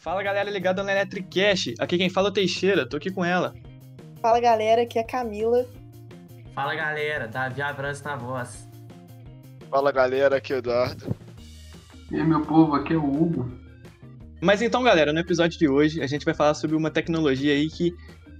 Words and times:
Fala 0.00 0.22
galera 0.22 0.50
ligada 0.50 0.82
na 0.82 0.92
Electricast, 0.92 1.74
aqui 1.78 1.98
quem 1.98 2.08
fala 2.08 2.28
é 2.28 2.30
o 2.30 2.32
Teixeira, 2.32 2.88
tô 2.88 2.96
aqui 2.96 3.10
com 3.10 3.22
ela. 3.22 3.52
Fala 4.22 4.40
galera, 4.40 4.80
aqui 4.80 4.98
é 4.98 5.02
a 5.02 5.06
Camila. 5.06 5.66
Fala 6.54 6.74
galera, 6.74 7.28
Davi 7.28 7.60
Abrantes 7.60 8.00
na 8.00 8.16
voz. 8.16 8.66
Fala 9.70 9.92
galera, 9.92 10.36
aqui 10.36 10.54
é 10.54 10.56
o 10.56 10.58
Eduardo. 10.60 11.14
E 12.10 12.16
aí 12.16 12.24
meu 12.24 12.40
povo, 12.40 12.76
aqui 12.76 12.94
é 12.94 12.96
o 12.96 13.04
Hugo. 13.04 13.52
Mas 14.40 14.62
então 14.62 14.82
galera, 14.82 15.12
no 15.12 15.20
episódio 15.20 15.58
de 15.58 15.68
hoje 15.68 16.02
a 16.02 16.06
gente 16.06 16.24
vai 16.24 16.32
falar 16.32 16.54
sobre 16.54 16.74
uma 16.74 16.90
tecnologia 16.90 17.52
aí 17.52 17.68
que 17.68 17.92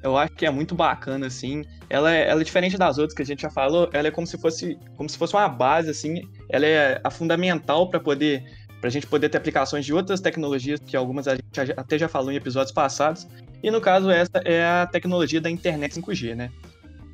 eu 0.02 0.16
acho 0.16 0.32
que 0.32 0.46
é 0.46 0.50
muito 0.50 0.74
bacana, 0.74 1.26
assim. 1.26 1.62
Ela 1.90 2.14
é, 2.14 2.26
ela 2.26 2.40
é 2.40 2.44
diferente 2.44 2.78
das 2.78 2.96
outras 2.96 3.14
que 3.14 3.20
a 3.20 3.26
gente 3.26 3.42
já 3.42 3.50
falou, 3.50 3.90
ela 3.92 4.08
é 4.08 4.10
como 4.10 4.26
se 4.26 4.38
fosse, 4.38 4.78
como 4.96 5.10
se 5.10 5.18
fosse 5.18 5.34
uma 5.34 5.46
base, 5.46 5.90
assim. 5.90 6.22
Ela 6.48 6.64
é 6.64 7.00
a 7.04 7.10
fundamental 7.10 7.90
para 7.90 8.00
poder 8.00 8.42
para 8.80 8.88
a 8.88 8.90
gente 8.90 9.06
poder 9.06 9.28
ter 9.28 9.38
aplicações 9.38 9.84
de 9.84 9.92
outras 9.92 10.20
tecnologias, 10.20 10.80
que 10.80 10.96
algumas 10.96 11.28
a 11.28 11.34
gente 11.34 11.72
até 11.76 11.98
já 11.98 12.08
falou 12.08 12.32
em 12.32 12.36
episódios 12.36 12.72
passados. 12.72 13.28
E 13.62 13.70
no 13.70 13.80
caso, 13.80 14.10
essa 14.10 14.38
é 14.44 14.64
a 14.64 14.86
tecnologia 14.86 15.40
da 15.40 15.50
internet 15.50 16.00
5G, 16.00 16.34
né? 16.34 16.50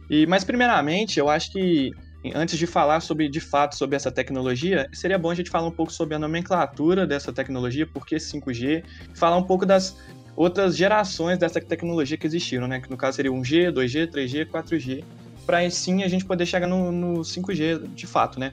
E, 0.08 0.26
mas 0.26 0.44
primeiramente, 0.44 1.18
eu 1.18 1.28
acho 1.28 1.52
que 1.52 1.92
antes 2.34 2.56
de 2.58 2.66
falar 2.66 3.00
sobre 3.00 3.28
de 3.28 3.40
fato 3.40 3.76
sobre 3.76 3.96
essa 3.96 4.10
tecnologia, 4.10 4.88
seria 4.92 5.18
bom 5.18 5.30
a 5.30 5.34
gente 5.34 5.50
falar 5.50 5.66
um 5.66 5.72
pouco 5.72 5.92
sobre 5.92 6.14
a 6.14 6.18
nomenclatura 6.18 7.06
dessa 7.06 7.32
tecnologia, 7.32 7.86
por 7.86 8.06
que 8.06 8.16
5G, 8.16 8.84
falar 9.14 9.36
um 9.36 9.42
pouco 9.42 9.66
das 9.66 9.96
outras 10.36 10.76
gerações 10.76 11.38
dessa 11.38 11.60
tecnologia 11.60 12.16
que 12.16 12.26
existiram, 12.26 12.68
né? 12.68 12.80
Que 12.80 12.90
no 12.90 12.96
caso 12.96 13.16
seria 13.16 13.32
1G, 13.32 13.72
2G, 13.72 14.08
3G, 14.08 14.46
4G, 14.46 15.04
para 15.44 15.68
sim 15.70 16.02
a 16.02 16.08
gente 16.08 16.24
poder 16.24 16.46
chegar 16.46 16.66
no, 16.66 16.92
no 16.92 17.20
5G 17.20 17.94
de 17.94 18.06
fato, 18.06 18.38
né? 18.38 18.52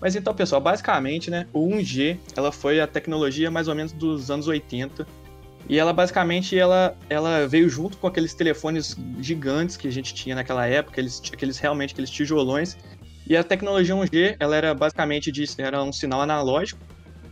Mas 0.00 0.14
então, 0.14 0.34
pessoal, 0.34 0.60
basicamente, 0.60 1.30
né, 1.30 1.46
o 1.52 1.66
1G, 1.68 2.18
ela 2.36 2.52
foi 2.52 2.80
a 2.80 2.86
tecnologia 2.86 3.50
mais 3.50 3.68
ou 3.68 3.74
menos 3.74 3.92
dos 3.92 4.30
anos 4.30 4.46
80, 4.46 5.06
e 5.68 5.78
ela 5.78 5.92
basicamente 5.92 6.56
ela, 6.56 6.96
ela 7.10 7.46
veio 7.48 7.68
junto 7.68 7.96
com 7.98 8.06
aqueles 8.06 8.34
telefones 8.34 8.96
gigantes 9.20 9.76
que 9.76 9.88
a 9.88 9.90
gente 9.90 10.14
tinha 10.14 10.34
naquela 10.34 10.66
época, 10.66 10.92
aqueles, 10.92 11.20
aqueles 11.32 11.58
realmente 11.58 11.92
aqueles 11.92 12.10
tijolões. 12.10 12.76
E 13.28 13.36
a 13.36 13.42
tecnologia 13.42 13.94
1G, 13.94 14.36
ela 14.38 14.54
era 14.54 14.72
basicamente 14.74 15.32
de, 15.32 15.44
era 15.58 15.82
um 15.82 15.92
sinal 15.92 16.20
analógico. 16.20 16.80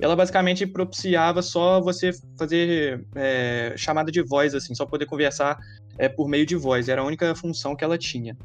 Ela 0.01 0.17
basicamente 0.17 0.67
propiciava 0.67 1.41
só 1.41 1.81
você 1.81 2.11
fazer 2.37 3.07
é, 3.15 3.75
chamada 3.77 4.11
de 4.11 4.21
voz, 4.21 4.53
assim, 4.53 4.75
só 4.75 4.85
poder 4.85 5.07
conversar 5.07 5.57
é, 5.97 6.09
por 6.09 6.29
meio 6.29 6.45
de 6.45 6.57
voz. 6.57 6.89
Era 6.89 7.03
a 7.03 7.05
única 7.05 7.33
função 7.37 7.77
que 7.77 7.85
ela 7.85 7.97
tinha. 7.97 8.37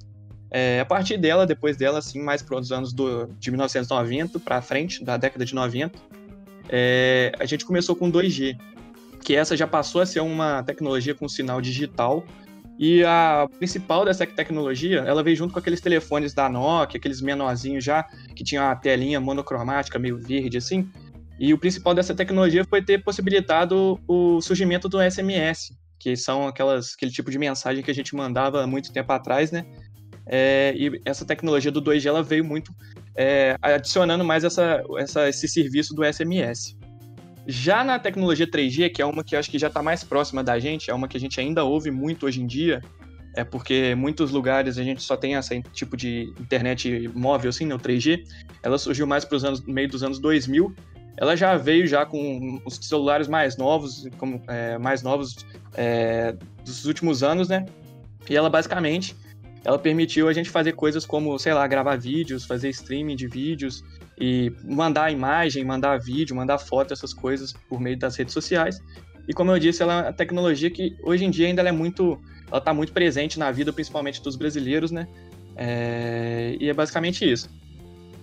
É, 0.51 0.79
a 0.79 0.85
partir 0.85 1.17
dela, 1.17 1.45
depois 1.45 1.77
dela, 1.77 1.99
assim, 1.99 2.21
mais 2.21 2.41
para 2.41 2.57
os 2.57 2.71
anos 2.71 2.91
do, 2.91 3.27
de 3.39 3.51
1990 3.51 4.39
para 4.39 4.61
frente, 4.61 5.03
da 5.03 5.15
década 5.15 5.45
de 5.45 5.53
90, 5.53 5.99
é, 6.69 7.31
a 7.39 7.45
gente 7.45 7.65
começou 7.65 7.95
com 7.95 8.11
2G, 8.11 8.57
que 9.23 9.35
essa 9.35 9.55
já 9.55 9.67
passou 9.67 10.01
a 10.01 10.05
ser 10.05 10.21
uma 10.21 10.63
tecnologia 10.63 11.13
com 11.13 11.27
sinal 11.27 11.61
digital. 11.61 12.25
E 12.79 13.03
a 13.03 13.47
principal 13.57 14.05
dessa 14.05 14.25
tecnologia, 14.25 14.99
ela 14.99 15.21
veio 15.21 15.35
junto 15.35 15.53
com 15.53 15.59
aqueles 15.59 15.81
telefones 15.81 16.33
da 16.33 16.47
Nokia, 16.47 16.97
aqueles 16.97 17.21
menorzinhos 17.21 17.83
já, 17.83 18.03
que 18.33 18.43
tinham 18.43 18.65
a 18.65 18.75
telinha 18.75 19.19
monocromática, 19.19 19.99
meio 19.99 20.17
verde 20.17 20.57
assim. 20.57 20.89
E 21.37 21.53
o 21.53 21.57
principal 21.57 21.93
dessa 21.93 22.15
tecnologia 22.15 22.63
foi 22.63 22.81
ter 22.81 23.03
possibilitado 23.03 23.99
o 24.07 24.41
surgimento 24.41 24.87
do 24.87 24.97
SMS, 25.01 25.73
que 25.97 26.15
são 26.15 26.47
aquelas, 26.47 26.93
aquele 26.95 27.11
tipo 27.11 27.29
de 27.29 27.37
mensagem 27.37 27.83
que 27.83 27.91
a 27.91 27.93
gente 27.93 28.15
mandava 28.15 28.65
muito 28.65 28.93
tempo 28.93 29.11
atrás, 29.11 29.51
né? 29.51 29.65
É, 30.31 30.75
e 30.77 31.01
essa 31.03 31.25
tecnologia 31.25 31.71
do 31.71 31.81
2G 31.81 32.05
ela 32.05 32.21
veio 32.21 32.45
muito 32.45 32.71
é, 33.15 33.57
adicionando 33.61 34.23
mais 34.23 34.43
essa, 34.43 34.83
essa, 34.97 35.27
esse 35.27 35.47
serviço 35.47 35.95
do 35.95 36.03
SMS. 36.05 36.77
Já 37.47 37.83
na 37.83 37.97
tecnologia 37.97 38.45
3G, 38.45 38.91
que 38.91 39.01
é 39.01 39.05
uma 39.05 39.23
que 39.23 39.35
acho 39.35 39.49
que 39.49 39.57
já 39.57 39.67
está 39.67 39.81
mais 39.81 40.03
próxima 40.03 40.43
da 40.43 40.59
gente, 40.59 40.91
é 40.91 40.93
uma 40.93 41.07
que 41.07 41.17
a 41.17 41.19
gente 41.19 41.39
ainda 41.39 41.63
ouve 41.63 41.89
muito 41.89 42.27
hoje 42.27 42.41
em 42.41 42.45
dia, 42.45 42.79
é 43.35 43.43
porque 43.43 43.95
muitos 43.95 44.29
lugares 44.29 44.77
a 44.77 44.83
gente 44.83 45.01
só 45.01 45.17
tem 45.17 45.33
esse 45.33 45.61
tipo 45.73 45.97
de 45.97 46.31
internet 46.39 47.09
móvel, 47.15 47.49
assim, 47.49 47.65
né, 47.65 47.73
o 47.73 47.79
3G. 47.79 48.23
Ela 48.61 48.77
surgiu 48.77 49.07
mais 49.07 49.25
para 49.25 49.35
os 49.35 49.43
anos 49.43 49.61
meio 49.61 49.89
dos 49.89 50.03
anos 50.03 50.19
2000. 50.19 50.75
Ela 51.17 51.35
já 51.35 51.57
veio 51.57 51.87
já 51.87 52.05
com 52.05 52.61
os 52.65 52.75
celulares 52.75 53.27
mais 53.27 53.57
novos, 53.57 54.07
como, 54.17 54.41
é, 54.47 54.77
mais 54.77 55.01
novos 55.01 55.45
é, 55.73 56.35
dos 56.63 56.85
últimos 56.85 57.23
anos, 57.23 57.49
né? 57.49 57.65
E 58.29 58.35
ela 58.35 58.49
basicamente 58.49 59.15
ela 59.63 59.77
permitiu 59.77 60.27
a 60.27 60.33
gente 60.33 60.49
fazer 60.49 60.73
coisas 60.73 61.05
como, 61.05 61.37
sei 61.37 61.53
lá, 61.53 61.67
gravar 61.67 61.97
vídeos, 61.97 62.45
fazer 62.45 62.69
streaming 62.69 63.15
de 63.15 63.27
vídeos 63.27 63.83
e 64.19 64.51
mandar 64.63 65.11
imagem, 65.11 65.63
mandar 65.63 65.99
vídeo, 65.99 66.35
mandar 66.35 66.57
foto, 66.57 66.93
essas 66.93 67.13
coisas 67.13 67.53
por 67.67 67.79
meio 67.79 67.97
das 67.97 68.15
redes 68.15 68.33
sociais. 68.33 68.81
E 69.27 69.33
como 69.33 69.51
eu 69.51 69.59
disse, 69.59 69.83
ela 69.83 69.93
é 69.93 70.01
uma 70.03 70.13
tecnologia 70.13 70.69
que 70.69 70.95
hoje 71.03 71.25
em 71.25 71.29
dia 71.29 71.47
ainda 71.47 71.61
é 71.61 71.71
muito, 71.71 72.19
ela 72.47 72.57
está 72.57 72.73
muito 72.73 72.93
presente 72.93 73.37
na 73.37 73.51
vida, 73.51 73.71
principalmente 73.71 74.21
dos 74.21 74.35
brasileiros, 74.35 74.91
né? 74.91 75.07
É, 75.55 76.55
e 76.59 76.69
é 76.69 76.73
basicamente 76.73 77.29
isso. 77.29 77.49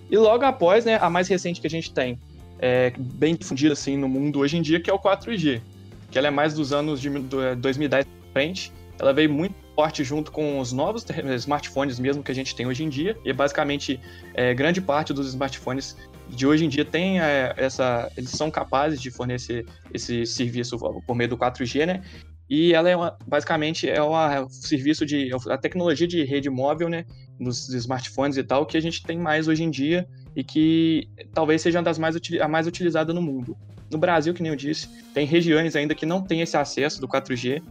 E 0.09 0.17
logo 0.17 0.43
após, 0.43 0.85
né, 0.85 0.97
a 0.99 1.09
mais 1.09 1.27
recente 1.27 1.61
que 1.61 1.67
a 1.67 1.69
gente 1.69 1.93
tem, 1.93 2.19
é, 2.59 2.91
bem 2.97 3.35
difundida 3.35 3.73
assim 3.73 3.95
no 3.95 4.09
mundo 4.09 4.39
hoje 4.39 4.57
em 4.57 4.61
dia, 4.61 4.79
que 4.79 4.89
é 4.89 4.93
o 4.93 4.99
4G, 4.99 5.61
que 6.09 6.17
ela 6.17 6.27
é 6.27 6.31
mais 6.31 6.53
dos 6.55 6.73
anos 6.73 6.99
de 6.99 7.09
2010 7.09 8.05
para 8.05 8.31
frente. 8.33 8.71
Ela 8.99 9.13
veio 9.13 9.31
muito 9.31 9.55
forte 9.77 10.03
junto 10.03 10.31
com 10.31 10.59
os 10.59 10.73
novos 10.73 11.05
smartphones 11.35 11.99
mesmo 11.99 12.23
que 12.23 12.31
a 12.31 12.35
gente 12.35 12.55
tem 12.55 12.65
hoje 12.65 12.83
em 12.83 12.89
dia. 12.89 13.15
E 13.23 13.31
basicamente, 13.31 13.99
é, 14.33 14.51
grande 14.55 14.81
parte 14.81 15.13
dos 15.13 15.27
smartphones 15.27 15.95
de 16.27 16.47
hoje 16.47 16.65
em 16.65 16.69
dia 16.69 16.83
tem 16.83 17.21
é, 17.21 17.53
essa. 17.55 18.11
Eles 18.17 18.31
são 18.31 18.49
capazes 18.49 18.99
de 18.99 19.11
fornecer 19.11 19.67
esse 19.93 20.25
serviço 20.25 20.79
por 20.79 21.15
meio 21.15 21.29
do 21.29 21.37
4G, 21.37 21.85
né? 21.85 22.01
E 22.49 22.73
ela 22.73 22.89
é 22.89 22.95
uma, 22.95 23.15
basicamente 23.27 23.87
é 23.87 24.01
um 24.01 24.49
serviço 24.49 25.05
de 25.05 25.29
a 25.47 25.57
tecnologia 25.57 26.07
de 26.07 26.23
rede 26.23 26.49
móvel, 26.49 26.89
né, 26.89 27.05
nos 27.37 27.67
smartphones 27.69 28.37
e 28.37 28.43
tal, 28.43 28.65
que 28.65 28.77
a 28.77 28.81
gente 28.81 29.03
tem 29.03 29.19
mais 29.19 29.49
hoje 29.49 29.63
em 29.63 29.69
dia 29.69 30.07
e 30.33 30.45
que 30.45 31.09
talvez 31.33 31.61
seja 31.61 31.77
uma 31.77 31.83
das 31.83 31.99
mais 31.99 32.15
a 32.41 32.47
mais 32.47 32.65
utilizada 32.65 33.13
no 33.13 33.21
mundo. 33.21 33.55
No 33.91 33.97
Brasil, 33.97 34.33
que 34.33 34.41
nem 34.41 34.51
eu 34.51 34.55
disse, 34.55 34.87
tem 35.13 35.25
regiões 35.25 35.75
ainda 35.75 35.93
que 35.93 36.05
não 36.05 36.21
tem 36.21 36.41
esse 36.41 36.55
acesso 36.55 37.01
do 37.01 37.07
4G 37.07 37.61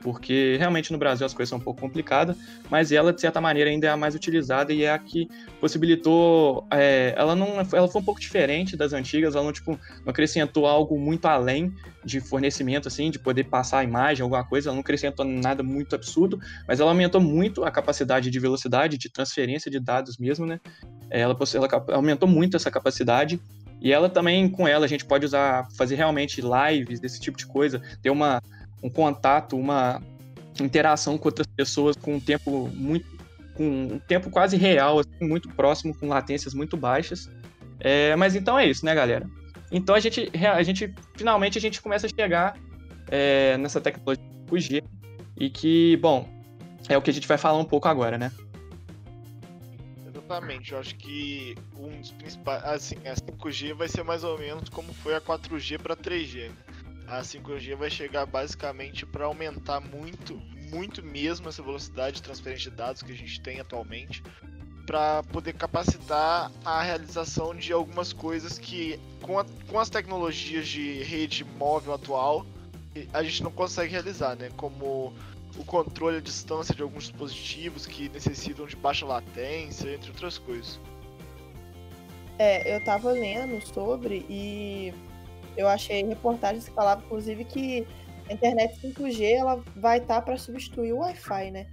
porque 0.00 0.56
realmente 0.58 0.92
no 0.92 0.98
Brasil 0.98 1.26
as 1.26 1.34
coisas 1.34 1.48
são 1.48 1.58
um 1.58 1.60
pouco 1.60 1.80
complicadas, 1.80 2.36
mas 2.70 2.92
ela, 2.92 3.12
de 3.12 3.20
certa 3.20 3.40
maneira, 3.40 3.70
ainda 3.70 3.86
é 3.86 3.90
a 3.90 3.96
mais 3.96 4.14
utilizada 4.14 4.72
e 4.72 4.84
é 4.84 4.92
a 4.92 4.98
que 4.98 5.28
possibilitou. 5.60 6.66
É, 6.70 7.14
ela 7.16 7.34
não 7.34 7.60
ela 7.72 7.88
foi 7.88 8.00
um 8.00 8.04
pouco 8.04 8.20
diferente 8.20 8.76
das 8.76 8.92
antigas, 8.92 9.34
ela 9.34 9.44
não, 9.44 9.52
tipo, 9.52 9.72
não 9.72 10.10
acrescentou 10.10 10.66
algo 10.66 10.98
muito 10.98 11.26
além 11.26 11.72
de 12.04 12.20
fornecimento, 12.20 12.88
assim, 12.88 13.10
de 13.10 13.18
poder 13.18 13.44
passar 13.44 13.80
a 13.80 13.84
imagem, 13.84 14.22
alguma 14.22 14.44
coisa, 14.44 14.68
ela 14.68 14.74
não 14.74 14.80
acrescentou 14.80 15.24
nada 15.24 15.62
muito 15.62 15.94
absurdo, 15.94 16.40
mas 16.66 16.80
ela 16.80 16.90
aumentou 16.90 17.20
muito 17.20 17.64
a 17.64 17.70
capacidade 17.70 18.30
de 18.30 18.40
velocidade, 18.40 18.96
de 18.96 19.10
transferência 19.10 19.70
de 19.70 19.78
dados 19.78 20.16
mesmo, 20.16 20.46
né? 20.46 20.60
Ela, 21.10 21.36
ela 21.54 21.68
aumentou 21.94 22.28
muito 22.28 22.56
essa 22.56 22.70
capacidade 22.70 23.40
e 23.80 23.92
ela 23.92 24.08
também, 24.08 24.48
com 24.48 24.66
ela, 24.66 24.84
a 24.84 24.88
gente 24.88 25.04
pode 25.04 25.24
usar, 25.24 25.68
fazer 25.76 25.94
realmente 25.94 26.40
lives, 26.40 27.00
desse 27.00 27.20
tipo 27.20 27.38
de 27.38 27.46
coisa, 27.46 27.80
ter 28.02 28.10
uma 28.10 28.42
um 28.82 28.90
contato, 28.90 29.56
uma 29.56 30.02
interação 30.60 31.16
com 31.16 31.28
outras 31.28 31.46
pessoas 31.46 31.96
com 31.96 32.16
um 32.16 32.20
tempo 32.20 32.68
muito 32.74 33.06
com 33.54 33.94
um 33.94 33.98
tempo 33.98 34.30
quase 34.30 34.56
real, 34.56 35.00
assim, 35.00 35.28
muito 35.28 35.48
próximo, 35.48 35.92
com 35.92 36.06
latências 36.06 36.54
muito 36.54 36.76
baixas. 36.76 37.28
É, 37.80 38.14
mas 38.14 38.36
então 38.36 38.56
é 38.56 38.64
isso, 38.64 38.84
né, 38.84 38.94
galera? 38.94 39.28
Então 39.72 39.96
a 39.96 40.00
gente, 40.00 40.30
a 40.54 40.62
gente 40.62 40.94
finalmente 41.16 41.58
a 41.58 41.60
gente 41.60 41.82
começa 41.82 42.06
a 42.06 42.10
chegar 42.10 42.56
é, 43.10 43.56
nessa 43.58 43.80
tecnologia 43.80 44.24
5G 44.48 44.84
e 45.36 45.50
que, 45.50 45.96
bom, 45.96 46.28
é 46.88 46.96
o 46.96 47.02
que 47.02 47.10
a 47.10 47.12
gente 47.12 47.26
vai 47.26 47.36
falar 47.36 47.58
um 47.58 47.64
pouco 47.64 47.88
agora, 47.88 48.16
né? 48.16 48.32
Exatamente, 50.06 50.72
eu 50.72 50.78
acho 50.78 50.94
que 50.96 51.56
um 51.76 52.00
dos 52.00 52.12
principais, 52.12 52.62
assim, 52.64 52.96
a 53.06 53.14
5G 53.14 53.74
vai 53.74 53.88
ser 53.88 54.04
mais 54.04 54.22
ou 54.22 54.38
menos 54.38 54.68
como 54.68 54.92
foi 54.94 55.14
a 55.14 55.20
4G 55.20 55.78
para 55.80 55.96
3G. 55.96 56.48
Né? 56.48 56.54
A 57.08 57.22
5G 57.22 57.74
vai 57.74 57.90
chegar 57.90 58.26
basicamente 58.26 59.06
para 59.06 59.24
aumentar 59.24 59.80
muito, 59.80 60.40
muito 60.70 61.02
mesmo 61.02 61.48
essa 61.48 61.62
velocidade 61.62 62.16
de 62.16 62.22
transferência 62.22 62.70
de 62.70 62.76
dados 62.76 63.02
que 63.02 63.12
a 63.12 63.16
gente 63.16 63.40
tem 63.40 63.60
atualmente, 63.60 64.22
para 64.86 65.22
poder 65.24 65.54
capacitar 65.54 66.50
a 66.64 66.82
realização 66.82 67.54
de 67.54 67.72
algumas 67.72 68.12
coisas 68.12 68.58
que, 68.58 68.98
com, 69.22 69.38
a, 69.38 69.44
com 69.68 69.78
as 69.78 69.90
tecnologias 69.90 70.66
de 70.66 71.02
rede 71.02 71.44
móvel 71.44 71.94
atual, 71.94 72.46
a 73.12 73.22
gente 73.22 73.42
não 73.42 73.50
consegue 73.50 73.92
realizar, 73.92 74.34
né? 74.36 74.50
Como 74.56 75.12
o 75.56 75.64
controle 75.64 76.18
à 76.18 76.20
distância 76.20 76.74
de 76.74 76.82
alguns 76.82 77.04
dispositivos 77.04 77.86
que 77.86 78.08
necessitam 78.08 78.66
de 78.66 78.76
baixa 78.76 79.04
latência, 79.04 79.92
entre 79.92 80.10
outras 80.10 80.38
coisas. 80.38 80.80
É, 82.38 82.76
eu 82.76 82.82
tava 82.84 83.10
lendo 83.10 83.60
sobre 83.66 84.24
e 84.28 84.94
eu 85.58 85.66
achei 85.66 86.04
reportagens 86.04 86.68
que 86.68 86.74
falavam, 86.74 87.04
inclusive, 87.04 87.44
que 87.44 87.84
a 88.30 88.32
internet 88.32 88.80
5G 88.80 89.32
ela 89.34 89.62
vai 89.74 89.98
estar 89.98 90.14
tá 90.14 90.22
para 90.22 90.36
substituir 90.36 90.92
o 90.92 90.98
Wi-Fi, 90.98 91.50
né? 91.50 91.66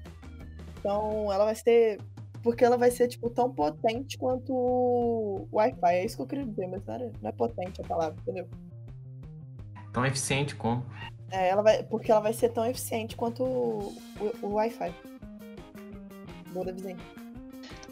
Então, 0.80 1.32
ela 1.32 1.46
vai 1.46 1.56
ser. 1.56 2.02
Porque 2.42 2.66
ela 2.66 2.78
vai 2.78 2.90
ser, 2.90 3.08
tipo, 3.08 3.30
tão 3.30 3.52
potente 3.54 4.18
quanto 4.18 4.54
o 4.54 5.48
Wi-Fi. 5.54 5.94
É 5.94 6.06
isso 6.06 6.16
que 6.16 6.24
eu 6.24 6.28
queria 6.28 6.46
dizer, 6.46 6.68
mas 6.68 6.84
não 6.84 6.96
é, 6.96 7.12
não 7.22 7.30
é 7.30 7.32
potente 7.32 7.80
a 7.82 7.88
palavra, 7.88 8.20
entendeu? 8.22 8.48
Tão 9.94 10.04
eficiente 10.04 10.56
como. 10.56 10.84
É, 11.32 11.50
ela 11.50 11.62
vai, 11.62 11.84
porque 11.84 12.12
ela 12.12 12.22
vai 12.22 12.34
ser 12.34 12.50
tão 12.50 12.66
eficiente 12.66 13.16
quanto 13.16 13.44
o, 13.44 13.96
o, 14.42 14.48
o 14.48 14.54
Wi-Fi. 14.54 14.94
Boa 16.52 16.72
Vizinho. 16.72 17.25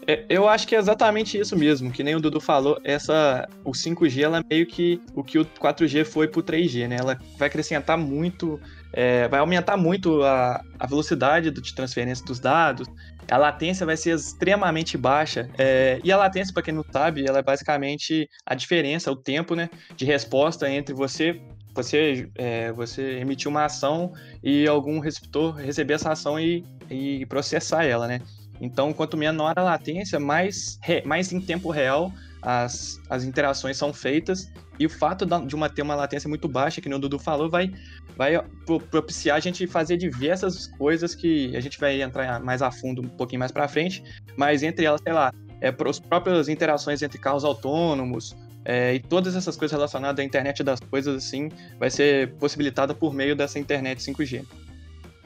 É, 0.06 0.24
eu 0.28 0.48
acho 0.48 0.66
que 0.66 0.74
é 0.74 0.78
exatamente 0.78 1.38
isso 1.38 1.56
mesmo, 1.56 1.90
que 1.90 2.02
nem 2.02 2.14
o 2.14 2.20
Dudu 2.20 2.40
falou, 2.40 2.78
essa 2.84 3.48
o 3.64 3.72
5G 3.72 4.22
ela 4.22 4.38
é 4.38 4.42
meio 4.48 4.66
que 4.66 5.00
o 5.14 5.22
que 5.22 5.38
o 5.38 5.44
4G 5.44 6.04
foi 6.04 6.28
pro 6.28 6.42
3G, 6.42 6.88
né? 6.88 6.96
Ela 6.98 7.18
vai 7.38 7.48
acrescentar 7.48 7.96
muito, 7.96 8.60
é, 8.92 9.28
vai 9.28 9.40
aumentar 9.40 9.76
muito 9.76 10.22
a, 10.22 10.62
a 10.78 10.86
velocidade 10.86 11.50
de 11.50 11.74
transferência 11.74 12.24
dos 12.24 12.38
dados, 12.38 12.86
a 13.30 13.36
latência 13.36 13.86
vai 13.86 13.96
ser 13.96 14.14
extremamente 14.14 14.98
baixa. 14.98 15.48
É, 15.56 16.00
e 16.04 16.12
a 16.12 16.16
latência, 16.16 16.52
para 16.52 16.62
quem 16.62 16.74
não 16.74 16.84
sabe, 16.92 17.26
ela 17.26 17.38
é 17.38 17.42
basicamente 17.42 18.28
a 18.44 18.54
diferença, 18.54 19.10
o 19.10 19.16
tempo 19.16 19.54
né, 19.54 19.70
de 19.96 20.04
resposta 20.04 20.70
entre 20.70 20.94
você 20.94 21.40
você, 21.74 22.30
é, 22.36 22.70
você 22.70 23.18
emitir 23.18 23.48
uma 23.48 23.64
ação 23.64 24.12
e 24.40 24.64
algum 24.68 25.00
receptor 25.00 25.56
receber 25.56 25.94
essa 25.94 26.12
ação 26.12 26.38
e, 26.38 26.64
e 26.88 27.26
processar 27.26 27.84
ela, 27.84 28.06
né? 28.06 28.20
Então, 28.60 28.92
quanto 28.92 29.16
menor 29.16 29.54
a 29.56 29.62
latência, 29.62 30.20
mais, 30.20 30.78
mais 31.04 31.32
em 31.32 31.40
tempo 31.40 31.70
real 31.70 32.12
as, 32.40 33.00
as 33.08 33.24
interações 33.24 33.76
são 33.76 33.92
feitas. 33.92 34.50
E 34.78 34.86
o 34.86 34.90
fato 34.90 35.24
de 35.24 35.54
uma 35.54 35.68
ter 35.68 35.82
uma 35.82 35.94
latência 35.94 36.28
muito 36.28 36.48
baixa, 36.48 36.80
que 36.80 36.92
o 36.92 36.98
Dudu 36.98 37.18
falou, 37.18 37.48
vai, 37.48 37.72
vai 38.16 38.42
propiciar 38.90 39.36
a 39.36 39.40
gente 39.40 39.66
fazer 39.66 39.96
diversas 39.96 40.66
coisas 40.66 41.14
que 41.14 41.56
a 41.56 41.60
gente 41.60 41.78
vai 41.78 42.02
entrar 42.02 42.40
mais 42.40 42.60
a 42.60 42.70
fundo 42.70 43.02
um 43.02 43.08
pouquinho 43.08 43.38
mais 43.38 43.52
para 43.52 43.66
frente. 43.68 44.02
Mas 44.36 44.62
entre 44.62 44.84
elas, 44.84 45.00
sei 45.02 45.12
lá, 45.12 45.32
é, 45.60 45.74
as 45.88 46.00
próprias 46.00 46.48
interações 46.48 47.02
entre 47.02 47.18
carros 47.18 47.44
autônomos, 47.44 48.36
é, 48.64 48.94
e 48.94 49.00
todas 49.00 49.36
essas 49.36 49.56
coisas 49.56 49.74
relacionadas 49.74 50.22
à 50.22 50.24
internet 50.24 50.62
das 50.62 50.80
coisas, 50.80 51.16
assim, 51.16 51.50
vai 51.78 51.90
ser 51.90 52.34
possibilitada 52.36 52.94
por 52.94 53.12
meio 53.12 53.36
dessa 53.36 53.58
internet 53.58 54.00
5G 54.00 54.44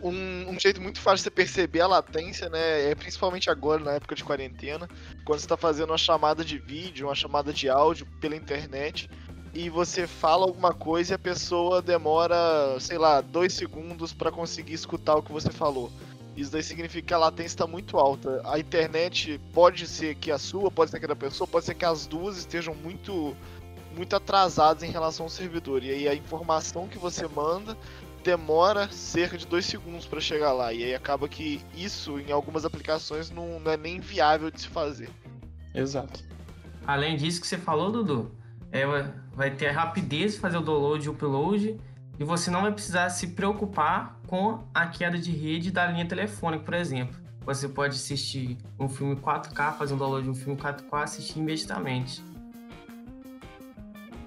um, 0.02 0.50
um, 0.50 0.60
jeito 0.60 0.80
muito 0.80 1.00
fácil 1.00 1.18
de 1.18 1.22
você 1.24 1.30
perceber 1.30 1.80
a 1.80 1.86
latência, 1.86 2.48
né? 2.48 2.90
É 2.90 2.94
principalmente 2.94 3.50
agora, 3.50 3.82
na 3.82 3.92
época 3.92 4.14
de 4.14 4.24
quarentena, 4.24 4.88
quando 5.24 5.38
você 5.38 5.46
está 5.46 5.56
fazendo 5.56 5.90
uma 5.90 5.98
chamada 5.98 6.44
de 6.44 6.58
vídeo, 6.58 7.08
uma 7.08 7.14
chamada 7.14 7.52
de 7.52 7.68
áudio 7.68 8.06
pela 8.20 8.36
internet, 8.36 9.08
e 9.54 9.68
você 9.68 10.06
fala 10.06 10.44
alguma 10.44 10.72
coisa 10.72 11.12
e 11.12 11.16
a 11.16 11.18
pessoa 11.18 11.82
demora, 11.82 12.78
sei 12.80 12.98
lá, 12.98 13.20
dois 13.20 13.52
segundos 13.52 14.12
para 14.12 14.30
conseguir 14.30 14.74
escutar 14.74 15.16
o 15.16 15.22
que 15.22 15.32
você 15.32 15.50
falou. 15.50 15.90
Isso 16.36 16.52
daí 16.52 16.62
significa 16.62 17.08
que 17.08 17.14
a 17.14 17.18
latência 17.18 17.48
está 17.48 17.66
muito 17.66 17.96
alta. 17.96 18.40
A 18.44 18.60
internet 18.60 19.40
pode 19.52 19.88
ser 19.88 20.14
que 20.14 20.30
a 20.30 20.38
sua, 20.38 20.70
pode 20.70 20.90
ser 20.90 21.00
que 21.00 21.06
a 21.06 21.08
da 21.08 21.16
pessoa, 21.16 21.48
pode 21.48 21.66
ser 21.66 21.74
que 21.74 21.84
as 21.84 22.06
duas 22.06 22.38
estejam 22.38 22.74
muito 22.74 23.36
muito 23.96 24.14
atrasadas 24.14 24.84
em 24.84 24.92
relação 24.92 25.26
ao 25.26 25.30
servidor. 25.30 25.82
E 25.82 25.90
aí 25.90 26.08
a 26.08 26.14
informação 26.14 26.86
que 26.86 26.96
você 26.96 27.26
manda 27.26 27.76
demora 28.28 28.92
cerca 28.92 29.38
de 29.38 29.46
dois 29.46 29.64
segundos 29.64 30.04
para 30.04 30.20
chegar 30.20 30.52
lá. 30.52 30.70
E 30.70 30.84
aí 30.84 30.94
acaba 30.94 31.26
que 31.26 31.62
isso, 31.74 32.20
em 32.20 32.30
algumas 32.30 32.66
aplicações, 32.66 33.30
não, 33.30 33.58
não, 33.58 33.72
é 33.72 33.76
nem 33.78 34.00
viável 34.00 34.50
de 34.50 34.60
se 34.60 34.68
fazer. 34.68 35.08
Exato. 35.74 36.22
Além 36.86 37.16
disso 37.16 37.40
que 37.40 37.46
você 37.46 37.56
falou, 37.56 37.90
Dudu, 37.90 38.30
é, 38.70 38.84
vai 39.32 39.50
ter 39.50 39.68
a 39.68 39.72
rapidez 39.72 40.34
de 40.34 40.40
fazer 40.40 40.58
o 40.58 40.60
download 40.60 41.06
e 41.06 41.08
o 41.08 41.12
upload, 41.12 41.80
e 42.18 42.24
você 42.24 42.50
não 42.50 42.60
vai 42.60 42.72
precisar 42.72 43.08
se 43.08 43.28
preocupar 43.28 44.20
com 44.26 44.62
a 44.74 44.86
queda 44.86 45.16
de 45.16 45.30
rede 45.30 45.70
da 45.70 45.86
linha 45.86 46.06
telefônica, 46.06 46.62
por 46.62 46.74
exemplo. 46.74 47.16
Você 47.46 47.66
pode 47.66 47.94
assistir 47.94 48.58
um 48.78 48.90
filme 48.90 49.16
4K, 49.16 49.78
fazer 49.78 49.94
um 49.94 49.96
download 49.96 50.24
de 50.24 50.30
um 50.30 50.34
filme 50.34 50.60
4K, 50.60 51.02
assistir 51.02 51.38
imediatamente. 51.38 52.22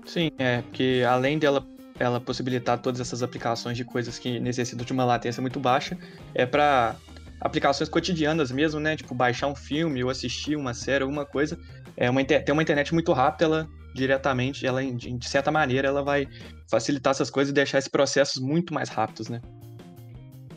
Sim, 0.08 0.32
é, 0.40 0.64
porque 0.64 1.06
além 1.08 1.38
dela 1.38 1.64
ela 2.02 2.20
possibilitar 2.20 2.80
todas 2.80 3.00
essas 3.00 3.22
aplicações 3.22 3.78
de 3.78 3.86
coisas 3.86 4.18
que 4.18 4.40
necessitam 4.40 4.84
de 4.84 4.92
uma 4.92 5.06
latência 5.06 5.40
muito 5.40 5.60
baixa, 5.60 5.96
é 6.34 6.46
para 6.46 6.96
aplicações 7.40 7.90
cotidianas 7.90 8.52
mesmo, 8.52 8.80
né? 8.80 8.96
Tipo, 8.96 9.14
baixar 9.14 9.48
um 9.48 9.56
filme 9.56 10.04
ou 10.04 10.10
assistir 10.10 10.56
uma 10.56 10.74
série, 10.74 11.04
alguma 11.04 11.26
coisa. 11.26 11.60
É 11.96 12.10
uma, 12.10 12.24
tem 12.24 12.52
uma 12.52 12.62
internet 12.64 12.94
muito 12.94 13.14
rápida, 13.14 13.46
ela 13.46 13.70
diretamente, 13.94 14.66
ela 14.66 14.82
de 14.84 15.28
certa 15.28 15.52
maneira, 15.52 15.88
ela 15.88 16.02
vai 16.02 16.28
facilitar 16.70 17.12
essas 17.12 17.30
coisas 17.30 17.52
e 17.52 17.54
deixar 17.54 17.78
esses 17.78 17.90
processos 17.90 18.42
muito 18.42 18.74
mais 18.74 18.90
rápidos, 18.90 19.30
né? 19.30 19.42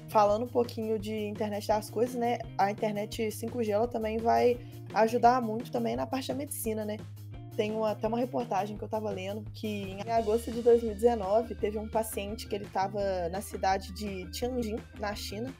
Falando 0.08 0.44
um 0.44 0.48
pouquinho 0.48 0.98
de 0.98 1.26
internet 1.26 1.66
das 1.66 1.90
coisas, 1.90 2.14
né? 2.14 2.38
A 2.56 2.70
internet 2.70 3.20
5G 3.22 3.68
ela 3.70 3.88
também 3.88 4.18
vai 4.18 4.56
ajudar 4.94 5.42
muito 5.42 5.72
também 5.72 5.96
na 5.96 6.06
parte 6.06 6.28
da 6.28 6.34
medicina, 6.34 6.84
né? 6.84 6.96
Tem 7.56 7.70
uma, 7.72 7.92
até 7.92 8.08
uma 8.08 8.18
reportagem 8.18 8.76
que 8.76 8.82
eu 8.82 8.86
estava 8.86 9.10
lendo 9.10 9.44
que 9.52 9.92
em 9.92 10.10
agosto 10.10 10.50
de 10.50 10.60
2019 10.60 11.54
teve 11.54 11.78
um 11.78 11.88
paciente 11.88 12.48
que 12.48 12.54
ele 12.54 12.64
estava 12.64 13.28
na 13.30 13.40
cidade 13.40 13.92
de 13.92 14.28
Tianjin, 14.32 14.76
na 14.98 15.14
China, 15.14 15.54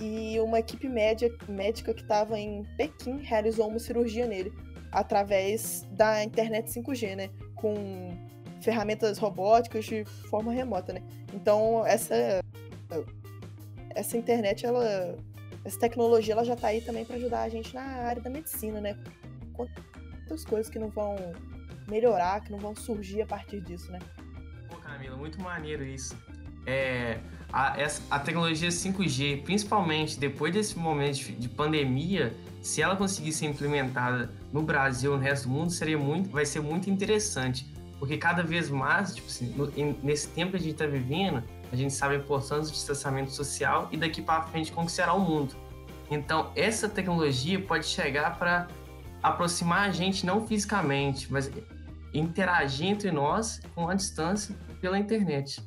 e 0.00 0.38
uma 0.40 0.58
equipe 0.58 0.88
média, 0.88 1.30
médica 1.48 1.94
que 1.94 2.02
estava 2.02 2.38
em 2.38 2.64
Pequim 2.76 3.18
realizou 3.22 3.68
uma 3.68 3.78
cirurgia 3.78 4.26
nele 4.26 4.52
através 4.92 5.86
da 5.90 6.22
internet 6.22 6.70
5G, 6.70 7.16
né? 7.16 7.30
Com 7.54 7.74
ferramentas 8.60 9.18
robóticas 9.18 9.84
de 9.84 10.04
forma 10.30 10.52
remota, 10.52 10.92
né? 10.92 11.02
Então 11.34 11.84
essa 11.86 12.40
essa 13.94 14.16
internet, 14.16 14.64
ela 14.64 15.16
essa 15.64 15.78
tecnologia, 15.78 16.32
ela 16.32 16.44
já 16.44 16.54
está 16.54 16.68
aí 16.68 16.80
também 16.80 17.04
para 17.04 17.16
ajudar 17.16 17.42
a 17.42 17.48
gente 17.48 17.74
na 17.74 17.82
área 17.82 18.22
da 18.22 18.30
medicina, 18.30 18.80
né? 18.80 18.96
Muitas 20.26 20.44
coisas 20.44 20.68
que 20.68 20.78
não 20.78 20.88
vão 20.88 21.16
melhorar, 21.88 22.40
que 22.40 22.50
não 22.50 22.58
vão 22.58 22.74
surgir 22.74 23.22
a 23.22 23.26
partir 23.26 23.60
disso, 23.60 23.90
né? 23.92 24.00
Pô, 24.68 24.76
Camila, 24.76 25.16
muito 25.16 25.40
maneiro 25.40 25.84
isso. 25.84 26.16
É, 26.66 27.20
a, 27.52 27.80
essa, 27.80 28.02
a 28.10 28.18
tecnologia 28.18 28.68
5G, 28.68 29.44
principalmente 29.44 30.18
depois 30.18 30.52
desse 30.52 30.76
momento 30.76 31.14
de, 31.14 31.32
de, 31.32 31.48
pandemia, 31.48 32.34
se 32.60 32.82
ela 32.82 32.96
conseguir 32.96 33.32
ser 33.32 33.46
implementada 33.46 34.32
no 34.52 34.62
Brasil 34.62 35.12
no 35.12 35.18
resto 35.18 35.44
do 35.44 35.50
mundo, 35.50 35.70
seria 35.70 35.96
muito, 35.96 36.28
vai 36.28 36.44
ser 36.44 36.60
muito 36.60 36.90
interessante. 36.90 37.72
Porque 38.00 38.18
cada 38.18 38.42
vez 38.42 38.68
mais, 38.68 39.14
tipo 39.14 39.28
assim, 39.28 39.46
no, 39.50 39.72
nesse 40.02 40.28
tempo 40.28 40.50
que 40.50 40.56
a 40.56 40.60
gente 40.60 40.72
está 40.72 40.86
vivendo, 40.86 41.42
a 41.70 41.76
gente 41.76 41.94
sabe 41.94 42.16
a 42.16 42.18
importância 42.18 42.64
do 42.64 42.72
distanciamento 42.72 43.30
social 43.30 43.88
e 43.92 43.96
daqui 43.96 44.20
para 44.20 44.42
frente 44.42 44.72
como 44.72 44.90
será 44.90 45.14
o 45.14 45.20
mundo. 45.20 45.54
Então, 46.10 46.50
essa 46.56 46.88
tecnologia 46.88 47.60
pode 47.60 47.86
chegar 47.86 48.38
para 48.38 48.68
aproximar 49.28 49.88
a 49.88 49.92
gente 49.92 50.24
não 50.24 50.46
fisicamente, 50.46 51.30
mas 51.32 51.50
interagir 52.12 52.86
entre 52.86 53.10
nós 53.10 53.60
com 53.74 53.88
a 53.88 53.94
distância 53.94 54.54
pela 54.80 54.98
internet. 54.98 55.62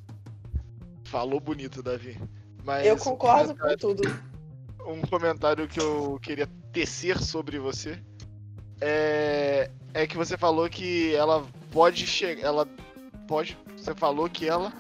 Falou 1.06 1.40
bonito, 1.40 1.84
Davi. 1.84 2.20
Mas 2.64 2.86
eu 2.86 2.98
concordo 2.98 3.54
um 3.54 3.56
com 3.56 3.78
tudo. 3.78 4.04
Um 4.88 5.02
comentário 5.02 5.68
que 5.68 5.80
eu 5.80 6.18
queria 6.22 6.48
tecer 6.72 7.20
sobre 7.20 7.60
você 7.60 8.02
é, 8.82 9.70
é 9.94 10.08
que 10.08 10.18
você 10.18 10.38
falou 10.38 10.68
que 10.70 11.14
ela 11.14 11.46
pode 11.70 12.08
chegar, 12.08 12.48
ela 12.48 12.68
pode, 13.28 13.58
você 13.78 13.94
falou 13.94 14.30
que 14.30 14.48
ela 14.48 14.74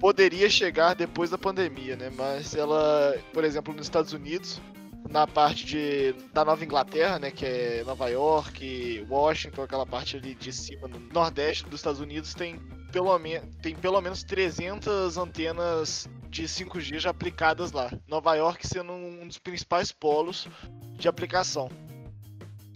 poderia 0.00 0.48
chegar 0.50 0.94
depois 0.94 1.30
da 1.30 1.38
pandemia, 1.38 1.94
né? 1.96 2.10
Mas 2.16 2.54
ela, 2.56 3.14
por 3.32 3.44
exemplo, 3.44 3.72
nos 3.72 3.86
Estados 3.86 4.12
Unidos, 4.12 4.60
na 5.08 5.26
parte 5.26 5.64
de, 5.64 6.12
da 6.32 6.44
Nova 6.44 6.64
Inglaterra, 6.64 7.18
né, 7.18 7.30
que 7.30 7.44
é 7.44 7.84
Nova 7.84 8.08
York, 8.08 9.06
Washington, 9.08 9.62
aquela 9.62 9.86
parte 9.86 10.16
ali 10.16 10.34
de 10.34 10.52
cima, 10.52 10.88
no 10.88 10.98
nordeste 11.12 11.64
dos 11.64 11.80
Estados 11.80 12.00
Unidos, 12.00 12.34
tem 12.34 12.58
pelo, 12.92 13.18
tem 13.60 13.74
pelo 13.74 14.00
menos 14.00 14.22
300 14.22 15.16
antenas 15.16 16.08
de 16.28 16.44
5G 16.44 16.98
já 16.98 17.10
aplicadas 17.10 17.72
lá. 17.72 17.90
Nova 18.06 18.34
York 18.34 18.66
sendo 18.66 18.92
um 18.92 19.26
dos 19.26 19.38
principais 19.38 19.90
polos 19.90 20.46
de 20.96 21.08
aplicação. 21.08 21.70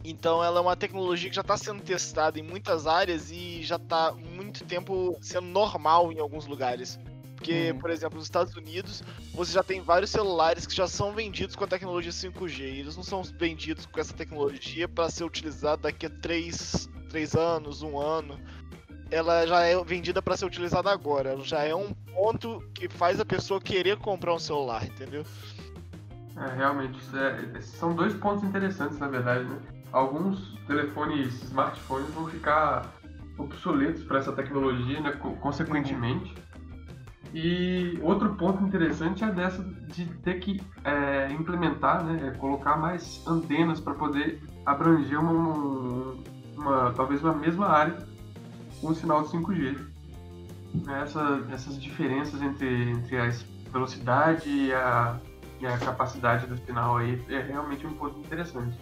Então 0.04 0.42
ela 0.42 0.59
é 0.59 0.62
uma 0.62 0.76
tecnologia 0.76 1.28
que 1.28 1.35
já 1.35 1.42
está 1.42 1.56
sendo 1.56 1.83
testada 1.83 2.38
em 2.38 2.42
muitas 2.42 2.87
áreas 2.87 3.30
e 3.30 3.62
já 3.62 3.76
está 3.76 4.12
muito 4.12 4.64
tempo 4.64 5.18
sendo 5.21 5.49
normal 5.49 6.12
em 6.12 6.21
alguns 6.21 6.47
lugares. 6.47 6.99
Porque, 7.46 7.70
uhum. 7.70 7.78
por 7.78 7.90
exemplo, 7.90 8.18
nos 8.18 8.26
Estados 8.26 8.56
Unidos, 8.56 9.04
você 9.32 9.52
já 9.52 9.62
tem 9.62 9.80
vários 9.80 10.10
celulares 10.10 10.66
que 10.66 10.74
já 10.74 10.88
são 10.88 11.12
vendidos 11.12 11.54
com 11.54 11.62
a 11.62 11.66
tecnologia 11.68 12.10
5G. 12.10 12.58
E 12.58 12.80
eles 12.80 12.96
não 12.96 13.04
são 13.04 13.22
vendidos 13.22 13.86
com 13.86 14.00
essa 14.00 14.12
tecnologia 14.12 14.88
para 14.88 15.08
ser 15.08 15.22
utilizada 15.22 15.82
daqui 15.82 16.06
a 16.06 16.10
3, 16.10 16.88
3 17.08 17.34
anos, 17.36 17.82
um 17.82 18.00
ano. 18.00 18.36
Ela 19.12 19.46
já 19.46 19.62
é 19.62 19.80
vendida 19.84 20.20
para 20.20 20.36
ser 20.36 20.46
utilizada 20.46 20.90
agora. 20.90 21.30
Ela 21.30 21.44
já 21.44 21.62
é 21.62 21.72
um 21.72 21.94
ponto 22.12 22.60
que 22.74 22.88
faz 22.88 23.20
a 23.20 23.24
pessoa 23.24 23.60
querer 23.60 23.96
comprar 23.98 24.34
um 24.34 24.40
celular, 24.40 24.84
entendeu? 24.84 25.24
É, 26.36 26.56
realmente, 26.56 26.98
é, 27.14 27.60
são 27.60 27.94
dois 27.94 28.12
pontos 28.14 28.42
interessantes, 28.42 28.98
na 28.98 29.06
verdade, 29.06 29.44
né? 29.44 29.60
Alguns 29.92 30.58
telefones, 30.66 31.44
smartphones 31.44 32.10
vão 32.10 32.26
ficar 32.26 32.92
obsoletos 33.38 34.02
para 34.02 34.18
essa 34.18 34.32
tecnologia, 34.32 35.00
né? 35.00 35.12
consequentemente. 35.40 36.34
E 37.35 37.99
outro 38.02 38.35
ponto 38.35 38.62
interessante 38.62 39.25
é 39.25 39.30
dessa 39.30 39.62
de 39.62 40.06
ter 40.23 40.40
que 40.40 40.61
é, 40.85 41.30
implementar, 41.33 42.04
né, 42.04 42.35
colocar 42.38 42.76
mais 42.76 43.23
antenas 43.26 43.80
para 43.80 43.95
poder 43.95 44.42
abranger 44.64 45.21
uma, 45.21 46.16
uma, 46.56 46.92
talvez 46.92 47.23
uma 47.23 47.35
mesma 47.35 47.66
área 47.66 47.97
com 48.80 48.88
o 48.88 48.95
sinal 48.95 49.23
de 49.23 49.28
5G. 49.28 49.78
essa, 51.02 51.47
essas 51.52 51.80
diferenças 51.80 52.40
entre, 52.42 52.90
entre 52.90 53.18
a 53.18 53.30
velocidade 53.73 54.49
e 54.49 54.73
a, 54.73 55.18
e 55.61 55.66
a 55.66 55.78
capacidade 55.78 56.47
do 56.47 56.56
sinal 56.59 56.99
aí 56.99 57.23
é 57.28 57.40
realmente 57.40 57.87
um 57.87 57.95
ponto 57.95 58.18
interessante. 58.18 58.76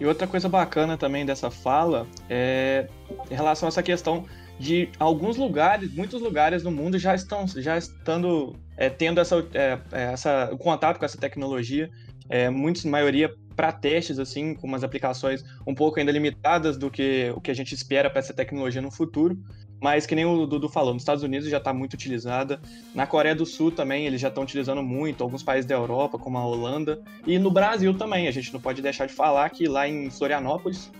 E 0.00 0.06
outra 0.06 0.26
coisa 0.26 0.48
bacana 0.48 0.96
também 0.96 1.24
dessa 1.24 1.50
fala 1.50 2.06
é 2.28 2.88
em 3.30 3.34
relação 3.34 3.66
a 3.66 3.68
essa 3.68 3.82
questão 3.82 4.24
de 4.58 4.88
alguns 4.98 5.36
lugares, 5.36 5.92
muitos 5.92 6.20
lugares 6.20 6.62
no 6.62 6.70
mundo 6.70 6.98
já 6.98 7.14
estão 7.14 7.46
já 7.46 7.76
estando 7.76 8.54
é, 8.76 8.88
tendo 8.88 9.20
essa, 9.20 9.44
é, 9.54 9.78
é 9.92 10.02
essa 10.12 10.50
contato 10.58 10.98
com 10.98 11.04
essa 11.04 11.18
tecnologia, 11.18 11.90
é, 12.28 12.48
muitos 12.48 12.84
maioria 12.84 13.32
para 13.56 13.72
testes 13.72 14.18
assim, 14.18 14.54
com 14.54 14.66
umas 14.66 14.82
aplicações 14.82 15.44
um 15.66 15.74
pouco 15.74 15.98
ainda 15.98 16.10
limitadas 16.10 16.76
do 16.76 16.90
que 16.90 17.32
o 17.36 17.40
que 17.40 17.50
a 17.50 17.54
gente 17.54 17.74
espera 17.74 18.08
para 18.08 18.20
essa 18.20 18.32
tecnologia 18.32 18.80
no 18.80 18.90
futuro, 18.90 19.38
mas 19.80 20.06
que 20.06 20.14
nem 20.14 20.24
o 20.24 20.46
Dudu 20.46 20.68
falou, 20.68 20.94
nos 20.94 21.02
Estados 21.02 21.24
Unidos 21.24 21.48
já 21.48 21.58
está 21.58 21.72
muito 21.72 21.94
utilizada, 21.94 22.60
na 22.94 23.06
Coreia 23.06 23.34
do 23.34 23.44
Sul 23.44 23.72
também 23.72 24.06
eles 24.06 24.20
já 24.20 24.28
estão 24.28 24.44
utilizando 24.44 24.82
muito, 24.82 25.22
alguns 25.22 25.42
países 25.42 25.66
da 25.66 25.74
Europa, 25.74 26.18
como 26.18 26.38
a 26.38 26.46
Holanda, 26.46 27.02
e 27.26 27.38
no 27.38 27.50
Brasil 27.50 27.92
também, 27.92 28.28
a 28.28 28.30
gente 28.30 28.52
não 28.52 28.60
pode 28.60 28.80
deixar 28.80 29.06
de 29.06 29.12
falar 29.12 29.50
que 29.50 29.66
lá 29.66 29.88
em 29.88 30.08
Florianópolis, 30.08 30.90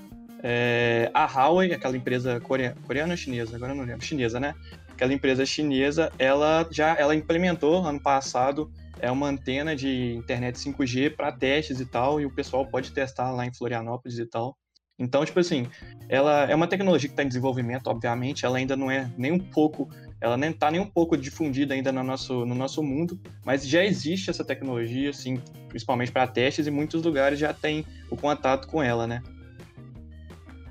é, 0.43 1.11
a 1.15 1.25
Huawei, 1.25 1.73
aquela 1.73 1.97
empresa 1.97 2.41
coreana, 2.41 2.77
coreana 2.87 3.13
ou 3.13 3.17
chinesa, 3.17 3.57
agora 3.57 3.75
não 3.75 3.85
lembro, 3.85 4.05
chinesa, 4.05 4.41
né? 4.41 4.55
Aquela 4.91 5.13
empresa 5.13 5.47
chinesa, 5.47 6.13
ela 6.19 6.67
já 6.71 6.97
ela 6.99 7.15
implementou 7.15 7.85
ano 7.85 8.01
passado 8.01 8.71
é 9.03 9.11
uma 9.11 9.29
antena 9.29 9.75
de 9.75 10.15
internet 10.15 10.57
5G 10.57 11.17
para 11.17 11.33
testes 11.33 11.81
e 11.81 11.87
tal, 11.87 12.21
e 12.21 12.25
o 12.25 12.31
pessoal 12.31 12.65
pode 12.65 12.93
testar 12.93 13.33
lá 13.33 13.45
em 13.45 13.53
Florianópolis 13.53 14.19
e 14.19 14.25
tal. 14.25 14.57
Então, 14.97 15.25
tipo 15.25 15.41
assim, 15.41 15.67
ela 16.09 16.45
é 16.45 16.55
uma 16.55 16.69
tecnologia 16.69 17.09
que 17.09 17.13
está 17.13 17.25
em 17.25 17.29
desenvolvimento, 17.29 17.89
obviamente, 17.89 18.47
ela 18.47 18.59
ainda 18.59 18.77
não 18.77 18.89
é 18.89 19.11
nem 19.19 19.33
um 19.33 19.39
pouco, 19.41 19.89
ela 20.21 20.37
nem 20.37 20.51
está 20.51 20.71
nem 20.71 20.81
um 20.81 20.87
pouco 20.87 21.17
difundida 21.17 21.75
ainda 21.75 21.91
no 21.91 22.05
nosso, 22.05 22.47
no 22.47 22.55
nosso 22.55 22.81
mundo, 22.81 23.21
mas 23.45 23.67
já 23.67 23.85
existe 23.85 24.31
essa 24.31 24.45
tecnologia, 24.45 25.11
assim, 25.11 25.43
principalmente 25.69 26.13
para 26.13 26.29
testes, 26.29 26.69
e 26.69 26.71
muitos 26.71 27.03
lugares 27.03 27.41
já 27.41 27.53
tem 27.53 27.85
o 28.09 28.17
contato 28.17 28.69
com 28.69 28.81
ela, 28.81 29.05
né? 29.05 29.21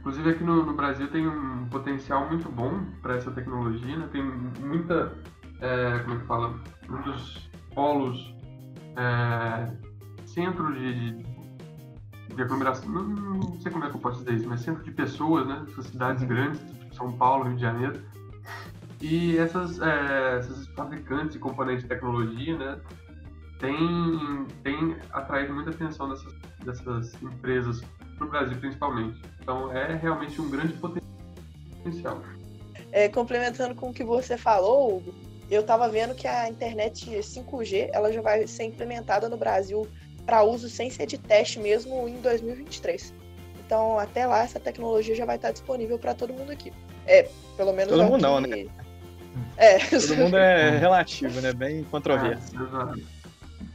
Inclusive 0.01 0.31
aqui 0.31 0.43
no, 0.43 0.65
no 0.65 0.73
Brasil 0.73 1.07
tem 1.09 1.27
um 1.27 1.67
potencial 1.69 2.27
muito 2.27 2.49
bom 2.49 2.83
para 3.01 3.15
essa 3.15 3.31
tecnologia, 3.31 3.97
né? 3.97 4.09
Tem 4.11 4.23
muita, 4.59 5.15
é, 5.61 5.99
como 5.99 6.15
é 6.15 6.19
que 6.19 6.25
fala, 6.25 6.59
muitos 6.89 7.49
polos, 7.73 8.35
é, 8.97 9.71
centros 10.25 10.75
de, 10.75 10.93
de 10.93 11.31
de 12.35 12.41
aglomeração, 12.41 12.89
não, 12.89 13.03
não, 13.03 13.59
sei 13.59 13.71
como 13.71 13.85
é 13.85 13.89
que 13.89 13.95
eu 13.95 13.99
posso 13.99 14.19
dizer 14.19 14.33
isso, 14.33 14.47
mas 14.47 14.61
centro 14.61 14.83
de 14.83 14.91
pessoas, 14.91 15.47
né? 15.47 15.65
Essas 15.67 15.87
cidades 15.87 16.21
uhum. 16.21 16.29
grandes, 16.29 16.59
tipo 16.61 16.95
São 16.95 17.11
Paulo, 17.13 17.45
Rio 17.45 17.55
de 17.55 17.61
Janeiro. 17.61 18.01
E 19.01 19.37
essas, 19.37 19.79
é, 19.81 20.37
essas 20.37 20.67
fabricantes 20.69 21.33
de 21.33 21.39
componentes 21.39 21.83
de 21.83 21.89
tecnologia, 21.89 22.57
né? 22.57 22.79
Tem, 23.59 24.47
tem 24.63 24.97
atraído 25.11 25.53
muita 25.53 25.69
atenção 25.69 26.09
dessas, 26.09 26.33
dessas 26.63 27.21
empresas 27.21 27.83
para 28.21 28.27
o 28.27 28.29
Brasil, 28.29 28.57
principalmente. 28.59 29.21
Então, 29.41 29.71
é 29.71 29.95
realmente 29.95 30.39
um 30.39 30.49
grande 30.49 30.73
potencial. 30.73 32.21
É, 32.91 33.07
complementando 33.09 33.73
com 33.73 33.89
o 33.89 33.93
que 33.93 34.03
você 34.03 34.37
falou, 34.37 34.97
Hugo, 34.97 35.13
eu 35.49 35.61
estava 35.61 35.89
vendo 35.89 36.13
que 36.13 36.27
a 36.27 36.49
internet 36.49 37.09
5G 37.09 37.89
ela 37.93 38.11
já 38.11 38.21
vai 38.21 38.45
ser 38.47 38.63
implementada 38.65 39.27
no 39.27 39.37
Brasil 39.37 39.87
para 40.25 40.43
uso 40.43 40.69
sem 40.69 40.89
ser 40.89 41.05
de 41.07 41.17
teste 41.17 41.59
mesmo 41.59 42.07
em 42.07 42.21
2023. 42.21 43.13
Então, 43.65 43.97
até 43.97 44.25
lá, 44.25 44.43
essa 44.43 44.59
tecnologia 44.59 45.15
já 45.15 45.25
vai 45.25 45.37
estar 45.37 45.51
disponível 45.51 45.97
para 45.97 46.13
todo 46.13 46.33
mundo 46.33 46.51
aqui. 46.51 46.71
É, 47.07 47.27
pelo 47.57 47.73
menos. 47.73 47.91
Todo 47.91 48.01
é 48.01 48.05
mundo 48.05 48.17
que... 48.17 48.21
não, 48.21 48.41
né? 48.41 48.65
É. 49.57 49.77
Todo 49.79 50.15
mundo 50.17 50.37
é 50.37 50.77
relativo, 50.77 51.39
né? 51.39 51.53
Bem 51.53 51.83
controverso. 51.85 52.51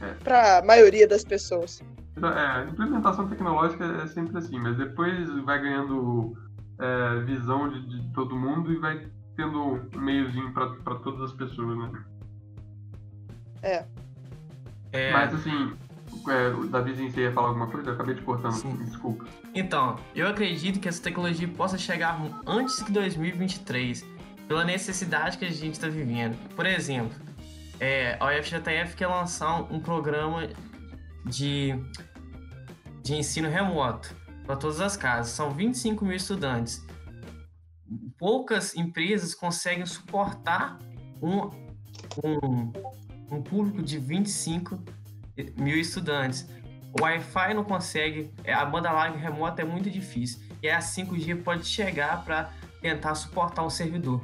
É. 0.01 0.13
Para 0.23 0.59
a 0.59 0.61
maioria 0.61 1.07
das 1.07 1.23
pessoas. 1.23 1.81
É, 2.23 2.69
implementação 2.69 3.27
tecnológica 3.27 3.85
é 3.85 4.07
sempre 4.07 4.37
assim, 4.37 4.59
mas 4.59 4.77
depois 4.77 5.29
vai 5.43 5.61
ganhando 5.61 6.35
é, 6.79 7.19
visão 7.21 7.69
de, 7.69 7.85
de, 7.87 8.13
todo 8.13 8.35
mundo 8.35 8.71
e 8.71 8.77
vai 8.77 9.07
tendo 9.35 9.59
um 9.59 9.99
meiozinho 9.99 10.51
para 10.53 10.95
todas 10.95 11.21
as 11.21 11.33
pessoas, 11.33 11.77
né? 11.77 12.03
É. 13.61 13.85
é. 14.91 15.13
Mas 15.13 15.33
assim, 15.33 15.73
é, 16.29 16.47
o 16.49 16.67
Davi, 16.67 16.93
você 16.93 17.21
ia 17.21 17.31
falar 17.31 17.49
alguma 17.49 17.67
coisa? 17.67 17.89
Eu 17.89 17.93
acabei 17.93 18.15
te 18.15 18.21
cortando, 18.21 18.53
Sim. 18.53 18.75
desculpa. 18.77 19.25
Então, 19.53 19.97
eu 20.15 20.27
acredito 20.27 20.79
que 20.79 20.87
essa 20.87 21.01
tecnologia 21.01 21.47
possa 21.47 21.77
chegar 21.77 22.19
antes 22.45 22.83
de 22.83 22.91
2023, 22.91 24.05
pela 24.47 24.63
necessidade 24.63 25.37
que 25.37 25.45
a 25.45 25.51
gente 25.51 25.73
está 25.73 25.87
vivendo. 25.87 26.37
Por 26.55 26.65
exemplo, 26.65 27.15
é, 27.79 28.17
a 28.19 28.27
UFJF 28.27 28.95
quer 28.95 29.07
lançar 29.07 29.61
um 29.71 29.79
programa 29.79 30.47
de, 31.25 31.75
de 33.07 33.15
ensino 33.15 33.49
remoto 33.49 34.13
para 34.45 34.57
todas 34.57 34.81
as 34.81 34.97
casas. 34.97 35.31
São 35.31 35.51
25 35.51 36.03
mil 36.03 36.15
estudantes. 36.15 36.85
Poucas 38.17 38.75
empresas 38.75 39.33
conseguem 39.33 39.85
suportar 39.85 40.77
um, 41.21 41.49
um, 42.23 42.73
um 43.31 43.41
público 43.41 43.81
de 43.81 43.97
25 43.97 44.77
mil 45.57 45.77
estudantes. 45.77 46.47
O 46.99 47.03
Wi-Fi 47.03 47.53
não 47.53 47.63
consegue, 47.63 48.33
é, 48.43 48.53
a 48.53 48.65
banda 48.65 48.91
larga 48.91 49.17
remota 49.17 49.61
é 49.61 49.65
muito 49.65 49.89
difícil. 49.89 50.41
E 50.61 50.69
a 50.69 50.79
5G 50.79 51.43
pode 51.43 51.65
chegar 51.65 52.25
para 52.25 52.51
tentar 52.81 53.15
suportar 53.15 53.63
um 53.63 53.69
servidor. 53.69 54.21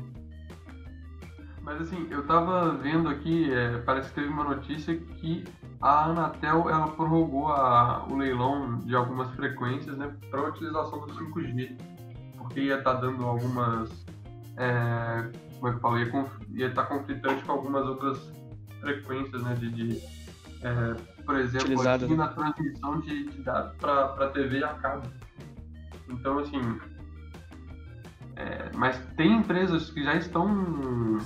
Mas 1.61 1.79
assim, 1.79 2.05
eu 2.11 2.27
tava 2.27 2.73
vendo 2.73 3.07
aqui, 3.07 3.53
é, 3.53 3.77
parece 3.79 4.09
que 4.09 4.15
teve 4.15 4.27
uma 4.27 4.43
notícia 4.43 4.97
que 4.97 5.45
a 5.83 6.05
Anatel 6.05 6.69
ela 6.69 6.87
prorrogou 6.87 7.49
a, 7.49 8.05
o 8.09 8.15
leilão 8.15 8.79
de 8.79 8.95
algumas 8.95 9.29
frequências 9.31 9.97
né, 9.97 10.15
para 10.31 10.39
a 10.39 10.47
utilização 10.47 11.01
do 11.01 11.13
5G, 11.13 11.77
porque 12.37 12.61
ia 12.61 12.77
estar 12.77 12.95
tá 12.95 13.01
dando 13.01 13.25
algumas. 13.25 13.89
É, 14.55 15.29
como 15.59 15.67
é 15.67 15.71
que 15.71 15.77
eu 15.77 15.81
falo? 15.81 15.99
Ia 16.51 16.67
estar 16.67 16.83
tá 16.83 16.87
conflitante 16.87 17.43
com 17.43 17.51
algumas 17.51 17.85
outras 17.85 18.31
frequências 18.79 19.43
né, 19.43 19.55
de, 19.55 19.69
de 19.71 19.97
é, 20.61 20.95
por 21.25 21.35
exemplo, 21.35 21.67
Utilizado. 21.67 22.05
aqui 22.05 22.15
na 22.15 22.27
transmissão 22.29 23.01
de, 23.01 23.29
de 23.29 23.41
dados 23.43 23.75
para 23.77 24.29
TV 24.29 24.63
a 24.63 24.73
cabo. 24.75 25.05
Então, 26.07 26.39
assim, 26.39 26.79
é, 28.37 28.71
mas 28.75 28.97
tem 29.17 29.37
empresas 29.37 29.89
que 29.89 30.01
já 30.01 30.15
estão, 30.15 31.17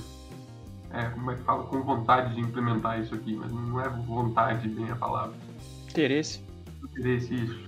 é, 0.97 1.09
como 1.11 1.31
é 1.31 1.35
que 1.35 1.43
fala, 1.43 1.63
com 1.63 1.81
vontade 1.83 2.33
de 2.33 2.41
implementar 2.41 2.99
isso 2.99 3.13
aqui, 3.13 3.35
mas 3.35 3.51
não 3.51 3.79
é 3.79 3.87
vontade 3.87 4.67
bem 4.67 4.89
a 4.89 4.95
palavra. 4.95 5.35
Interesse. 5.87 6.41
Interesse, 6.83 7.33
isso. 7.33 7.67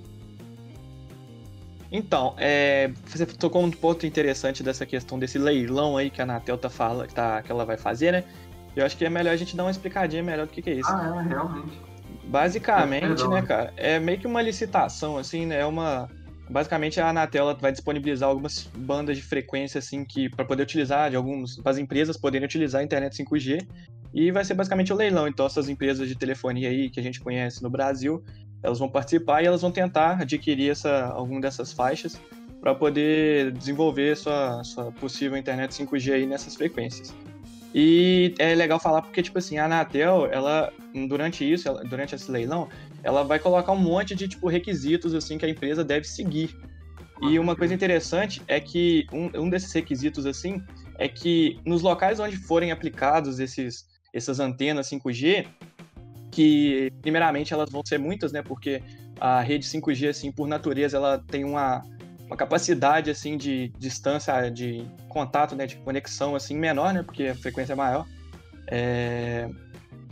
Então, 1.91 2.35
é, 2.37 2.91
você 3.05 3.25
tocou 3.25 3.63
um 3.63 3.71
ponto 3.71 4.05
interessante 4.05 4.61
dessa 4.61 4.85
questão 4.85 5.17
desse 5.17 5.39
leilão 5.39 5.97
aí 5.97 6.09
que 6.09 6.21
a 6.21 6.23
Anatel 6.23 6.57
tá 6.57 6.69
que, 7.07 7.13
tá, 7.13 7.41
que 7.41 7.51
ela 7.51 7.65
vai 7.65 7.77
fazer, 7.77 8.11
né? 8.11 8.23
Eu 8.75 8.85
acho 8.85 8.95
que 8.95 9.05
é 9.05 9.09
melhor 9.09 9.31
a 9.31 9.35
gente 9.35 9.55
dar 9.55 9.63
uma 9.63 9.71
explicadinha 9.71 10.21
melhor 10.21 10.45
do 10.45 10.51
que, 10.51 10.61
que 10.61 10.69
é 10.69 10.73
isso. 10.73 10.89
Ah, 10.89 11.23
é, 11.23 11.27
realmente. 11.27 11.79
Basicamente, 12.25 13.27
né, 13.27 13.41
cara, 13.41 13.73
é 13.75 13.99
meio 13.99 14.19
que 14.19 14.27
uma 14.27 14.41
licitação, 14.41 15.17
assim, 15.17 15.47
né? 15.47 15.61
É 15.61 15.65
uma. 15.65 16.07
Basicamente, 16.49 16.99
a 16.99 17.09
Anatel 17.09 17.55
vai 17.57 17.71
disponibilizar 17.71 18.27
algumas 18.27 18.67
bandas 18.75 19.15
de 19.15 19.23
frequência, 19.23 19.77
assim, 19.77 20.03
que 20.03 20.27
para 20.29 20.43
poder 20.43 20.63
utilizar, 20.63 21.11
de 21.11 21.17
para 21.61 21.71
as 21.71 21.77
empresas 21.77 22.17
poderem 22.17 22.45
utilizar 22.45 22.81
a 22.81 22.83
internet 22.83 23.15
5G. 23.15 23.67
E 24.11 24.31
vai 24.31 24.43
ser 24.43 24.55
basicamente 24.55 24.91
o 24.91 24.95
um 24.95 24.97
leilão. 24.97 25.27
Então, 25.27 25.45
essas 25.45 25.69
empresas 25.69 26.07
de 26.07 26.15
telefonia 26.15 26.69
aí 26.69 26.89
que 26.89 26.99
a 26.99 27.03
gente 27.03 27.19
conhece 27.19 27.61
no 27.61 27.69
Brasil, 27.69 28.23
elas 28.63 28.79
vão 28.79 28.89
participar 28.89 29.43
e 29.43 29.45
elas 29.45 29.61
vão 29.61 29.71
tentar 29.71 30.19
adquirir 30.21 30.71
essa, 30.71 31.05
alguma 31.07 31.39
dessas 31.39 31.71
faixas 31.71 32.19
para 32.59 32.73
poder 32.73 33.51
desenvolver 33.51 34.17
sua, 34.17 34.63
sua 34.63 34.91
possível 34.91 35.37
internet 35.37 35.71
5G 35.71 36.13
aí 36.13 36.25
nessas 36.25 36.55
frequências. 36.55 37.13
E 37.73 38.33
é 38.39 38.55
legal 38.55 38.79
falar 38.79 39.03
porque, 39.03 39.21
tipo 39.21 39.37
assim, 39.37 39.59
a 39.59 39.65
Anatel, 39.65 40.27
ela, 40.31 40.73
durante 41.07 41.49
isso, 41.49 41.67
ela, 41.67 41.83
durante 41.83 42.15
esse 42.15 42.31
leilão, 42.31 42.67
ela 43.03 43.23
vai 43.23 43.39
colocar 43.39 43.71
um 43.71 43.77
monte 43.77 44.15
de, 44.15 44.27
tipo, 44.27 44.47
requisitos, 44.47 45.13
assim, 45.13 45.37
que 45.37 45.45
a 45.45 45.49
empresa 45.49 45.83
deve 45.83 46.07
seguir. 46.07 46.55
E 47.21 47.37
uma 47.37 47.55
coisa 47.55 47.73
interessante 47.73 48.41
é 48.47 48.59
que 48.59 49.05
um, 49.11 49.29
um 49.41 49.49
desses 49.49 49.71
requisitos, 49.73 50.25
assim, 50.25 50.63
é 50.97 51.07
que 51.07 51.59
nos 51.65 51.81
locais 51.81 52.19
onde 52.19 52.37
forem 52.37 52.71
aplicados 52.71 53.39
esses, 53.39 53.87
essas 54.13 54.39
antenas 54.39 54.89
5G, 54.89 55.47
que, 56.31 56.91
primeiramente, 57.01 57.53
elas 57.53 57.69
vão 57.69 57.83
ser 57.85 57.97
muitas, 57.97 58.31
né, 58.31 58.41
porque 58.41 58.81
a 59.19 59.41
rede 59.41 59.65
5G, 59.65 60.09
assim, 60.09 60.31
por 60.31 60.47
natureza, 60.47 60.97
ela 60.97 61.19
tem 61.19 61.43
uma 61.43 61.83
uma 62.29 62.37
capacidade 62.37 63.09
assim 63.09 63.35
de 63.35 63.69
distância 63.79 64.49
de 64.51 64.85
contato, 65.09 65.55
né, 65.55 65.65
de 65.65 65.77
conexão 65.77 66.35
assim 66.35 66.55
menor, 66.55 66.93
né, 66.93 67.01
porque 67.01 67.23
a 67.23 67.35
frequência 67.35 67.73
é 67.73 67.75
maior. 67.75 68.05
É... 68.67 69.49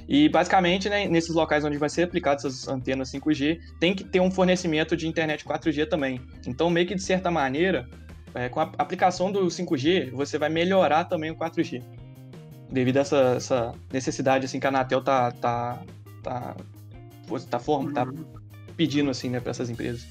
E 0.07 0.29
basicamente, 0.29 0.87
né, 0.89 1.07
nesses 1.07 1.35
locais 1.35 1.65
onde 1.65 1.77
vai 1.77 1.89
ser 1.89 2.03
aplicado 2.03 2.37
essas 2.37 2.67
antenas 2.67 3.11
5G, 3.11 3.59
tem 3.79 3.93
que 3.93 4.03
ter 4.05 4.19
um 4.21 4.31
fornecimento 4.31 4.95
de 4.95 5.05
internet 5.07 5.43
4G 5.43 5.85
também. 5.87 6.21
Então, 6.45 6.69
meio 6.69 6.87
que 6.87 6.95
de 6.95 7.03
certa 7.03 7.29
maneira, 7.29 7.89
é, 8.33 8.47
com 8.47 8.59
a 8.61 8.71
aplicação 8.77 9.31
do 9.31 9.45
5G, 9.47 10.11
você 10.11 10.37
vai 10.37 10.47
melhorar 10.49 11.03
também 11.05 11.31
o 11.31 11.35
4G. 11.35 11.83
Devido 12.71 12.97
a 12.97 13.01
essa, 13.01 13.17
essa 13.35 13.73
necessidade 13.91 14.45
assim, 14.45 14.59
que 14.59 14.65
a 14.65 14.69
Anatel 14.69 15.01
tá, 15.03 15.31
tá, 15.31 15.79
tá, 16.23 16.55
tá, 17.49 17.59
form, 17.59 17.91
tá 17.91 18.03
Uhum. 18.05 18.25
pedindo 18.77 19.09
assim, 19.09 19.29
né, 19.29 19.39
para 19.41 19.51
essas 19.51 19.69
empresas. 19.69 20.07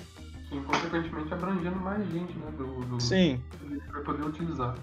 Sim, 0.51 0.63
consequentemente 0.63 1.33
abrangendo 1.35 1.77
mais 1.81 2.07
gente, 2.11 2.33
né? 2.39 2.51
Do, 2.57 2.81
do, 2.85 3.01
Sim, 3.01 3.41
que 3.59 3.67
a 3.67 3.69
gente 3.71 3.87
vai 3.93 4.03
poder 4.03 4.25
utilizar. 4.27 4.75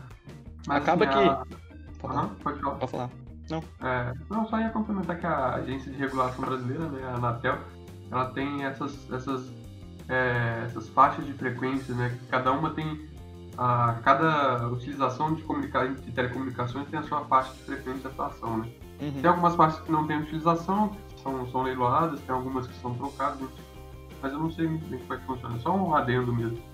Acaba 0.68 1.06
assim, 1.06 1.14
que- 1.14 1.20
a- 1.30 1.36
pode 2.00 2.14
falar. 2.14 2.28
pode 2.44 2.60
falar. 2.60 2.76
Pode 2.76 2.92
falar. 2.92 3.10
É, 3.82 4.14
não, 4.30 4.48
só 4.48 4.60
ia 4.60 4.70
complementar 4.70 5.20
que 5.20 5.26
a 5.26 5.56
agência 5.56 5.92
de 5.92 5.98
regulação 5.98 6.46
brasileira, 6.46 6.88
né, 6.88 7.04
a 7.06 7.16
Anatel, 7.16 7.58
ela 8.12 8.26
tem 8.32 8.64
essas, 8.64 9.12
essas, 9.12 9.52
é, 10.08 10.64
essas 10.66 10.88
faixas 10.90 11.26
de 11.26 11.34
frequência, 11.34 11.94
né, 11.94 12.16
que 12.18 12.28
cada 12.28 12.52
uma 12.52 12.72
tem, 12.72 13.08
a, 13.58 14.00
cada 14.04 14.68
utilização 14.68 15.34
de, 15.34 15.44
de 15.44 16.12
telecomunicações 16.12 16.88
tem 16.90 17.00
a 17.00 17.04
sua 17.04 17.22
faixa 17.26 17.54
de 17.54 17.64
frequência 17.64 18.02
de 18.02 18.08
atuação, 18.08 18.60
né. 18.60 18.70
Uhum. 19.02 19.12
Tem 19.22 19.26
algumas 19.30 19.56
faixas 19.56 19.80
que 19.82 19.92
não 19.92 20.08
têm 20.08 20.20
utilização, 20.20 20.90
que 20.90 21.20
são, 21.22 21.50
são 21.52 21.64
leiloadas, 21.64 22.20
tem 22.22 22.34
algumas 22.34 22.68
que 22.68 22.76
são 22.76 22.94
trocadas, 22.96 23.40
mas 24.22 24.32
eu 24.32 24.40
não 24.40 24.52
sei 24.52 24.68
muito 24.68 24.88
bem 24.88 25.00
como 25.00 25.14
é 25.14 25.18
que 25.18 25.26
funciona, 25.26 25.56
é 25.56 25.60
só 25.60 25.76
um 25.76 25.94
adendo 25.94 26.34
mesmo. 26.34 26.73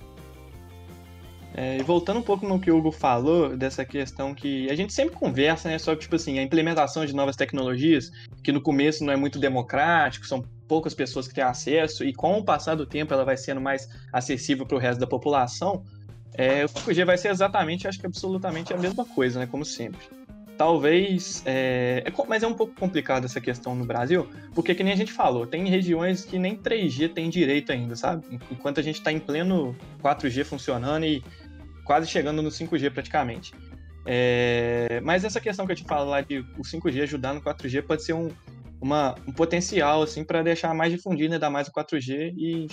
É, 1.54 1.78
e 1.78 1.84
voltando 1.84 2.20
um 2.20 2.24
pouco 2.24 2.48
no 2.48 2.60
que 2.60 2.72
o 2.72 2.78
Hugo 2.78 2.92
falou, 2.92 3.58
dessa 3.58 3.84
questão 3.84 4.36
que 4.36 4.70
a 4.70 4.76
gente 4.76 4.94
sempre 4.94 5.16
conversa, 5.16 5.68
né? 5.68 5.78
Que, 5.78 5.96
tipo 5.96 6.16
assim, 6.16 6.38
a 6.38 6.44
implementação 6.44 7.06
de 7.06 7.14
novas 7.14 7.36
tecnologias, 7.36 8.12
que 8.44 8.52
no 8.52 8.62
começo 8.62 9.04
não 9.04 9.12
é 9.12 9.16
muito 9.16 9.40
democrático, 9.40 10.28
são 10.28 10.44
poucas 10.68 10.94
pessoas 10.94 11.28
que 11.28 11.34
têm 11.34 11.44
acesso, 11.44 12.04
e 12.04 12.14
com 12.14 12.38
o 12.38 12.44
passar 12.44 12.76
do 12.76 12.86
tempo 12.86 13.14
ela 13.14 13.26
vai 13.26 13.36
sendo 13.36 13.60
mais 13.60 13.90
acessível 14.14 14.66
para 14.66 14.78
o 14.78 14.80
resto 14.80 15.00
da 15.00 15.08
população, 15.08 15.84
é, 16.34 16.64
o 16.64 16.70
5G 16.70 17.04
vai 17.04 17.18
ser 17.18 17.30
exatamente, 17.30 17.88
acho 17.88 18.00
que 18.00 18.06
absolutamente 18.06 18.74
a 18.74 18.78
mesma 18.78 19.04
coisa, 19.04 19.40
né? 19.40 19.48
Como 19.48 19.66
sempre. 19.66 20.00
Talvez. 20.58 21.42
É, 21.46 22.04
é 22.06 22.28
mas 22.28 22.44
é 22.44 22.48
um 22.48 22.54
pouco 22.54 22.74
complicado 22.78 23.26
essa 23.26 23.40
questão 23.40 23.74
no 23.74 23.86
Brasil, 23.86 24.28
porque, 24.54 24.76
que 24.76 24.84
nem 24.84 24.94
a 24.94 24.96
gente 24.96 25.12
falou, 25.12 25.48
tem 25.48 25.68
regiões 25.68 26.26
que 26.26 26.38
nem 26.38 26.56
3G 26.56 27.14
tem 27.14 27.30
direito 27.30 27.72
ainda, 27.72 27.96
sabe? 27.96 28.26
Enquanto 28.52 28.80
a 28.80 28.84
gente 28.84 28.96
está 28.96 29.12
em 29.12 29.20
pleno 29.20 29.76
4G 30.04 30.44
funcionando 30.44 31.06
e 31.06 31.24
quase 31.90 32.08
chegando 32.08 32.44
no 32.44 32.50
5G 32.52 32.92
praticamente. 32.92 33.52
É, 34.06 35.02
mas 35.04 35.24
essa 35.26 35.42
questão 35.42 35.66
que 35.66 35.72
eu 35.72 35.76
te 35.76 35.84
falo 35.86 36.12
lá 36.12 36.22
de 36.22 36.38
o 36.56 36.62
5G 36.62 37.02
ajudar 37.02 37.34
no 37.34 37.42
4G 37.42 37.82
pode 37.82 38.04
ser 38.04 38.14
um, 38.14 38.30
uma- 38.80 39.16
um 39.28 39.32
potencial 39.32 40.04
assim 40.04 40.24
para 40.24 40.44
deixar 40.44 40.72
mais 40.76 40.92
difundido 40.92 41.34
ainda 41.34 41.50
mais 41.50 41.68
o 41.68 41.72
4G 41.72 42.32
e, 42.38 42.68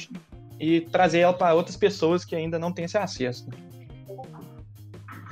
e 0.60 0.82
trazer 0.82 1.20
ela 1.20 1.32
para 1.32 1.54
outras 1.54 1.78
pessoas 1.78 2.26
que 2.26 2.36
ainda 2.36 2.58
não 2.58 2.70
têm 2.70 2.84
esse 2.84 2.98
acesso. 2.98 3.48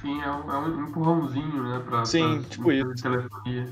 Sim, 0.00 0.19
é 0.23 0.31
um, 0.31 0.50
é 0.50 0.59
um 0.59 0.88
empurrãozinho, 0.88 1.62
né, 1.64 1.79
para 1.87 2.07
Sim, 2.07 2.41
tipo 2.49 2.73
isso. 2.73 2.95
telefonia 3.03 3.67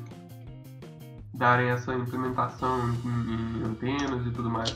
darem 1.33 1.71
essa 1.71 1.95
implementação 1.95 2.79
em, 3.07 3.63
em 3.63 3.65
antenas 3.65 4.27
e 4.27 4.31
tudo 4.31 4.51
mais. 4.51 4.71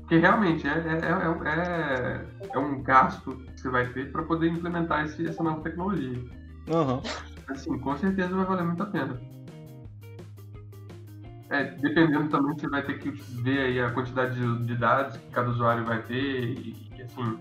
Porque 0.00 0.18
realmente 0.18 0.66
é, 0.66 0.70
é, 0.70 1.48
é, 1.48 1.50
é, 1.50 2.48
é 2.52 2.58
um 2.58 2.80
gasto 2.82 3.44
você 3.66 3.70
vai 3.70 3.86
ter 3.88 4.12
para 4.12 4.22
poder 4.22 4.48
implementar 4.48 5.04
esse, 5.04 5.26
essa 5.26 5.42
nova 5.42 5.60
tecnologia. 5.60 6.22
Aham. 6.70 7.02
Assim, 7.48 7.78
com 7.78 7.96
certeza 7.96 8.34
vai 8.34 8.44
valer 8.44 8.64
muito 8.64 8.82
a 8.82 8.86
pena. 8.86 9.20
É, 11.48 11.64
dependendo 11.64 12.28
também, 12.28 12.54
você 12.58 12.68
vai 12.68 12.82
ter 12.82 12.98
que 12.98 13.10
ver 13.10 13.60
aí 13.60 13.80
a 13.80 13.90
quantidade 13.92 14.34
de, 14.34 14.64
de 14.66 14.76
dados 14.76 15.16
que 15.16 15.30
cada 15.30 15.48
usuário 15.50 15.84
vai 15.84 16.02
ter 16.02 16.42
e, 16.44 16.90
e, 16.96 17.02
assim, 17.02 17.38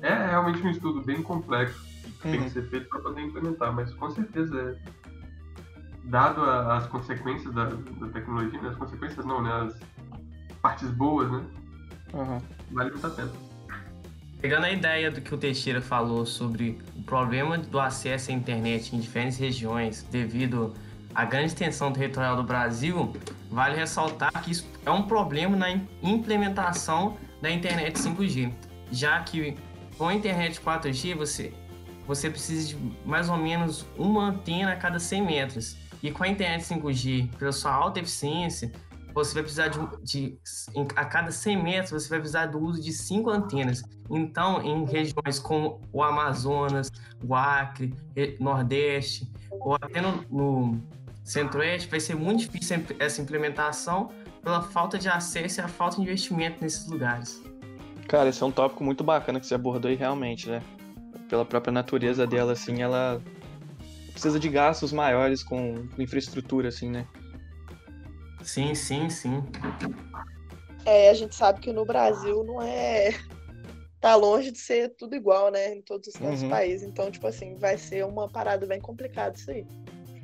é 0.00 0.12
realmente 0.26 0.62
um 0.62 0.70
estudo 0.70 1.02
bem 1.02 1.22
complexo 1.22 1.80
que 2.04 2.12
tem 2.22 2.38
Uhum. 2.38 2.44
que 2.44 2.50
ser 2.50 2.68
feito 2.68 2.88
para 2.88 3.00
poder 3.00 3.20
implementar, 3.22 3.72
mas 3.74 3.92
com 3.94 4.10
certeza, 4.12 4.60
é, 4.60 4.76
dado 6.04 6.40
a- 6.42 6.76
as 6.76 6.86
consequências 6.86 7.52
da, 7.52 7.64
da 7.64 8.08
tecnologia, 8.12 8.60
né, 8.62 8.68
as 8.68 8.76
consequências 8.76 9.24
não, 9.26 9.42
né, 9.42 9.50
as 9.52 10.56
partes 10.60 10.88
boas, 10.92 11.30
né, 11.30 11.44
aham. 12.14 12.40
vale 12.70 12.90
muito 12.90 13.06
a 13.06 13.10
pena. 13.10 13.30
Pegando 14.42 14.64
a 14.66 14.72
ideia 14.72 15.08
do 15.08 15.20
que 15.20 15.32
o 15.32 15.38
Teixeira 15.38 15.80
falou 15.80 16.26
sobre 16.26 16.76
o 16.96 17.02
problema 17.04 17.56
do 17.56 17.78
acesso 17.78 18.32
à 18.32 18.34
internet 18.34 18.94
em 18.94 18.98
diferentes 18.98 19.38
regiões 19.38 20.02
devido 20.10 20.74
à 21.14 21.24
grande 21.24 21.46
extensão 21.46 21.92
territorial 21.92 22.34
do 22.34 22.42
Brasil, 22.42 23.12
vale 23.48 23.76
ressaltar 23.76 24.32
que 24.42 24.50
isso 24.50 24.68
é 24.84 24.90
um 24.90 25.02
problema 25.04 25.56
na 25.56 25.70
im- 25.70 25.86
implementação 26.02 27.16
da 27.40 27.48
internet 27.48 27.96
5G, 27.96 28.52
já 28.90 29.20
que 29.20 29.56
com 29.96 30.08
a 30.08 30.14
internet 30.14 30.60
4G 30.60 31.14
você, 31.14 31.54
você 32.04 32.28
precisa 32.28 32.66
de 32.66 32.76
mais 33.06 33.28
ou 33.28 33.36
menos 33.36 33.86
uma 33.96 34.24
antena 34.30 34.72
a 34.72 34.76
cada 34.76 34.98
100 34.98 35.22
metros. 35.22 35.76
E 36.02 36.10
com 36.10 36.24
a 36.24 36.28
internet 36.28 36.64
5G, 36.64 37.28
pela 37.38 37.52
sua 37.52 37.72
alta 37.72 38.00
eficiência, 38.00 38.72
você 39.14 39.34
vai 39.34 39.42
precisar 39.42 39.68
de, 39.68 39.78
de 40.02 40.38
a 40.96 41.04
cada 41.04 41.30
100 41.30 41.62
metros 41.62 41.90
você 41.90 42.08
vai 42.08 42.18
precisar 42.18 42.46
do 42.46 42.58
uso 42.58 42.80
de 42.80 42.92
cinco 42.92 43.30
antenas. 43.30 43.82
Então, 44.10 44.62
em 44.62 44.84
regiões 44.84 45.38
como 45.38 45.80
o 45.92 46.02
Amazonas, 46.02 46.90
o 47.26 47.34
Acre, 47.34 47.94
Nordeste, 48.40 49.30
ou 49.50 49.74
até 49.74 50.00
no, 50.00 50.24
no 50.30 50.80
Centro-Oeste, 51.24 51.88
vai 51.88 52.00
ser 52.00 52.14
muito 52.14 52.40
difícil 52.40 52.84
essa 52.98 53.20
implementação 53.20 54.10
pela 54.42 54.62
falta 54.62 54.98
de 54.98 55.08
acesso 55.08 55.60
e 55.60 55.62
a 55.62 55.68
falta 55.68 55.96
de 55.96 56.02
investimento 56.02 56.62
nesses 56.62 56.86
lugares. 56.88 57.42
Cara, 58.08 58.28
esse 58.28 58.42
é 58.42 58.46
um 58.46 58.50
tópico 58.50 58.82
muito 58.82 59.04
bacana 59.04 59.38
que 59.38 59.46
você 59.46 59.54
abordou 59.54 59.88
aí 59.88 59.96
realmente, 59.96 60.48
né? 60.48 60.62
Pela 61.28 61.44
própria 61.44 61.72
natureza 61.72 62.26
dela, 62.26 62.52
assim, 62.52 62.82
ela 62.82 63.22
precisa 64.12 64.38
de 64.38 64.48
gastos 64.48 64.92
maiores 64.92 65.42
com 65.42 65.86
infraestrutura, 65.98 66.68
assim, 66.68 66.90
né? 66.90 67.06
Sim, 68.42 68.74
sim, 68.74 69.08
sim. 69.08 69.42
É, 70.84 71.10
a 71.10 71.14
gente 71.14 71.34
sabe 71.34 71.60
que 71.60 71.72
no 71.72 71.84
Brasil 71.84 72.42
não 72.44 72.60
é. 72.60 73.10
Tá 74.00 74.16
longe 74.16 74.50
de 74.50 74.58
ser 74.58 74.96
tudo 74.96 75.14
igual, 75.14 75.50
né? 75.52 75.74
Em 75.74 75.80
todos 75.80 76.08
os 76.08 76.20
nossos 76.20 76.42
Uhum. 76.42 76.50
países. 76.50 76.86
Então, 76.88 77.08
tipo 77.08 77.24
assim, 77.26 77.54
vai 77.54 77.78
ser 77.78 78.04
uma 78.04 78.28
parada 78.28 78.66
bem 78.66 78.80
complicada 78.80 79.36
isso 79.36 79.48
aí. 79.50 79.64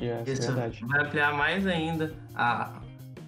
Essa 0.00 0.30
é 0.30 0.32
Isso 0.32 0.42
verdade. 0.48 0.84
vai 0.84 1.04
ampliar 1.06 1.32
mais 1.32 1.64
ainda 1.64 2.12
a, 2.34 2.80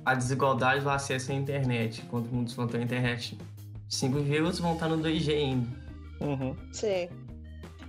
a 0.04 0.14
desigualdade 0.14 0.82
do 0.82 0.90
acesso 0.90 1.30
à 1.30 1.34
internet. 1.36 2.02
Quando 2.10 2.26
muitos 2.32 2.54
vão 2.54 2.66
ter 2.66 2.78
a 2.78 2.82
internet 2.82 3.38
5G, 3.88 4.40
outros 4.40 4.58
vão 4.58 4.74
estar 4.74 4.88
no 4.88 4.98
2G 4.98 5.32
ainda. 5.34 5.68
Uhum. 6.20 6.56
Sim. 6.72 7.08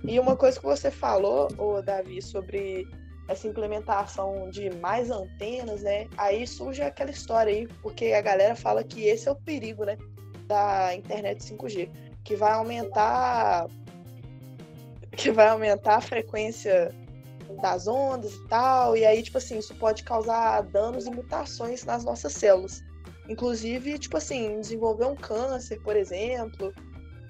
E 0.04 0.18
uma 0.20 0.36
coisa 0.36 0.58
que 0.60 0.64
você 0.64 0.88
falou, 0.90 1.48
ô 1.58 1.82
Davi, 1.82 2.22
sobre 2.22 2.86
essa 3.32 3.48
implementação 3.48 4.48
de 4.50 4.70
mais 4.76 5.10
antenas, 5.10 5.82
né? 5.82 6.06
Aí 6.16 6.46
surge 6.46 6.82
aquela 6.82 7.10
história 7.10 7.52
aí, 7.52 7.66
porque 7.82 8.12
a 8.12 8.20
galera 8.20 8.54
fala 8.54 8.84
que 8.84 9.04
esse 9.04 9.28
é 9.28 9.32
o 9.32 9.36
perigo, 9.36 9.84
né? 9.84 9.96
Da 10.46 10.94
internet 10.94 11.42
5G, 11.42 11.90
que 12.24 12.36
vai 12.36 12.52
aumentar 12.52 13.66
que 15.16 15.30
vai 15.30 15.48
aumentar 15.48 15.96
a 15.96 16.00
frequência 16.00 16.90
das 17.60 17.86
ondas 17.86 18.32
e 18.32 18.48
tal, 18.48 18.96
e 18.96 19.04
aí 19.04 19.22
tipo 19.22 19.36
assim, 19.36 19.58
isso 19.58 19.74
pode 19.74 20.04
causar 20.04 20.62
danos 20.62 21.06
e 21.06 21.10
mutações 21.10 21.84
nas 21.84 22.02
nossas 22.04 22.32
células. 22.32 22.82
Inclusive, 23.28 23.98
tipo 23.98 24.16
assim, 24.16 24.60
desenvolver 24.60 25.04
um 25.04 25.14
câncer, 25.14 25.80
por 25.82 25.96
exemplo, 25.96 26.72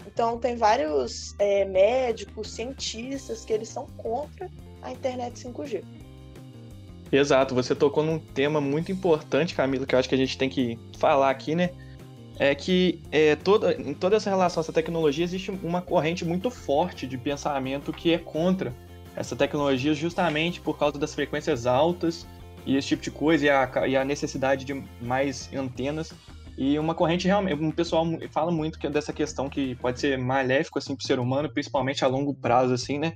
então 0.06 0.38
tem 0.38 0.56
vários 0.56 1.34
é, 1.38 1.64
médicos, 1.64 2.52
cientistas 2.52 3.44
que 3.44 3.52
eles 3.52 3.68
são 3.68 3.86
contra 3.96 4.48
a 4.82 4.90
internet 4.90 5.34
5G. 5.34 5.82
Exato, 7.10 7.54
você 7.54 7.74
tocou 7.74 8.02
num 8.02 8.18
tema 8.18 8.60
muito 8.60 8.90
importante, 8.90 9.54
Camilo, 9.54 9.86
que 9.86 9.94
eu 9.94 9.98
acho 9.98 10.08
que 10.08 10.14
a 10.14 10.18
gente 10.18 10.36
tem 10.38 10.48
que 10.48 10.78
falar 10.98 11.30
aqui, 11.30 11.54
né? 11.54 11.70
É 12.38 12.54
que 12.54 13.00
é, 13.12 13.36
toda, 13.36 13.74
em 13.74 13.92
toda 13.92 14.16
essa 14.16 14.30
relação, 14.30 14.62
essa 14.62 14.72
tecnologia, 14.72 15.22
existe 15.22 15.50
uma 15.62 15.82
corrente 15.82 16.24
muito 16.24 16.50
forte 16.50 17.06
de 17.06 17.18
pensamento 17.18 17.92
que 17.92 18.12
é 18.12 18.18
contra 18.18 18.74
essa 19.14 19.36
tecnologia 19.36 19.92
justamente 19.92 20.58
por 20.60 20.78
causa 20.78 20.98
das 20.98 21.14
frequências 21.14 21.66
altas 21.66 22.26
e 22.64 22.76
esse 22.76 22.88
tipo 22.88 23.02
de 23.02 23.10
coisa, 23.10 23.44
e 23.44 23.50
a, 23.50 23.88
e 23.88 23.96
a 23.96 24.04
necessidade 24.04 24.64
de 24.64 24.82
mais 25.00 25.50
antenas. 25.54 26.14
E 26.56 26.78
uma 26.78 26.94
corrente 26.94 27.26
realmente, 27.26 27.62
um 27.62 27.70
pessoal 27.70 28.06
fala 28.30 28.50
muito 28.50 28.78
que 28.78 28.86
é 28.86 28.90
dessa 28.90 29.12
questão 29.12 29.48
que 29.48 29.74
pode 29.76 30.00
ser 30.00 30.16
maléfico 30.18 30.78
assim 30.78 30.94
para 30.94 31.02
o 31.02 31.06
ser 31.06 31.18
humano, 31.18 31.50
principalmente 31.50 32.04
a 32.04 32.08
longo 32.08 32.34
prazo, 32.34 32.72
assim, 32.72 32.98
né? 32.98 33.14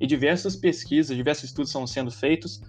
E 0.00 0.06
diversas 0.06 0.54
pesquisas, 0.54 1.16
diversos 1.16 1.44
estudos 1.44 1.70
estão 1.70 1.86
sendo 1.86 2.10
feitos 2.10 2.62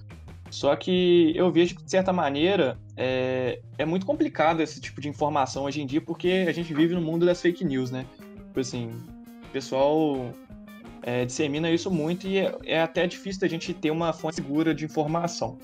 só 0.50 0.76
que 0.76 1.32
eu 1.36 1.52
vejo 1.52 1.76
que, 1.76 1.84
de 1.84 1.92
certa 1.92 2.12
maneira, 2.12 2.78
é, 2.98 3.60
é 3.78 3.86
muito 3.86 4.06
complicado 4.06 4.62
esse 4.62 4.82
tipo 4.82 5.00
de 5.00 5.08
informação 5.08 5.64
hoje 5.64 5.82
em 5.82 5.86
dia, 5.86 6.02
porque 6.02 6.46
a 6.48 6.52
gente 6.52 6.74
vive 6.74 6.96
no 6.96 7.02
mundo 7.02 7.26
das 7.26 7.42
fake 7.42 7.64
news, 7.64 7.92
né? 7.92 8.06
Tipo 8.48 8.60
assim, 8.60 8.92
o 9.46 9.50
pessoal 9.52 10.34
é, 11.04 11.26
dissemina 11.26 11.70
isso 11.70 11.92
muito 11.92 12.28
e 12.28 12.40
é, 12.40 12.56
é, 12.66 12.82
até 12.82 13.06
difícil 13.06 13.42
da 13.42 13.48
gente 13.48 13.74
ter 13.74 13.92
uma 13.92 14.12
fonte 14.12 14.38
segura 14.38 14.74
de 14.74 14.86
informação. 14.86 15.58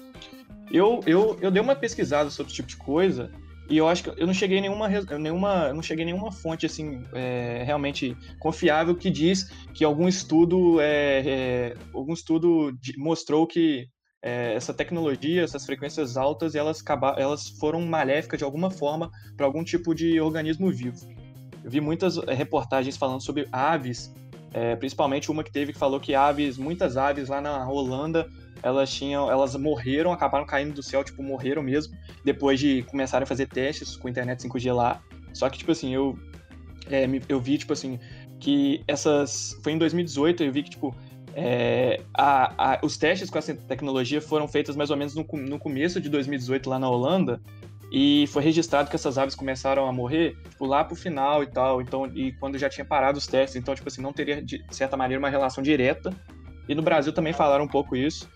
Eu, 0.72 1.02
eu, 1.06 1.38
eu 1.42 1.50
dei 1.50 1.62
uma 1.62 1.76
pesquisada 1.76 2.30
sobre 2.30 2.52
esse 2.52 2.56
tipo 2.56 2.70
de 2.70 2.78
coisa 2.78 3.32
E 3.70 3.78
eu 3.78 3.88
acho 3.88 4.04
que 4.04 4.22
eu 4.22 4.28
não 4.28 4.34
cheguei 4.34 4.62
nenhuma, 4.62 4.88
nenhuma, 5.20 5.74
não 5.74 5.82
cheguei 5.82 6.06
nenhuma 6.06 6.32
fonte 6.32 6.66
assim 6.66 7.04
é, 7.14 7.64
realmente 7.66 8.16
confiável 8.40 8.96
que 8.96 9.10
diz 9.10 9.50
que 9.74 9.84
algum 9.84 10.08
estudo, 10.08 10.80
é, 10.80 11.24
é, 11.26 11.78
algum 11.94 12.14
estudo 12.14 12.72
mostrou 12.98 13.48
que 13.48 13.88
é, 14.22 14.54
essa 14.54 14.74
tecnologia, 14.74 15.44
essas 15.44 15.66
frequências 15.66 16.16
altas, 16.16 16.54
elas, 16.54 16.84
elas 17.18 17.50
foram 17.60 17.82
maléficas 17.82 18.38
de 18.38 18.44
alguma 18.44 18.70
forma 18.70 19.10
para 19.36 19.46
algum 19.46 19.64
tipo 19.64 19.96
de 19.96 20.20
organismo 20.20 20.72
vivo. 20.72 21.00
Eu 21.64 21.72
vi 21.72 21.82
muitas 21.82 22.18
é, 22.18 22.34
reportagens 22.34 22.96
falando 22.96 23.22
sobre 23.22 23.48
aves, 23.52 24.14
é, 24.54 24.76
principalmente 24.76 25.32
uma 25.32 25.44
que 25.44 25.52
teve 25.52 25.74
que 25.74 25.80
falou 25.80 26.00
que 26.00 26.14
aves, 26.14 26.58
muitas 26.58 26.98
aves 26.98 27.30
lá 27.30 27.42
na 27.42 27.68
Holanda 27.68 28.30
elas 28.66 28.92
tinham, 28.92 29.30
elas 29.30 29.56
morreram, 29.56 30.12
acabaram 30.12 30.44
caindo 30.44 30.74
do 30.74 30.82
céu, 30.82 31.04
tipo, 31.04 31.22
morreram 31.22 31.62
mesmo, 31.62 31.96
depois 32.24 32.60
de 32.60 32.82
começarem 32.84 33.24
a 33.24 33.28
fazer 33.28 33.48
testes 33.48 33.96
com 33.96 34.10
internet 34.10 34.40
5G 34.40 34.74
lá. 34.74 35.04
Só 35.34 35.48
que, 35.52 35.60
tipo 35.60 35.72
assim, 35.72 35.94
eu, 35.94 36.18
é, 36.90 37.06
eu 37.30 37.40
vi, 37.40 37.60
tipo 37.60 37.74
assim, 37.74 38.00
que 38.40 38.84
essas. 38.88 39.56
Foi 39.64 39.72
em 39.72 39.78
2018, 39.78 40.44
eu 40.44 40.52
vi 40.52 40.64
que, 40.64 40.72
tipo, 40.72 40.96
é, 41.36 42.02
a, 42.12 42.74
a, 42.74 42.80
os 42.82 42.98
testes 42.98 43.30
com 43.30 43.38
essa 43.38 43.54
tecnologia 43.54 44.20
foram 44.20 44.48
feitos 44.48 44.76
mais 44.76 44.90
ou 44.90 44.98
menos 44.98 45.14
no, 45.14 45.24
no 45.24 45.60
começo 45.60 46.02
de 46.02 46.10
2018 46.10 46.68
lá 46.68 46.80
na 46.80 46.90
Holanda, 46.90 47.40
e 47.92 48.26
foi 48.28 48.42
registrado 48.42 48.90
que 48.90 48.96
essas 48.96 49.16
aves 49.16 49.36
começaram 49.36 49.86
a 49.86 49.94
morrer 49.94 50.36
tipo, 50.50 50.66
lá 50.66 50.84
pro 50.84 50.96
final 50.96 51.44
e 51.44 51.48
tal, 51.48 51.84
então 51.84 52.08
e 52.16 52.32
quando 52.40 52.58
já 52.58 52.68
tinha 52.68 52.84
parado 52.84 53.20
os 53.20 53.28
testes, 53.28 53.56
então 53.56 53.76
tipo 53.76 53.88
assim 53.88 54.02
não 54.02 54.12
teria 54.12 54.42
de 54.42 54.66
certa 54.72 54.98
maneira 54.98 55.20
uma 55.20 55.30
relação 55.30 55.64
direta. 55.64 56.12
E 56.68 56.74
no 56.74 56.82
Brasil 56.82 57.14
também 57.14 57.32
falaram 57.32 57.66
um 57.66 57.68
pouco 57.68 57.96
isso. 57.96 58.28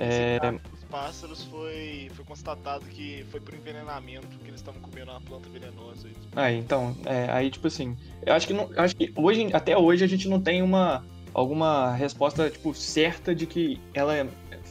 É... 0.00 0.38
Os 0.72 0.84
pássaros 0.84 1.44
foi, 1.44 2.10
foi 2.14 2.24
constatado 2.24 2.86
que 2.86 3.24
foi 3.30 3.38
por 3.38 3.54
envenenamento, 3.54 4.26
que 4.38 4.48
eles 4.48 4.60
estavam 4.60 4.80
comendo 4.80 5.10
uma 5.10 5.20
planta 5.20 5.46
venenosa. 5.50 6.08
Aí, 6.34 6.58
então, 6.58 6.96
é, 7.04 7.30
aí 7.30 7.50
tipo 7.50 7.66
assim, 7.66 7.94
eu 8.24 8.32
acho 8.32 8.46
que 8.46 8.54
não, 8.54 8.70
acho 8.76 8.96
que 8.96 9.12
hoje, 9.14 9.50
até 9.52 9.76
hoje 9.76 10.02
a 10.02 10.06
gente 10.06 10.26
não 10.26 10.40
tem 10.40 10.62
uma 10.62 11.04
alguma 11.34 11.92
resposta 11.94 12.50
tipo 12.50 12.74
certa 12.74 13.34
de 13.34 13.46
que 13.46 13.78
ela 13.94 14.26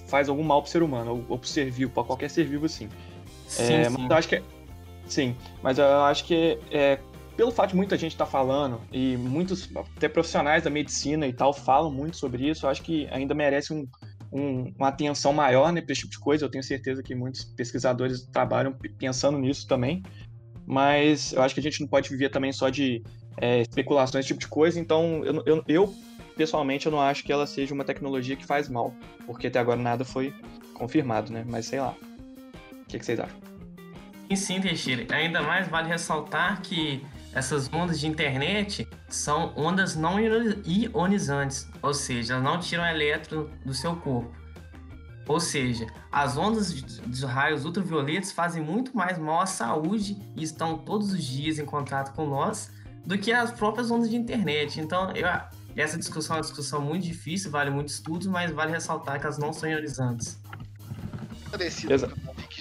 faz 0.07 0.27
algum 0.27 0.43
mal 0.43 0.61
pro 0.61 0.71
ser 0.71 0.81
humano 0.81 1.11
ou, 1.11 1.25
ou 1.29 1.37
pro 1.37 1.47
ser 1.47 1.69
vivo, 1.69 1.91
para 1.91 2.03
qualquer 2.03 2.29
ser 2.29 2.45
vivo 2.45 2.65
assim. 2.65 2.89
Sim, 3.47 3.73
é, 3.73 3.89
sim. 3.89 3.97
Mas 3.99 4.09
eu 4.09 4.15
acho 4.17 4.27
que 4.27 4.35
é, 4.35 4.43
sim, 5.07 5.35
mas 5.61 5.77
eu 5.77 6.03
acho 6.03 6.25
que 6.25 6.59
é, 6.71 6.99
pelo 7.37 7.51
fato 7.51 7.69
de 7.69 7.75
muita 7.75 7.97
gente 7.97 8.13
estar 8.13 8.25
tá 8.25 8.31
falando 8.31 8.81
e 8.91 9.15
muitos 9.15 9.69
até 9.95 10.09
profissionais 10.09 10.63
da 10.63 10.71
medicina 10.71 11.27
e 11.27 11.33
tal 11.33 11.53
falam 11.53 11.91
muito 11.91 12.17
sobre 12.17 12.49
isso, 12.49 12.65
eu 12.65 12.69
acho 12.69 12.81
que 12.81 13.07
ainda 13.11 13.35
merece 13.35 13.73
um 13.73 13.87
um, 14.31 14.73
uma 14.77 14.89
atenção 14.89 15.33
maior 15.33 15.71
né, 15.71 15.81
para 15.81 15.91
esse 15.91 16.01
tipo 16.01 16.11
de 16.11 16.19
coisa. 16.19 16.45
Eu 16.45 16.49
tenho 16.49 16.63
certeza 16.63 17.01
que 17.03 17.15
muitos 17.15 17.43
pesquisadores 17.43 18.27
trabalham 18.31 18.75
pensando 18.97 19.37
nisso 19.37 19.67
também. 19.67 20.03
Mas 20.65 21.33
eu 21.33 21.41
acho 21.41 21.53
que 21.53 21.59
a 21.59 21.63
gente 21.63 21.81
não 21.81 21.87
pode 21.87 22.09
viver 22.09 22.29
também 22.29 22.51
só 22.51 22.69
de 22.69 23.03
é, 23.37 23.61
especulações, 23.61 24.25
esse 24.25 24.27
tipo 24.27 24.39
de 24.39 24.47
coisa. 24.47 24.79
Então, 24.79 25.23
eu, 25.25 25.43
eu, 25.45 25.63
eu, 25.67 25.95
pessoalmente, 26.37 26.85
eu 26.85 26.91
não 26.91 27.01
acho 27.01 27.23
que 27.23 27.31
ela 27.31 27.47
seja 27.47 27.73
uma 27.73 27.83
tecnologia 27.83 28.35
que 28.35 28.45
faz 28.45 28.69
mal, 28.69 28.93
porque 29.25 29.47
até 29.47 29.57
agora 29.57 29.81
nada 29.81 30.05
foi 30.05 30.33
confirmado, 30.73 31.31
né? 31.31 31.43
Mas 31.47 31.65
sei 31.65 31.79
lá. 31.79 31.95
O 32.71 32.85
que, 32.85 32.99
que 32.99 33.05
vocês 33.05 33.19
acham? 33.19 33.37
Sim, 34.35 34.61
Teixeira. 34.61 35.05
Ainda 35.15 35.41
mais 35.41 35.67
vale 35.67 35.87
ressaltar 35.87 36.61
que 36.61 37.03
essas 37.33 37.71
ondas 37.73 37.99
de 37.99 38.07
internet 38.07 38.87
são 39.15 39.53
ondas 39.55 39.95
não 39.95 40.17
ionizantes, 40.19 41.67
ou 41.81 41.93
seja, 41.93 42.33
elas 42.33 42.43
não 42.43 42.59
tiram 42.59 42.85
elétron 42.85 43.47
do 43.65 43.73
seu 43.73 43.95
corpo. 43.95 44.31
Ou 45.27 45.39
seja, 45.39 45.85
as 46.11 46.37
ondas 46.37 46.73
de 46.73 47.25
raios 47.25 47.63
ultravioletas 47.63 48.31
fazem 48.31 48.63
muito 48.63 48.97
mais 48.97 49.19
mal 49.19 49.41
à 49.41 49.45
saúde 49.45 50.17
e 50.35 50.43
estão 50.43 50.77
todos 50.77 51.13
os 51.13 51.23
dias 51.23 51.59
em 51.59 51.65
contato 51.65 52.15
com 52.15 52.25
nós 52.25 52.71
do 53.05 53.17
que 53.17 53.31
as 53.31 53.51
próprias 53.51 53.91
ondas 53.91 54.09
de 54.09 54.15
internet. 54.15 54.81
Então, 54.81 55.11
eu, 55.11 55.27
essa 55.75 55.97
discussão 55.97 56.35
é 56.35 56.39
uma 56.39 56.43
discussão 56.43 56.81
muito 56.81 57.03
difícil, 57.03 57.51
vale 57.51 57.69
muito 57.69 57.89
estudos, 57.89 58.25
mas 58.25 58.51
vale 58.51 58.71
ressaltar 58.71 59.19
que 59.19 59.25
elas 59.25 59.37
não 59.37 59.53
são 59.53 59.69
ionizantes. 59.69 60.39
Parecido 61.51 61.93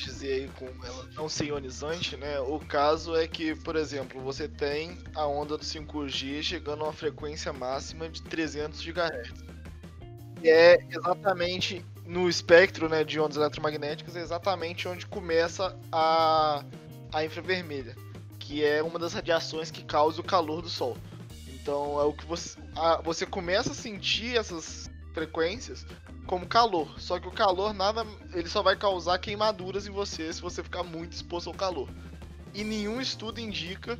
dizer 0.05 0.33
aí 0.33 0.49
com 0.59 0.67
ela 0.85 1.09
não 1.15 1.29
ser 1.29 1.47
ionizante, 1.47 2.17
né? 2.17 2.39
O 2.41 2.59
caso 2.59 3.17
é 3.17 3.27
que, 3.27 3.55
por 3.55 3.77
exemplo, 3.77 4.21
você 4.21 4.49
tem 4.49 4.99
a 5.15 5.27
onda 5.27 5.57
do 5.57 5.65
5G 5.65 6.43
chegando 6.43 6.83
a 6.83 6.89
uma 6.89 6.93
frequência 6.93 7.53
máxima 7.53 8.09
de 8.09 8.23
300 8.23 8.81
GHz. 8.81 9.33
E 10.43 10.49
é 10.49 10.79
exatamente 10.91 11.85
no 12.07 12.29
espectro 12.29 12.89
né, 12.89 13.05
de 13.05 13.21
ondas 13.21 13.37
eletromagnéticas, 13.37 14.17
é 14.17 14.21
exatamente 14.21 14.89
onde 14.89 15.07
começa 15.07 15.77
a, 15.93 16.65
a 17.13 17.25
infravermelha, 17.25 17.95
que 18.39 18.65
é 18.65 18.83
uma 18.83 18.99
das 18.99 19.13
radiações 19.13 19.71
que 19.71 19.85
causa 19.85 20.21
o 20.21 20.25
calor 20.25 20.63
do 20.63 20.71
Sol. 20.71 20.97
Então 21.49 22.01
é 22.01 22.05
o 22.05 22.13
que 22.15 22.25
você, 22.25 22.59
a, 22.75 23.01
você 23.03 23.27
começa 23.27 23.73
a 23.73 23.75
sentir 23.75 24.39
essas 24.39 24.91
frequências 25.19 25.85
como 26.27 26.47
calor. 26.47 26.89
Só 27.01 27.19
que 27.19 27.27
o 27.27 27.33
calor 27.33 27.75
nada, 27.75 28.07
ele 28.33 28.49
só 28.49 28.63
vai 28.63 28.77
causar 28.77 29.19
queimaduras 29.19 29.87
em 29.87 29.91
você 29.91 30.33
se 30.33 30.41
você 30.41 30.63
ficar 30.63 30.85
muito 30.85 31.13
exposto 31.13 31.49
ao 31.49 31.55
calor. 31.55 31.89
E 32.55 32.63
nenhum 32.63 33.01
estudo 33.01 33.41
indica 33.41 33.99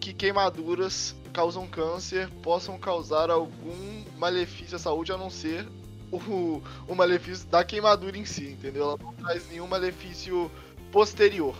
que 0.00 0.14
queimaduras 0.14 1.14
causam 1.32 1.66
câncer, 1.66 2.30
possam 2.42 2.78
causar 2.78 3.30
algum 3.30 4.04
malefício 4.16 4.76
à 4.76 4.78
saúde 4.78 5.12
a 5.12 5.18
não 5.18 5.28
ser 5.28 5.66
o, 6.10 6.62
o 6.88 6.94
malefício 6.94 7.46
da 7.48 7.64
queimadura 7.64 8.16
em 8.16 8.24
si, 8.24 8.48
entendeu? 8.48 8.84
Ela 8.84 8.98
não 9.02 9.12
traz 9.14 9.48
nenhum 9.50 9.66
malefício 9.66 10.50
posterior. 10.90 11.54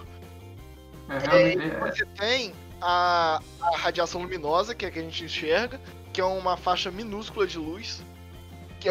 É, 1.09 1.53
é, 1.53 1.81
você 1.81 2.07
tem 2.07 2.55
a, 2.81 3.41
a 3.61 3.77
radiação 3.77 4.23
luminosa, 4.23 4.75
que 4.75 4.85
é 4.85 4.89
a 4.89 4.91
que 4.91 4.99
a 4.99 5.03
gente 5.03 5.25
enxerga, 5.25 5.81
que 6.13 6.21
é 6.21 6.25
uma 6.25 6.57
faixa 6.57 6.91
minúscula 6.91 7.47
de 7.47 7.59
luz, 7.59 8.03
é 8.03 8.14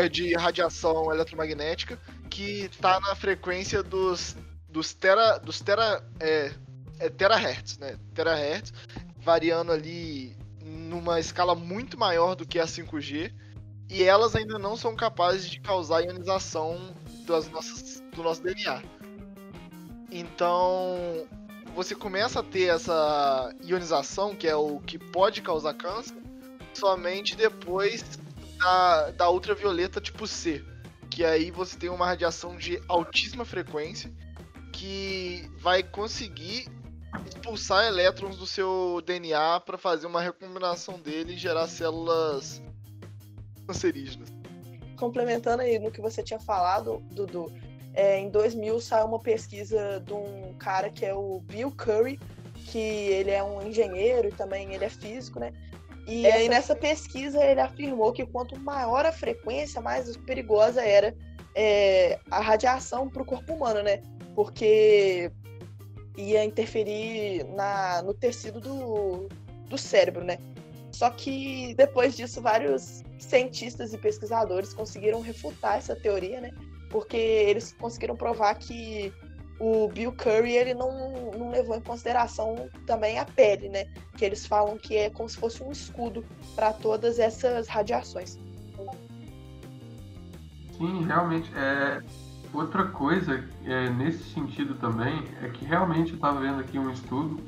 de 0.09 0.33
radiação 0.35 1.11
eletromagnética, 1.11 1.99
que 2.29 2.65
está 2.65 2.99
na 2.99 3.15
frequência 3.15 3.83
dos, 3.83 4.35
dos 4.69 4.93
tera, 4.93 5.37
dos 5.37 5.61
tera, 5.61 6.03
é, 6.19 6.51
é 6.99 7.09
terahertz, 7.09 7.77
né? 7.77 7.97
Terahertz, 8.13 8.73
variando 9.17 9.71
ali 9.71 10.35
numa 10.61 11.19
escala 11.19 11.53
muito 11.53 11.97
maior 11.97 12.35
do 12.35 12.45
que 12.45 12.59
a 12.59 12.65
5G, 12.65 13.31
e 13.89 14.03
elas 14.03 14.35
ainda 14.35 14.57
não 14.57 14.75
são 14.75 14.95
capazes 14.95 15.49
de 15.49 15.59
causar 15.59 16.01
ionização 16.01 16.95
das 17.27 17.49
nossas, 17.49 18.01
do 18.15 18.23
nosso 18.23 18.41
DNA. 18.41 18.81
Então, 20.11 21.27
você 21.75 21.95
começa 21.95 22.39
a 22.39 22.43
ter 22.43 22.73
essa 22.73 23.53
ionização, 23.63 24.35
que 24.35 24.47
é 24.47 24.55
o 24.55 24.79
que 24.79 24.97
pode 24.97 25.41
causar 25.41 25.73
câncer, 25.73 26.15
somente 26.73 27.35
depois 27.35 28.03
da, 28.63 29.11
da 29.11 29.29
ultravioleta 29.29 29.99
tipo 29.99 30.25
C, 30.25 30.63
que 31.09 31.23
aí 31.23 31.51
você 31.51 31.77
tem 31.77 31.89
uma 31.89 32.05
radiação 32.05 32.55
de 32.55 32.81
altíssima 32.87 33.43
frequência 33.43 34.11
que 34.71 35.51
vai 35.59 35.83
conseguir 35.83 36.67
expulsar 37.27 37.85
elétrons 37.85 38.37
do 38.37 38.47
seu 38.47 39.01
DNA 39.05 39.59
para 39.59 39.77
fazer 39.77 40.07
uma 40.07 40.21
recombinação 40.21 40.99
dele 40.99 41.33
e 41.33 41.37
gerar 41.37 41.67
células 41.67 42.61
cancerígenas. 43.67 44.29
Complementando 44.97 45.61
aí 45.61 45.77
no 45.77 45.91
que 45.91 46.01
você 46.01 46.23
tinha 46.23 46.39
falado, 46.39 47.03
Dudu, 47.11 47.51
é, 47.93 48.17
em 48.19 48.29
2000 48.29 48.79
saiu 48.79 49.05
uma 49.07 49.19
pesquisa 49.19 49.99
de 49.99 50.13
um 50.13 50.55
cara 50.57 50.89
que 50.89 51.05
é 51.05 51.13
o 51.13 51.39
Bill 51.41 51.71
Curry, 51.71 52.19
que 52.71 52.79
ele 52.79 53.29
é 53.29 53.43
um 53.43 53.61
engenheiro 53.61 54.29
e 54.29 54.31
também 54.31 54.73
ele 54.73 54.85
é 54.85 54.89
físico, 54.89 55.39
né? 55.39 55.53
E 56.07 56.25
Essa... 56.25 56.37
aí 56.37 56.49
nessa 56.49 56.75
pesquisa 56.75 57.43
ele 57.43 57.61
afirmou 57.61 58.11
que 58.11 58.25
quanto 58.25 58.59
maior 58.59 59.05
a 59.05 59.11
frequência, 59.11 59.81
mais 59.81 60.15
perigosa 60.17 60.81
era 60.81 61.15
é, 61.55 62.19
a 62.29 62.41
radiação 62.41 63.09
para 63.09 63.21
o 63.21 63.25
corpo 63.25 63.53
humano, 63.53 63.81
né? 63.81 64.01
Porque 64.35 65.31
ia 66.17 66.43
interferir 66.43 67.45
na, 67.55 68.01
no 68.01 68.13
tecido 68.13 68.59
do, 68.59 69.29
do 69.69 69.77
cérebro, 69.77 70.23
né? 70.23 70.37
Só 70.91 71.09
que 71.09 71.73
depois 71.75 72.15
disso, 72.15 72.41
vários 72.41 73.03
cientistas 73.17 73.93
e 73.93 73.97
pesquisadores 73.97 74.73
conseguiram 74.73 75.21
refutar 75.21 75.77
essa 75.77 75.95
teoria, 75.95 76.39
né? 76.39 76.51
Porque 76.89 77.17
eles 77.17 77.73
conseguiram 77.73 78.15
provar 78.15 78.53
que 78.55 79.11
o 79.63 79.87
Bill 79.87 80.11
Curry 80.11 80.57
ele 80.57 80.73
não, 80.73 81.31
não 81.37 81.49
levou 81.49 81.77
em 81.77 81.81
consideração 81.81 82.69
também 82.85 83.17
a 83.17 83.23
pele, 83.23 83.69
né? 83.69 83.85
Que 84.17 84.25
eles 84.25 84.45
falam 84.45 84.77
que 84.77 84.97
é 84.97 85.09
como 85.09 85.29
se 85.29 85.37
fosse 85.37 85.63
um 85.63 85.71
escudo 85.71 86.25
para 86.53 86.73
todas 86.73 87.17
essas 87.17 87.69
radiações. 87.69 88.37
Sim, 90.77 91.05
realmente. 91.05 91.49
É... 91.55 92.01
Outra 92.53 92.85
coisa 92.89 93.43
é, 93.65 93.89
nesse 93.89 94.23
sentido 94.31 94.75
também 94.75 95.23
é 95.41 95.47
que 95.47 95.65
realmente 95.65 96.09
eu 96.09 96.15
estava 96.15 96.39
vendo 96.39 96.59
aqui 96.59 96.77
um 96.77 96.91
estudo 96.91 97.41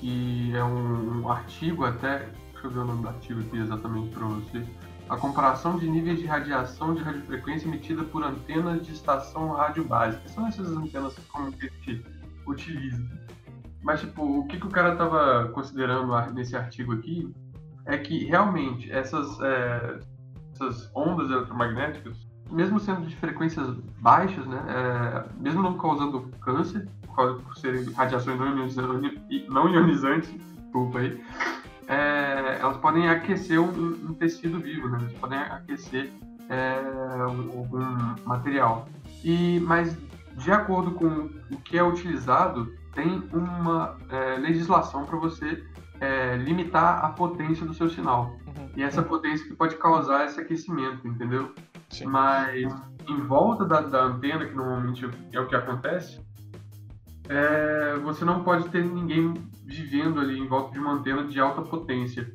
que 0.00 0.56
é 0.56 0.64
um, 0.64 1.22
um 1.22 1.28
artigo 1.28 1.84
até, 1.84 2.30
deixa 2.52 2.66
eu 2.66 2.70
ver 2.70 2.78
o 2.78 2.84
nome 2.86 3.02
do 3.02 3.08
artigo 3.08 3.40
aqui 3.40 3.58
exatamente 3.58 4.08
para 4.08 4.26
você, 4.26 4.64
a 5.12 5.16
comparação 5.18 5.76
de 5.76 5.86
níveis 5.86 6.18
de 6.18 6.24
radiação 6.24 6.94
de 6.94 7.02
radiofrequência 7.02 7.68
emitida 7.68 8.02
por 8.02 8.24
antenas 8.24 8.86
de 8.86 8.94
estação 8.94 9.50
rádio 9.50 9.84
básica. 9.84 10.26
São 10.26 10.46
essas 10.46 10.74
antenas 10.74 11.14
como 11.28 11.52
que 11.52 11.66
a 11.66 11.68
gente 11.68 12.06
utiliza. 12.46 13.06
Mas, 13.82 14.00
tipo, 14.00 14.22
o 14.22 14.46
que, 14.46 14.58
que 14.58 14.66
o 14.66 14.70
cara 14.70 14.96
tava 14.96 15.50
considerando 15.52 16.18
nesse 16.32 16.56
artigo 16.56 16.94
aqui 16.94 17.30
é 17.84 17.98
que 17.98 18.24
realmente 18.24 18.90
essas, 18.90 19.38
é, 19.42 19.98
essas 20.54 20.90
ondas 20.94 21.30
eletromagnéticas, 21.30 22.16
mesmo 22.50 22.80
sendo 22.80 23.06
de 23.06 23.14
frequências 23.16 23.68
baixas, 24.00 24.46
né, 24.46 24.64
é, 24.66 25.24
mesmo 25.38 25.62
não 25.62 25.76
causando 25.76 26.22
câncer, 26.40 26.88
por 27.14 27.54
serem 27.58 27.84
radiações 27.92 28.38
não 28.38 28.46
ionizantes, 28.46 29.20
não 29.50 29.68
ionizantes 29.68 30.34
desculpa 30.72 31.00
aí, 31.00 31.22
elas 32.62 32.76
podem 32.76 33.08
aquecer 33.08 33.60
um, 33.60 34.10
um, 34.10 34.14
tecido 34.14 34.60
vivo, 34.60 34.88
né? 34.88 34.98
Elas 35.00 35.12
podem 35.14 35.38
aquecer 35.38 36.12
é, 36.48 37.20
algum 37.20 37.66
material. 38.24 38.88
E, 39.24 39.58
mas, 39.60 39.98
de 40.36 40.52
acordo 40.52 40.92
com 40.92 41.28
o 41.50 41.56
que 41.64 41.76
é 41.76 41.82
utilizado, 41.82 42.72
tem 42.94 43.28
uma 43.32 43.98
é, 44.08 44.36
legislação 44.36 45.04
para 45.04 45.18
você 45.18 45.64
é, 46.00 46.36
limitar 46.36 47.04
a 47.04 47.08
potência 47.08 47.66
do 47.66 47.74
seu 47.74 47.90
sinal. 47.90 48.36
Uhum. 48.46 48.70
E 48.76 48.82
essa 48.82 49.02
potência 49.02 49.44
que 49.44 49.54
pode 49.54 49.76
causar 49.76 50.26
esse 50.26 50.40
aquecimento, 50.40 51.06
entendeu? 51.06 51.52
Sim. 51.90 52.06
Mas 52.06 52.72
em 53.08 53.20
volta 53.22 53.64
da, 53.64 53.80
da, 53.80 54.04
antena, 54.04 54.46
que 54.46 54.54
normalmente 54.54 55.08
é 55.32 55.40
o 55.40 55.48
que 55.48 55.56
acontece, 55.56 56.20
é, 57.28 57.96
você 58.04 58.24
não 58.24 58.44
pode 58.44 58.68
ter 58.68 58.84
ninguém 58.84 59.34
vivendo 59.64 60.20
ali 60.20 60.38
em 60.38 60.46
volta 60.46 60.72
de 60.72 60.78
uma 60.78 60.92
antena 60.92 61.24
de 61.24 61.40
alta 61.40 61.62
potência. 61.62 62.32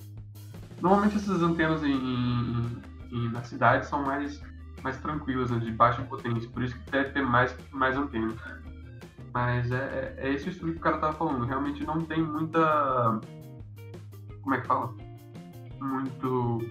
Normalmente 0.82 1.18
essas 1.18 1.42
antenas 1.42 1.84
em, 1.84 1.92
em, 1.92 2.82
em, 3.12 3.32
na 3.32 3.44
cidade 3.44 3.88
são 3.88 4.04
mais, 4.04 4.42
mais 4.84 4.98
tranquilas, 4.98 5.50
né, 5.50 5.60
de 5.60 5.72
baixa 5.72 6.02
potência, 6.04 6.50
por 6.50 6.64
isso 6.64 6.78
que 6.78 6.92
deve 6.92 7.10
ter 7.10 7.22
mais, 7.22 7.56
mais 7.72 7.98
antenas. 7.98 8.36
Mas 9.34 9.72
é, 9.72 10.16
é, 10.18 10.34
esse 10.34 10.48
o 10.48 10.52
estudo 10.52 10.72
que 10.74 10.78
o 10.80 10.82
cara 10.82 10.98
tava 10.98 11.14
falando. 11.14 11.46
Realmente 11.46 11.86
não 11.86 12.02
tem 12.02 12.24
muita. 12.24 13.20
Como 14.42 14.56
é 14.56 14.62
que 14.62 14.68
fala? 14.68 14.94
Muito. 15.80 16.66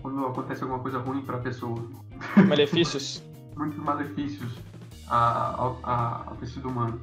Quando 0.00 0.26
acontece 0.26 0.62
alguma 0.62 0.80
coisa 0.80 0.98
ruim 0.98 1.22
para 1.22 1.36
a 1.36 1.40
pessoa. 1.40 1.88
Malefícios? 2.48 3.22
Muitos 3.56 3.78
malefícios 3.78 4.58
ao, 5.08 5.78
ao 5.84 6.36
tecido 6.36 6.68
humano. 6.68 7.00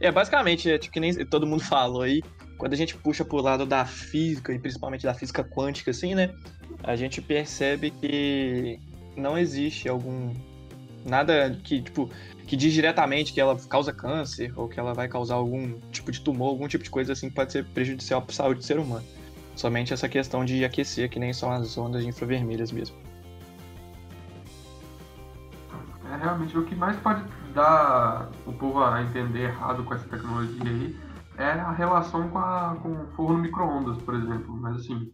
É, 0.00 0.10
basicamente, 0.10 0.68
é 0.68 0.78
tipo 0.78 0.94
que 0.94 1.00
nem 1.00 1.14
todo 1.26 1.46
mundo 1.46 1.62
falou 1.64 2.02
aí, 2.02 2.22
quando 2.62 2.74
a 2.74 2.76
gente 2.76 2.96
puxa 2.96 3.24
pro 3.24 3.38
lado 3.38 3.66
da 3.66 3.84
física, 3.84 4.52
e 4.52 4.58
principalmente 4.60 5.02
da 5.02 5.12
física 5.12 5.42
quântica, 5.42 5.90
assim, 5.90 6.14
né? 6.14 6.32
A 6.84 6.94
gente 6.94 7.20
percebe 7.20 7.90
que 7.90 8.78
não 9.16 9.36
existe 9.36 9.88
algum 9.88 10.32
Nada 11.04 11.58
que, 11.64 11.82
tipo, 11.82 12.08
que 12.46 12.54
diz 12.54 12.72
diretamente 12.72 13.32
que 13.32 13.40
ela 13.40 13.58
causa 13.68 13.92
câncer 13.92 14.52
ou 14.54 14.68
que 14.68 14.78
ela 14.78 14.94
vai 14.94 15.08
causar 15.08 15.34
algum 15.34 15.80
tipo 15.90 16.12
de 16.12 16.20
tumor, 16.20 16.50
algum 16.50 16.68
tipo 16.68 16.84
de 16.84 16.90
coisa 16.90 17.14
assim 17.14 17.28
que 17.28 17.34
pode 17.34 17.50
ser 17.50 17.64
prejudicial 17.64 18.22
para 18.22 18.30
a 18.30 18.36
saúde 18.36 18.60
do 18.60 18.64
ser 18.64 18.78
humano. 18.78 19.04
Somente 19.56 19.92
essa 19.92 20.08
questão 20.08 20.44
de 20.44 20.64
aquecer, 20.64 21.10
que 21.10 21.18
nem 21.18 21.32
são 21.32 21.50
as 21.50 21.76
ondas 21.76 22.04
infravermelhas 22.04 22.70
mesmo. 22.70 22.96
É 26.12 26.16
realmente 26.16 26.56
o 26.56 26.64
que 26.64 26.76
mais 26.76 26.96
pode 26.98 27.24
dar 27.52 28.30
o 28.46 28.52
povo 28.52 28.84
a 28.84 29.02
entender 29.02 29.46
errado 29.46 29.82
com 29.82 29.94
essa 29.94 30.06
tecnologia 30.08 30.70
aí 30.70 30.96
é 31.36 31.50
a 31.50 31.72
relação 31.72 32.28
com, 32.28 32.38
a, 32.38 32.76
com 32.82 32.92
o 32.92 33.06
forno 33.16 33.38
micro-ondas, 33.38 33.98
por 34.02 34.14
exemplo. 34.14 34.56
Mas 34.56 34.76
assim, 34.76 35.12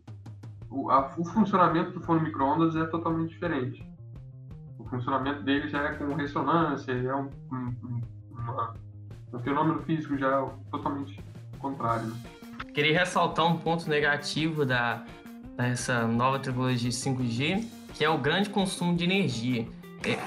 o, 0.71 0.91
a, 0.91 1.11
o 1.17 1.25
funcionamento 1.25 1.93
do 1.93 2.01
forno 2.01 2.23
micro-ondas 2.23 2.77
é 2.77 2.85
totalmente 2.87 3.31
diferente 3.31 3.89
funcionamento 4.89 5.43
dele 5.43 5.69
já 5.69 5.85
é 5.85 5.95
com 5.95 6.15
ressonância, 6.15 6.93
é 6.93 7.15
um, 7.15 7.31
um, 7.53 8.01
uma, 8.33 8.75
um 9.33 9.39
fenômeno 9.39 9.81
físico 9.83 10.17
já 10.17 10.41
é 10.41 10.71
totalmente 10.71 11.21
contrário. 11.59 12.07
Né? 12.07 12.17
Queria 12.75 12.99
ressaltar 12.99 13.47
um 13.47 13.59
ponto 13.59 13.89
negativo 13.89 14.65
da, 14.65 15.05
dessa 15.57 16.07
nova 16.07 16.39
tecnologia 16.39 16.91
5G, 16.91 17.67
que 17.95 18.05
é 18.05 18.11
o 18.11 18.19
grande 18.19 18.51
consumo 18.51 18.97
de 18.97 19.05
energia. 19.05 19.67
É, 20.05 20.19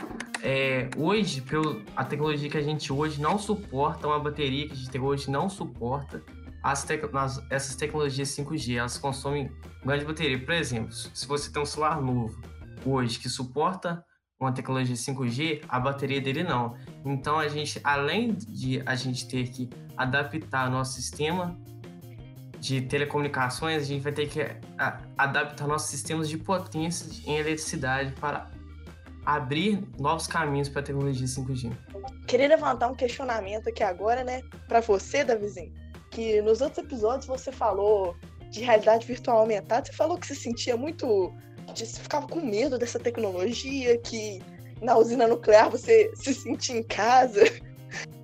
é, 0.44 0.90
hoje, 0.98 1.42
pelo, 1.42 1.84
a 1.96 2.04
tecnologia 2.04 2.50
que 2.50 2.58
a 2.58 2.62
gente 2.62 2.92
hoje 2.92 3.22
não 3.22 3.38
suporta, 3.38 4.08
uma 4.08 4.20
bateria 4.20 4.68
que 4.68 4.74
a 4.74 4.76
gente 4.76 5.00
hoje 5.00 5.30
não 5.30 5.50
suporta 5.50 6.24
as 6.64 6.84
tec 6.84 7.04
as, 7.16 7.44
essas 7.50 7.76
tecnologias 7.76 8.30
5G, 8.30 8.78
elas 8.78 8.98
consomem 8.98 9.52
grande 9.84 10.06
bateria. 10.06 10.44
Por 10.44 10.54
exemplo, 10.54 10.92
se 10.92 11.28
você 11.28 11.52
tem 11.52 11.62
um 11.62 11.66
celular 11.66 12.02
novo 12.02 12.40
hoje 12.86 13.20
que 13.20 13.30
suporta 13.30 14.04
uma 14.40 14.52
tecnologia 14.52 14.96
5G, 14.96 15.64
a 15.68 15.80
bateria 15.80 16.20
dele 16.20 16.44
não. 16.44 16.76
Então 17.06 17.38
a 17.40 17.48
gente, 17.48 17.80
além 17.84 18.34
de 18.34 18.82
a 18.86 18.96
gente 18.96 19.28
ter 19.28 19.48
que 19.50 19.70
adaptar 19.96 20.70
nosso 20.70 20.94
sistema 20.94 21.58
de 22.60 22.82
telecomunicações, 22.82 23.82
a 23.82 23.86
gente 23.86 24.02
vai 24.02 24.12
ter 24.12 24.28
que 24.30 24.40
adaptar 25.18 25.68
nossos 25.68 25.90
sistemas 25.90 26.30
de 26.30 26.38
potência 26.38 27.08
em 27.26 27.38
eletricidade 27.38 28.14
para 28.14 28.51
abrir 29.36 29.84
novos 30.00 30.28
caminhos 30.28 30.70
para 30.70 30.82
a 30.82 30.84
tecnologia 30.84 31.26
5G. 31.26 31.72
Queria 32.28 32.48
levantar 32.48 32.88
um 32.88 32.96
questionamento 32.96 33.70
aqui 33.70 33.84
agora, 33.84 34.24
né, 34.24 34.42
para 34.68 34.82
você, 34.82 35.24
Davizinho, 35.24 35.74
que 36.10 36.42
nos 36.42 36.62
outros 36.62 36.86
episódios 36.86 37.26
você 37.26 37.52
falou 37.52 38.16
de 38.50 38.62
realidade 38.62 39.08
virtual 39.08 39.40
aumentada, 39.40 39.86
você 39.86 39.94
falou 39.94 40.18
que 40.18 40.28
se 40.28 40.36
sentia 40.36 40.76
muito 40.76 41.34
você 41.68 42.02
ficava 42.02 42.28
com 42.28 42.42
medo 42.42 42.78
dessa 42.78 43.00
tecnologia, 43.00 43.98
que 44.00 44.42
na 44.82 44.98
usina 44.98 45.28
nuclear 45.28 45.70
você 45.70 46.12
se 46.16 46.34
sentia 46.34 46.78
em 46.78 46.84
casa. 46.84 47.44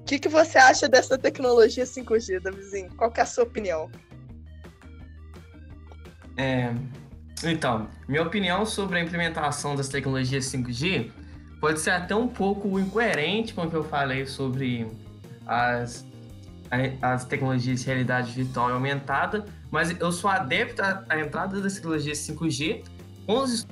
O 0.01 0.03
que, 0.07 0.19
que 0.19 0.29
você 0.29 0.57
acha 0.57 0.87
dessa 0.87 1.17
tecnologia 1.17 1.83
5G, 1.83 2.39
Davizinho? 2.39 2.89
Qual 2.95 3.11
que 3.11 3.19
é 3.19 3.23
a 3.23 3.25
sua 3.25 3.43
opinião? 3.43 3.89
É, 6.37 6.73
então, 7.43 7.88
minha 8.08 8.23
opinião 8.23 8.65
sobre 8.65 8.97
a 8.97 9.02
implementação 9.02 9.76
das 9.76 9.88
tecnologias 9.88 10.45
5G 10.45 11.12
pode 11.60 11.80
ser 11.80 11.91
até 11.91 12.15
um 12.15 12.28
pouco 12.28 12.80
incoerente 12.80 13.54
com 13.54 13.63
o 13.63 13.69
que 13.69 13.76
eu 13.76 13.84
falei 13.84 14.26
sobre 14.26 14.88
as, 15.45 16.06
as 17.02 17.26
tecnologias 17.26 17.82
de 17.82 17.86
realidade 17.86 18.32
virtual 18.32 18.69
e 18.69 18.73
aumentada, 18.73 19.45
mas 19.69 19.95
eu 20.00 20.12
sou 20.12 20.30
adepto 20.30 20.82
à 20.82 21.19
entrada 21.19 21.62
das 21.62 21.76
tecnologias 21.76 22.17
5G 22.19 22.84
com 23.26 23.39
os 23.39 23.67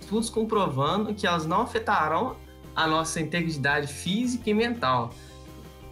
estudos 0.00 0.30
comprovando 0.30 1.14
que 1.14 1.26
elas 1.26 1.46
não 1.46 1.62
afetarão 1.62 2.36
a 2.76 2.86
nossa 2.86 3.20
integridade 3.20 3.88
física 3.88 4.48
e 4.50 4.54
mental. 4.54 5.12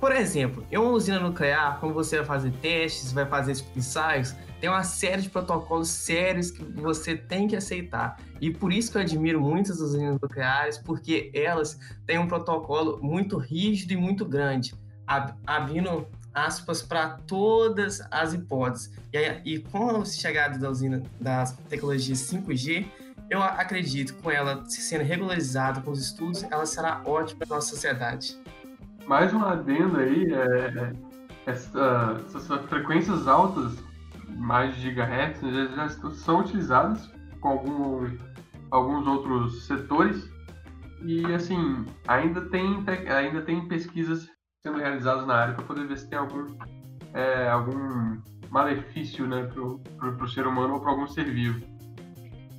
Por 0.06 0.14
exemplo, 0.14 0.64
em 0.70 0.78
uma 0.78 0.92
usina 0.92 1.18
nuclear, 1.18 1.80
como 1.80 1.92
você 1.92 2.18
vai 2.18 2.26
fazer 2.26 2.52
testes, 2.52 3.10
vai 3.10 3.26
fazer 3.26 3.60
ensaios, 3.74 4.36
tem 4.60 4.70
uma 4.70 4.84
série 4.84 5.22
de 5.22 5.28
protocolos 5.28 5.88
sérios 5.88 6.52
que 6.52 6.62
você 6.62 7.16
tem 7.16 7.48
que 7.48 7.56
aceitar. 7.56 8.16
E 8.40 8.52
por 8.52 8.72
isso 8.72 8.92
que 8.92 8.98
eu 8.98 9.02
admiro 9.02 9.40
muitas 9.40 9.80
usinas 9.80 10.16
nucleares, 10.22 10.78
porque 10.78 11.32
elas 11.34 11.76
têm 12.06 12.20
um 12.20 12.28
protocolo 12.28 13.00
muito 13.02 13.36
rígido 13.36 13.94
e 13.94 13.96
muito 13.96 14.24
grande, 14.24 14.76
abrindo 15.44 16.06
aspas 16.32 16.82
para 16.82 17.08
todas 17.26 18.00
as 18.08 18.32
hipóteses. 18.32 18.92
E, 19.12 19.54
e 19.54 19.58
com 19.58 19.90
a 19.90 20.04
chegada 20.04 20.56
da 20.56 20.70
usina 20.70 21.02
das 21.20 21.56
tecnologias 21.68 22.20
5G, 22.20 22.86
eu 23.28 23.42
acredito 23.42 24.14
com 24.22 24.30
ela 24.30 24.62
sendo 24.68 25.02
regularizada 25.02 25.80
com 25.80 25.90
os 25.90 26.00
estudos, 26.00 26.44
ela 26.44 26.64
será 26.64 27.02
ótima 27.04 27.40
para 27.40 27.56
nossa 27.56 27.70
sociedade. 27.70 28.38
Mais 29.06 29.32
um 29.32 29.42
adendo 29.44 29.98
aí, 29.98 30.32
é, 30.32 30.36
é 30.36 30.92
essa, 31.46 32.20
essas 32.26 32.46
frequências 32.68 33.28
altas, 33.28 33.82
mais 34.36 34.74
de 34.74 34.82
gigahertz, 34.82 35.40
já, 35.40 35.66
já 35.66 35.88
são 36.10 36.40
utilizadas 36.40 37.10
com 37.40 37.48
algum, 37.50 38.10
alguns 38.70 39.06
outros 39.06 39.66
setores 39.66 40.28
e 41.02 41.24
assim 41.32 41.84
ainda 42.08 42.40
tem 42.46 42.84
ainda 43.08 43.42
tem 43.42 43.68
pesquisas 43.68 44.28
sendo 44.60 44.78
realizados 44.78 45.26
na 45.26 45.34
área 45.34 45.54
para 45.54 45.64
poder 45.64 45.86
ver 45.86 45.98
se 45.98 46.08
tem 46.08 46.18
algum, 46.18 46.46
é, 47.14 47.48
algum 47.48 48.20
malefício 48.50 49.26
né, 49.26 49.48
para 49.96 50.24
o 50.24 50.28
ser 50.28 50.46
humano 50.46 50.74
ou 50.74 50.80
para 50.80 50.90
algum 50.90 51.06
ser 51.06 51.24
vivo. 51.24 51.64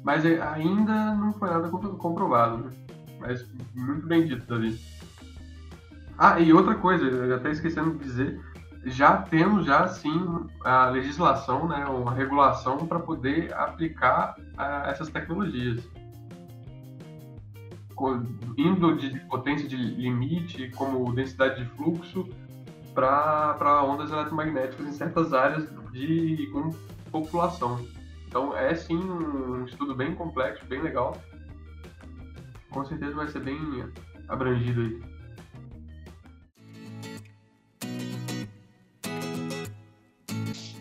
Mas 0.03 0.23
é, 0.23 0.41
ainda 0.41 1.13
não 1.15 1.33
foi 1.33 1.49
nada 1.49 1.69
comprovado. 1.69 2.59
Né? 2.59 2.69
Mas 3.19 3.45
muito 3.75 4.07
bem 4.07 4.25
dito, 4.25 4.45
Davi. 4.47 4.79
Ah, 6.17 6.39
e 6.39 6.51
outra 6.51 6.75
coisa, 6.75 7.05
eu 7.05 7.35
até 7.35 7.51
esquecendo 7.51 7.91
de 7.91 8.03
dizer, 8.03 8.41
já 8.85 9.17
temos 9.17 9.65
já 9.65 9.87
sim 9.87 10.47
a 10.63 10.89
legislação, 10.89 11.67
né, 11.67 11.85
uma 11.85 12.11
regulação 12.11 12.87
para 12.87 12.99
poder 12.99 13.53
aplicar 13.53 14.35
a, 14.57 14.89
essas 14.89 15.09
tecnologias 15.09 15.83
indo 18.57 18.95
de 18.95 19.19
potência 19.21 19.67
de 19.67 19.75
limite, 19.75 20.69
como 20.75 21.13
densidade 21.13 21.63
de 21.63 21.69
fluxo, 21.71 22.27
para 22.93 23.83
ondas 23.83 24.11
eletromagnéticas 24.11 24.85
em 24.85 24.91
certas 24.91 25.33
áreas 25.33 25.67
de 25.91 26.47
com 26.51 26.71
população. 27.11 27.83
Então 28.27 28.55
é 28.55 28.75
sim 28.75 28.97
um 28.97 29.65
estudo 29.65 29.95
bem 29.95 30.13
complexo, 30.13 30.65
bem 30.65 30.81
legal. 30.81 31.17
Com 32.69 32.85
certeza 32.85 33.15
vai 33.15 33.27
ser 33.27 33.39
bem 33.39 33.59
abrangido 34.27 34.81
aí. 34.81 35.16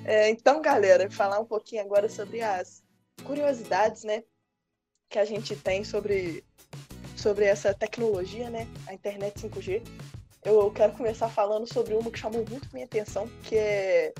É, 0.09 0.31
então, 0.31 0.62
galera, 0.62 1.11
falar 1.11 1.40
um 1.40 1.45
pouquinho 1.45 1.83
agora 1.83 2.09
sobre 2.09 2.40
as 2.40 2.81
curiosidades, 3.25 4.05
né? 4.05 4.23
Que 5.11 5.19
a 5.19 5.25
gente 5.25 5.57
tem 5.57 5.83
sobre, 5.83 6.45
sobre 7.16 7.45
essa 7.45 7.75
tecnologia, 7.75 8.49
né? 8.49 8.69
A 8.87 8.95
internet 8.95 9.40
5G. 9.40 9.83
Eu, 10.45 10.71
quero 10.71 10.92
começar 10.92 11.29
falando 11.29 11.66
sobre 11.66 11.92
uma 11.95 12.09
que 12.09 12.21
chamou 12.21 12.45
muito 12.49 12.69
minha 12.73 12.87
atenção, 12.87 13.29
que 13.42 13.57
é 13.57 14.14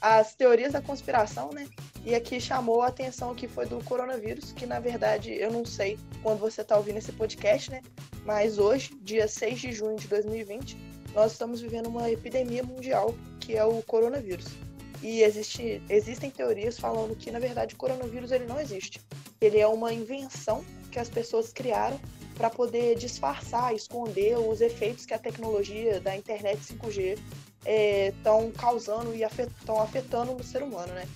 as 0.00 0.34
teorias 0.34 0.72
da 0.72 0.82
conspiração, 0.82 1.50
né? 1.52 1.68
E 2.04 2.16
aqui 2.16 2.40
chamou 2.40 2.82
a 2.82 2.88
atenção 2.88 3.32
que 3.32 3.46
foi 3.46 3.64
do 3.64 3.78
coronavírus, 3.84 4.50
que 4.50 4.66
na 4.66 4.80
verdade 4.80 5.32
eu 5.32 5.52
não 5.52 5.64
sei 5.64 6.00
quando 6.20 6.40
você 6.40 6.62
está 6.62 6.76
ouvindo 6.76 6.98
esse 6.98 7.12
podcast, 7.12 7.70
né? 7.70 7.80
Mas 8.24 8.58
hoje, 8.58 8.92
dia 9.00 9.28
6 9.28 9.60
de 9.60 9.70
junho 9.70 9.96
de 9.96 10.08
2020, 10.08 10.76
nós 11.14 11.30
estamos 11.30 11.60
vivendo 11.60 11.86
uma 11.86 12.10
epidemia 12.10 12.64
mundial 12.64 13.14
que 13.38 13.56
é 13.56 13.64
o 13.64 13.80
coronavírus. 13.82 14.46
E 15.02 15.22
existe, 15.22 15.82
existem 15.88 16.30
teorias 16.30 16.78
falando 16.78 17.16
que, 17.16 17.30
na 17.30 17.40
verdade, 17.40 17.74
o 17.74 17.78
coronavírus 17.78 18.30
ele 18.30 18.46
não 18.46 18.60
existe. 18.60 19.00
Ele 19.40 19.58
é 19.58 19.66
uma 19.66 19.92
invenção 19.92 20.64
que 20.92 20.98
as 20.98 21.08
pessoas 21.08 21.52
criaram 21.52 21.98
para 22.34 22.48
poder 22.48 22.96
disfarçar, 22.96 23.74
esconder 23.74 24.38
os 24.38 24.60
efeitos 24.60 25.04
que 25.04 25.12
a 25.12 25.18
tecnologia 25.18 26.00
da 26.00 26.16
internet 26.16 26.60
5G 26.60 27.18
estão 28.08 28.48
é, 28.48 28.58
causando 28.58 29.14
e 29.14 29.22
estão 29.22 29.80
afetando 29.80 30.32
no 30.32 30.42
ser 30.42 30.62
humano, 30.62 30.92
né? 30.94 31.06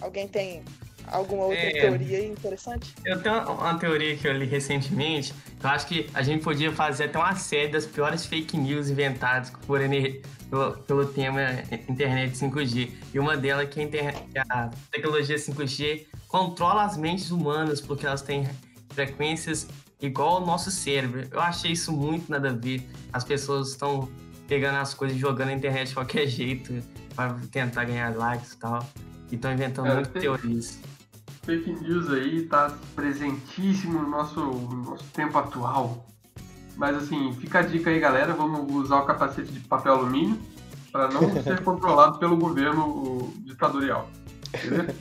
Alguém 0.00 0.26
tem 0.26 0.64
alguma 1.06 1.44
outra 1.44 1.58
é, 1.58 1.80
teoria 1.80 2.26
interessante? 2.26 2.94
Eu 3.04 3.22
tenho 3.22 3.42
uma 3.52 3.78
teoria 3.78 4.16
que 4.16 4.26
eu 4.26 4.32
li 4.32 4.46
recentemente. 4.46 5.32
Eu 5.62 5.68
acho 5.68 5.86
que 5.86 6.08
a 6.14 6.22
gente 6.22 6.42
podia 6.42 6.72
fazer 6.72 7.04
até 7.04 7.18
uma 7.18 7.34
série 7.36 7.68
das 7.68 7.86
piores 7.86 8.26
fake 8.26 8.56
news 8.56 8.88
inventadas 8.88 9.50
por, 9.66 9.80
pelo, 10.50 10.72
pelo 10.78 11.06
tema 11.06 11.40
internet 11.88 12.36
5G. 12.36 12.90
E 13.14 13.18
uma 13.18 13.36
delas 13.36 13.64
é 13.64 13.68
que 13.68 13.80
a, 13.80 13.82
internet, 13.82 14.18
a 14.50 14.70
tecnologia 14.90 15.36
5G 15.36 16.06
controla 16.28 16.84
as 16.84 16.96
mentes 16.96 17.30
humanas 17.30 17.80
porque 17.80 18.06
elas 18.06 18.22
têm 18.22 18.48
frequências 18.90 19.68
igual 20.00 20.36
ao 20.36 20.46
nosso 20.46 20.70
cérebro. 20.70 21.26
Eu 21.30 21.40
achei 21.40 21.72
isso 21.72 21.92
muito 21.92 22.30
nada 22.30 22.50
a 22.50 22.52
ver. 22.52 22.86
As 23.12 23.24
pessoas 23.24 23.70
estão 23.70 24.08
pegando 24.48 24.78
as 24.78 24.92
coisas 24.92 25.16
e 25.16 25.20
jogando 25.20 25.48
na 25.48 25.54
internet 25.54 25.88
de 25.88 25.94
qualquer 25.94 26.26
jeito 26.26 26.82
para 27.14 27.34
tentar 27.50 27.84
ganhar 27.84 28.14
likes 28.16 28.52
e 28.52 28.58
tal. 28.58 28.86
E 29.30 29.34
estão 29.34 29.52
inventando 29.52 29.88
é, 29.88 29.94
muitas 29.94 30.22
teorias. 30.22 30.78
Fake 31.42 31.72
news 31.72 32.10
aí 32.10 32.42
tá 32.42 32.72
presentíssimo 32.94 34.00
no 34.00 34.08
nosso, 34.08 34.40
no 34.40 34.90
nosso 34.90 35.04
tempo 35.12 35.36
atual. 35.38 36.06
Mas 36.76 36.96
assim, 36.96 37.32
fica 37.34 37.58
a 37.58 37.62
dica 37.62 37.90
aí, 37.90 37.98
galera. 37.98 38.32
Vamos 38.32 38.72
usar 38.74 39.00
o 39.00 39.06
capacete 39.06 39.52
de 39.52 39.60
papel 39.60 39.94
alumínio 39.94 40.38
para 40.90 41.08
não 41.08 41.20
ser 41.42 41.62
controlado 41.62 42.18
pelo 42.18 42.36
governo 42.36 43.32
ditatorial. 43.40 44.08
Beleza? 44.62 44.94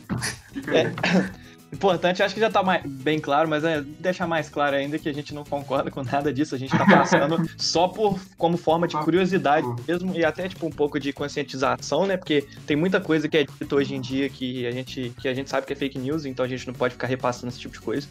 Fica 0.51 0.71
aí. 0.71 0.77
É. 0.77 1.40
Importante, 1.71 2.21
acho 2.21 2.33
que 2.33 2.41
já 2.41 2.47
está 2.47 2.61
bem 2.85 3.17
claro, 3.17 3.47
mas 3.47 3.63
é 3.63 3.81
deixar 3.81 4.27
mais 4.27 4.49
claro 4.49 4.75
ainda 4.75 4.99
que 4.99 5.07
a 5.07 5.13
gente 5.13 5.33
não 5.33 5.45
concorda 5.45 5.89
com 5.89 6.03
nada 6.03 6.33
disso, 6.33 6.53
a 6.53 6.57
gente 6.57 6.73
está 6.73 6.85
passando 6.85 7.37
só 7.57 7.87
por 7.87 8.19
como 8.37 8.57
forma 8.57 8.87
de 8.89 8.97
curiosidade 8.97 9.65
mesmo 9.87 10.13
e 10.13 10.25
até 10.25 10.49
tipo 10.49 10.65
um 10.67 10.71
pouco 10.71 10.99
de 10.99 11.13
conscientização, 11.13 12.05
né? 12.05 12.17
Porque 12.17 12.45
tem 12.67 12.75
muita 12.75 12.99
coisa 12.99 13.29
que 13.29 13.37
é 13.37 13.43
dita 13.45 13.73
hoje 13.73 13.95
em 13.95 14.01
dia 14.01 14.29
que 14.29 14.67
a 14.67 14.71
gente 14.71 15.13
que 15.21 15.29
a 15.29 15.33
gente 15.33 15.49
sabe 15.49 15.65
que 15.65 15.71
é 15.71 15.75
fake 15.75 15.97
news, 15.97 16.25
então 16.25 16.43
a 16.43 16.47
gente 16.47 16.67
não 16.67 16.73
pode 16.73 16.93
ficar 16.93 17.07
repassando 17.07 17.47
esse 17.47 17.59
tipo 17.59 17.73
de 17.73 17.81
coisa. 17.81 18.07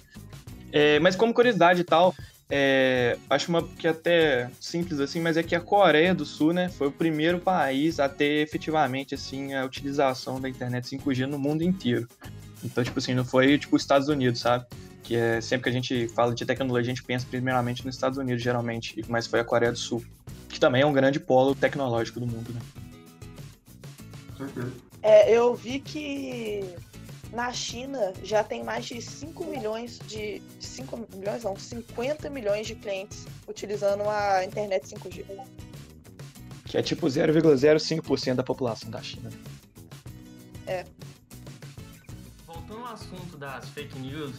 É, 0.73 0.99
mas 1.01 1.15
como 1.15 1.35
curiosidade 1.35 1.83
e 1.83 1.85
tal, 1.85 2.15
é, 2.49 3.17
acho 3.29 3.49
uma 3.49 3.63
que 3.63 3.87
é 3.87 3.91
até 3.91 4.51
simples 4.59 5.01
assim, 5.01 5.21
mas 5.21 5.37
é 5.37 5.43
que 5.43 5.55
a 5.55 5.61
Coreia 5.61 6.15
do 6.15 6.25
Sul, 6.25 6.53
né, 6.53 6.69
foi 6.69 6.89
o 6.89 6.93
primeiro 6.93 7.39
país 7.39 8.01
a 8.01 8.09
ter 8.09 8.43
efetivamente 8.43 9.15
assim 9.15 9.55
a 9.55 9.65
utilização 9.65 10.41
da 10.41 10.49
internet 10.49 10.97
5G 10.97 11.27
no 11.27 11.39
mundo 11.39 11.63
inteiro. 11.63 12.09
Então, 12.65 12.85
tipo 12.85 12.99
assim, 12.99 13.15
não 13.15 13.25
foi 13.25 13.59
tipo 13.59 13.77
os 13.77 13.83
Estados 13.83 14.09
Unidos, 14.09 14.41
sabe? 14.41 14.67
Que 15.03 15.17
é 15.17 15.41
sempre 15.41 15.65
que 15.65 15.69
a 15.71 15.73
gente 15.73 16.09
fala 16.09 16.35
de 16.35 16.45
tecnologia, 16.45 16.93
a 16.93 16.95
gente 16.95 17.05
pensa 17.05 17.27
primeiramente 17.29 17.85
nos 17.85 17.95
Estados 17.95 18.19
Unidos, 18.19 18.43
geralmente, 18.43 19.03
mas 19.09 19.27
foi 19.27 19.41
a 19.41 19.45
Coreia 19.45 19.73
do 19.73 19.79
Sul, 19.79 20.05
que 20.49 20.61
também 20.61 20.83
é 20.83 20.87
um 20.87 20.93
grande 20.93 21.19
polo 21.19 21.55
tecnológico 21.55 22.21
do 22.21 22.27
mundo, 22.27 22.53
né? 22.53 22.61
É, 25.03 25.31
eu 25.31 25.55
vi 25.55 25.81
que 25.81 26.65
na 27.33 27.53
China 27.53 28.13
já 28.23 28.43
tem 28.43 28.63
mais 28.63 28.85
de 28.87 29.01
5 29.01 29.45
milhões 29.45 29.99
de. 30.07 30.43
5 30.59 31.09
milhões 31.15 31.45
não, 31.45 31.57
50 31.57 32.29
milhões 32.31 32.67
de 32.67 32.75
clientes 32.75 33.27
utilizando 33.47 34.03
a 34.03 34.45
internet 34.45 34.87
5G. 34.87 35.25
Que 36.65 36.79
é 36.79 36.83
tipo 36.83 37.07
0,05% 37.07 38.35
da 38.35 38.43
população 38.43 38.91
da 38.91 39.03
China. 39.03 39.31
É. 40.67 40.85
Assunto 42.93 43.37
das 43.37 43.69
fake 43.69 43.97
news, 44.01 44.33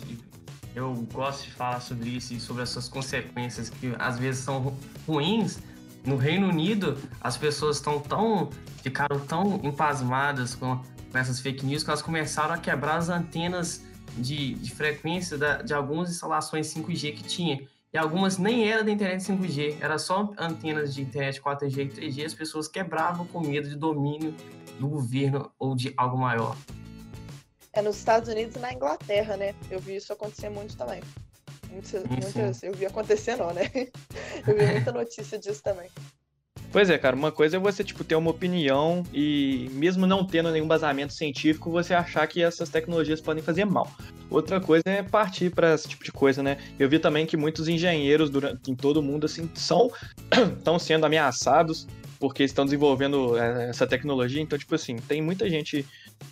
eu 0.75 0.93
gosto 1.13 1.45
de 1.45 1.51
falar 1.53 1.79
sobre 1.79 2.09
isso 2.09 2.33
e 2.33 2.39
sobre 2.39 2.63
essas 2.63 2.89
consequências 2.89 3.69
que 3.69 3.95
às 3.97 4.19
vezes 4.19 4.43
são 4.43 4.75
ruins. 5.07 5.59
No 6.05 6.17
Reino 6.17 6.49
Unido, 6.49 6.97
as 7.21 7.37
pessoas 7.37 7.77
estão 7.77 7.99
tão 8.01 8.49
ficaram 8.83 9.19
tão 9.21 9.61
empasmadas 9.63 10.53
com 10.53 10.81
com 11.11 11.17
essas 11.17 11.39
fake 11.39 11.65
news 11.65 11.83
que 11.83 11.89
elas 11.89 12.01
começaram 12.01 12.53
a 12.53 12.57
quebrar 12.57 12.97
as 12.97 13.09
antenas 13.09 13.83
de, 14.17 14.55
de 14.55 14.71
frequência 14.71 15.37
da, 15.37 15.61
de 15.61 15.73
algumas 15.73 16.09
instalações 16.09 16.73
5G 16.73 17.15
que 17.15 17.23
tinha. 17.23 17.61
E 17.93 17.97
algumas 17.97 18.37
nem 18.37 18.69
era 18.69 18.83
da 18.83 18.91
internet 18.91 19.21
5G, 19.21 19.77
era 19.81 19.97
só 19.97 20.33
antenas 20.37 20.93
de 20.93 21.01
internet 21.01 21.41
4G 21.41 21.77
e 21.77 21.89
3G, 21.89 22.25
as 22.25 22.33
pessoas 22.33 22.67
quebravam 22.67 23.25
com 23.27 23.41
medo 23.41 23.67
de 23.67 23.75
domínio 23.75 24.33
do 24.79 24.87
governo 24.87 25.51
ou 25.59 25.75
de 25.75 25.93
algo 25.97 26.17
maior. 26.17 26.55
É 27.73 27.81
nos 27.81 27.97
Estados 27.97 28.27
Unidos 28.29 28.55
e 28.55 28.59
na 28.59 28.73
Inglaterra, 28.73 29.37
né? 29.37 29.55
Eu 29.69 29.79
vi 29.79 29.95
isso 29.95 30.11
acontecer 30.11 30.49
muito 30.49 30.75
também. 30.75 31.01
Muitas, 31.69 32.03
muitas, 32.03 32.63
eu 32.63 32.73
vi 32.73 32.85
acontecer 32.85 33.37
não, 33.37 33.53
né? 33.53 33.71
Eu 34.45 34.57
vi 34.57 34.65
muita 34.65 34.91
notícia 34.91 35.39
disso 35.39 35.63
também. 35.63 35.89
Pois 36.71 36.89
é, 36.89 36.97
cara, 36.97 37.15
uma 37.15 37.31
coisa 37.31 37.57
é 37.57 37.59
você, 37.59 37.83
tipo, 37.83 38.03
ter 38.03 38.15
uma 38.15 38.31
opinião 38.31 39.03
e, 39.13 39.69
mesmo 39.73 40.07
não 40.07 40.25
tendo 40.25 40.49
nenhum 40.51 40.67
basamento 40.67 41.13
científico, 41.13 41.69
você 41.69 41.93
achar 41.93 42.25
que 42.27 42.41
essas 42.41 42.69
tecnologias 42.69 43.19
podem 43.19 43.43
fazer 43.43 43.65
mal. 43.65 43.89
Outra 44.29 44.59
coisa 44.61 44.83
é 44.85 45.03
partir 45.03 45.49
para 45.49 45.73
esse 45.73 45.89
tipo 45.89 46.03
de 46.03 46.13
coisa, 46.13 46.41
né? 46.41 46.57
Eu 46.79 46.87
vi 46.87 46.97
também 46.97 47.25
que 47.25 47.35
muitos 47.35 47.67
engenheiros 47.67 48.29
durante, 48.29 48.71
em 48.71 48.75
todo 48.75 48.97
o 48.97 49.03
mundo, 49.03 49.25
assim, 49.25 49.49
são, 49.53 49.91
estão 50.57 50.79
sendo 50.79 51.05
ameaçados 51.05 51.87
porque 52.21 52.43
estão 52.43 52.63
desenvolvendo 52.63 53.35
é, 53.35 53.69
essa 53.69 53.87
tecnologia. 53.87 54.39
Então, 54.39 54.57
tipo 54.57 54.75
assim, 54.75 54.95
tem 54.95 55.23
muita 55.23 55.49
gente 55.49 55.83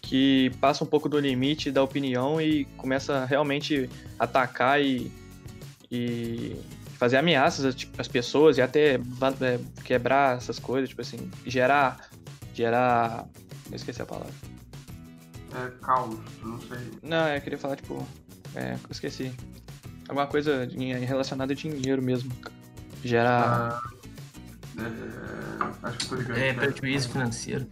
que 0.03 0.51
passa 0.61 0.83
um 0.83 0.87
pouco 0.87 1.09
do 1.09 1.19
limite 1.19 1.71
da 1.71 1.81
opinião 1.81 2.39
e 2.39 2.65
começa 2.77 3.17
a 3.17 3.25
realmente 3.25 3.89
atacar 4.19 4.79
e, 4.79 5.11
e 5.91 6.55
fazer 6.93 7.17
ameaças 7.17 7.65
às 7.65 7.73
tipo, 7.73 7.97
pessoas 8.07 8.59
e 8.59 8.61
até 8.61 8.93
é, 8.93 9.59
quebrar 9.83 10.37
essas 10.37 10.59
coisas, 10.59 10.89
tipo 10.89 11.01
assim, 11.01 11.31
gerar. 11.43 12.07
gerar. 12.53 13.25
Eu 13.71 13.75
esqueci 13.75 13.99
a 13.99 14.05
palavra. 14.05 14.33
É 15.55 15.71
caos, 15.83 16.19
não 16.43 16.61
sei. 16.61 16.77
Não, 17.01 17.27
eu 17.29 17.41
queria 17.41 17.57
falar, 17.57 17.77
tipo. 17.77 18.07
É, 18.53 18.77
esqueci. 18.91 19.31
Alguma 20.07 20.27
coisa 20.27 20.69
relacionada 21.07 21.51
a 21.51 21.55
dinheiro 21.55 22.01
mesmo. 22.01 22.31
Gerar. 23.03 23.81
Ah, 23.83 23.98
é, 24.85 25.87
acho 25.87 25.97
que 25.97 26.07
tô 26.07 26.15
ligado. 26.15 26.37
É, 26.37 26.53
prejuízo 26.53 27.09
financeiro. 27.09 27.67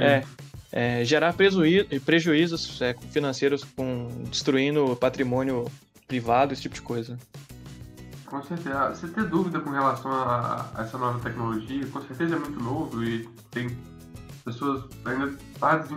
É. 0.00 0.24
É, 0.72 1.04
gerar 1.04 1.32
prejuízo, 1.32 1.86
prejuízos 2.04 2.82
é, 2.82 2.94
financeiros 3.10 3.64
com 3.64 4.08
destruindo 4.28 4.96
patrimônio 4.96 5.70
privado, 6.06 6.52
esse 6.52 6.62
tipo 6.62 6.74
de 6.74 6.82
coisa. 6.82 7.18
Com 8.26 8.42
certeza. 8.42 8.90
Você 8.90 9.08
ter 9.08 9.24
dúvida 9.24 9.60
com 9.60 9.70
relação 9.70 10.10
a, 10.10 10.68
a, 10.74 10.82
essa 10.82 10.98
nova 10.98 11.20
tecnologia, 11.20 11.86
com 11.86 12.00
certeza 12.02 12.34
é 12.34 12.38
muito 12.38 12.60
novo 12.60 13.02
e 13.04 13.28
tem 13.50 13.76
pessoas 14.44 14.84
ainda 15.04 15.36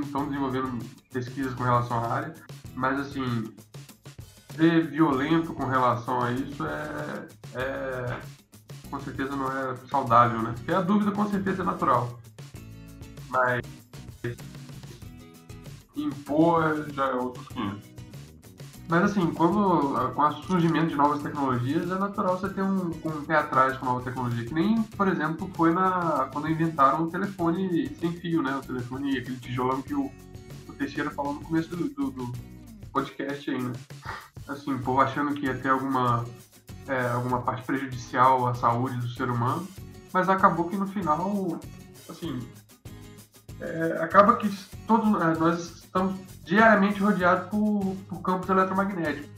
estão 0.02 0.26
desenvolvendo 0.26 0.80
pesquisas 1.12 1.54
com 1.54 1.64
relação 1.64 2.04
à 2.04 2.14
área, 2.14 2.34
mas 2.76 3.00
assim, 3.00 3.52
ser 4.56 4.88
violento 4.88 5.54
com 5.54 5.66
relação 5.66 6.22
a 6.22 6.32
isso 6.32 6.66
é, 6.66 7.28
é 7.56 8.20
com 8.90 9.00
certeza 9.00 9.36
não 9.36 9.52
é 9.52 9.76
saudável, 9.90 10.42
né? 10.42 10.54
Porque 10.58 10.74
a 10.74 10.82
dúvida 10.82 11.12
com 11.12 11.30
certeza 11.30 11.62
é 11.62 11.66
natural. 11.66 12.20
Mas 13.30 13.62
impor 15.96 16.86
já 16.94 17.08
é 17.08 17.14
outros 17.14 17.48
500. 17.50 17.90
Mas 18.90 19.04
assim, 19.04 19.32
quando, 19.36 20.14
com 20.16 20.22
o 20.22 20.32
surgimento 20.44 20.88
de 20.88 20.96
novas 20.96 21.22
tecnologias, 21.22 21.92
é 21.92 21.96
natural 22.00 22.40
você 22.40 22.50
ter 22.50 22.64
um, 22.64 22.88
um 22.88 23.24
pé 23.24 23.36
atrás 23.36 23.78
com 23.78 23.86
nova 23.86 24.04
tecnologia. 24.04 24.44
Que 24.44 24.54
nem, 24.54 24.82
por 24.82 25.08
exemplo, 25.08 25.50
foi 25.54 25.72
na, 25.72 26.28
quando 26.34 26.50
inventaram 26.50 27.04
o 27.04 27.08
telefone 27.08 27.88
sem 28.00 28.14
fio, 28.14 28.42
né? 28.42 28.56
O 28.56 28.62
telefone, 28.62 29.20
aquele 29.20 29.38
tijolão 29.38 29.84
que 29.84 29.94
o, 29.94 30.12
o 30.68 30.74
Teixeira 30.74 31.12
falou 31.12 31.36
no 31.36 31.42
começo 31.42 31.70
do, 31.70 31.88
do, 31.90 32.10
do 32.10 32.32
podcast 32.92 33.52
aí, 33.52 33.62
né? 33.62 33.74
Assim, 34.48 34.74
o 34.74 34.80
povo 34.80 35.02
achando 35.02 35.36
que 35.36 35.46
ia 35.46 35.56
ter 35.56 35.70
alguma, 35.70 36.26
é, 36.90 37.08
alguma 37.08 37.42
parte 37.42 37.64
prejudicial 37.64 38.48
à 38.48 38.54
saúde 38.56 38.98
do 38.98 39.08
ser 39.10 39.30
humano, 39.30 39.68
mas 40.12 40.28
acabou 40.28 40.68
que 40.68 40.76
no 40.76 40.88
final, 40.88 41.60
assim, 42.10 42.40
é, 43.62 43.98
acaba 44.02 44.36
que 44.38 44.50
todos 44.88 45.22
é, 45.22 45.40
nós 45.40 45.84
estamos 45.84 46.16
diariamente 46.44 47.00
rodeados 47.00 47.48
por, 47.50 47.96
por 48.08 48.22
campos 48.22 48.50
eletromagnéticos. 48.50 49.30